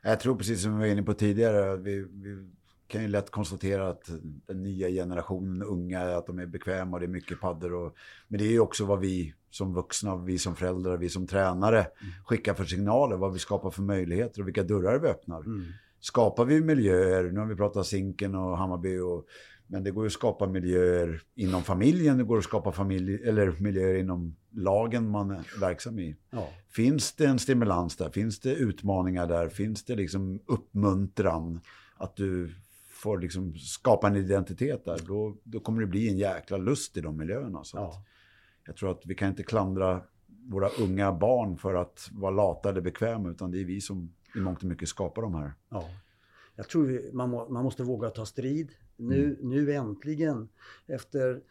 [0.02, 2.50] Jag tror precis som vi var inne på tidigare, vi, vi
[2.88, 4.10] kan ju lätt konstatera att
[4.46, 7.74] den nya generationen unga, att de är bekväma och det är mycket paddor.
[7.74, 7.96] Och,
[8.28, 11.80] men det är ju också vad vi som vuxna, vi som föräldrar, vi som tränare
[11.80, 12.14] mm.
[12.26, 15.40] skickar för signaler, vad vi skapar för möjligheter och vilka dörrar vi öppnar.
[15.40, 15.66] Mm.
[16.00, 19.26] Skapar vi miljöer, nu har vi pratat Zinken och Hammarby och
[19.72, 23.96] men det går att skapa miljöer inom familjen, det går att skapa familj, eller miljöer
[23.96, 26.16] inom lagen man är verksam i.
[26.30, 26.50] Ja.
[26.70, 28.10] Finns det en stimulans där?
[28.10, 29.50] Finns det utmaningar där?
[29.50, 31.60] Finns det liksom uppmuntran?
[31.98, 32.54] Att du
[32.90, 37.02] får liksom skapa en identitet där, då, då kommer det bli en jäkla lust i
[37.02, 37.64] de miljöerna.
[37.64, 38.06] Så ja.
[38.66, 40.02] Jag tror att vi kan inte klandra
[40.48, 44.40] våra unga barn för att vara lata eller bekväma, utan det är vi som i
[44.40, 45.54] mångt och mycket skapar de här.
[45.70, 45.90] Ja.
[46.62, 48.72] Jag tror vi, man, må, man måste våga ta strid.
[48.96, 49.50] Nu, mm.
[49.50, 50.50] nu äntligen,
[50.88, 51.42] efter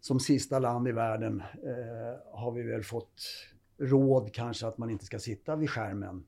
[0.00, 3.22] som sista land i världen, eh, har vi väl fått
[3.78, 6.26] råd kanske att man inte ska sitta vid skärmen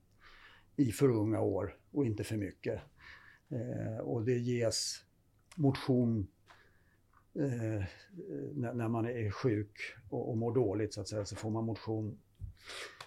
[0.77, 2.81] i för unga år och inte för mycket.
[3.49, 5.05] Eh, och det ges
[5.57, 6.27] motion
[7.35, 7.85] eh,
[8.55, 9.81] när, när, man är sjuk
[10.11, 12.19] och, och mår dåligt så att säga, så får man motion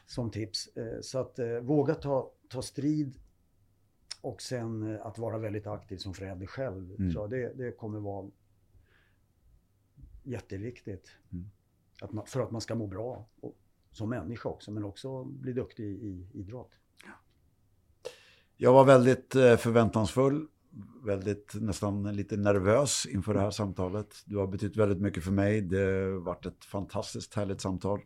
[0.05, 0.77] som tips.
[0.77, 3.15] Eh, så att eh, våga ta, ta strid
[4.21, 6.95] och sen eh, att vara väldigt aktiv som förälder själv.
[6.99, 7.11] Mm.
[7.11, 8.29] Så det, det kommer vara
[10.23, 11.11] jätteviktigt.
[11.31, 11.49] Mm.
[12.01, 13.57] Att man, för att man ska må bra och,
[13.91, 16.71] som människa också, men också bli duktig i, i idrott.
[18.57, 20.47] Jag var väldigt eh, förväntansfull,
[21.03, 24.15] väldigt nästan lite nervös inför det här samtalet.
[24.25, 25.61] Du har betytt väldigt mycket för mig.
[25.61, 27.99] Det har varit ett fantastiskt härligt samtal.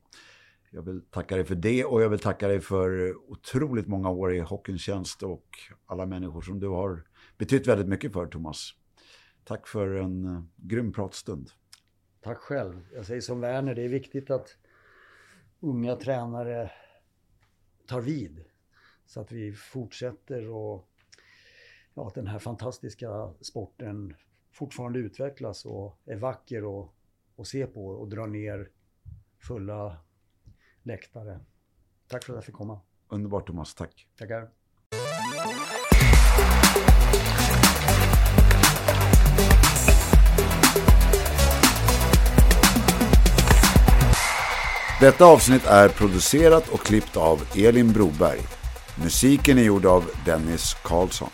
[0.75, 4.33] Jag vill tacka dig för det och jag vill tacka dig för otroligt många år
[4.33, 5.47] i hockeyns tjänst och
[5.85, 7.03] alla människor som du har
[7.37, 8.69] betytt väldigt mycket för, Thomas.
[9.43, 11.49] Tack för en eh, grym pratstund.
[12.21, 12.87] Tack själv.
[12.93, 14.57] Jag säger som Werner, det är viktigt att
[15.59, 16.71] unga tränare
[17.87, 18.43] tar vid.
[19.05, 20.89] Så att vi fortsätter och
[21.93, 24.15] ja, att den här fantastiska sporten
[24.51, 26.89] fortfarande utvecklas och är vacker att,
[27.37, 28.69] att se på och dra ner
[29.39, 29.97] fulla
[30.83, 31.39] läktare.
[32.07, 32.79] Tack för att jag fick komma.
[33.09, 34.07] Underbart Thomas, tack.
[34.19, 34.49] Tackar.
[45.01, 48.39] Detta avsnitt är producerat och klippt av Elin Broberg.
[49.03, 51.29] Musiken är gjord av Dennis Karlsson.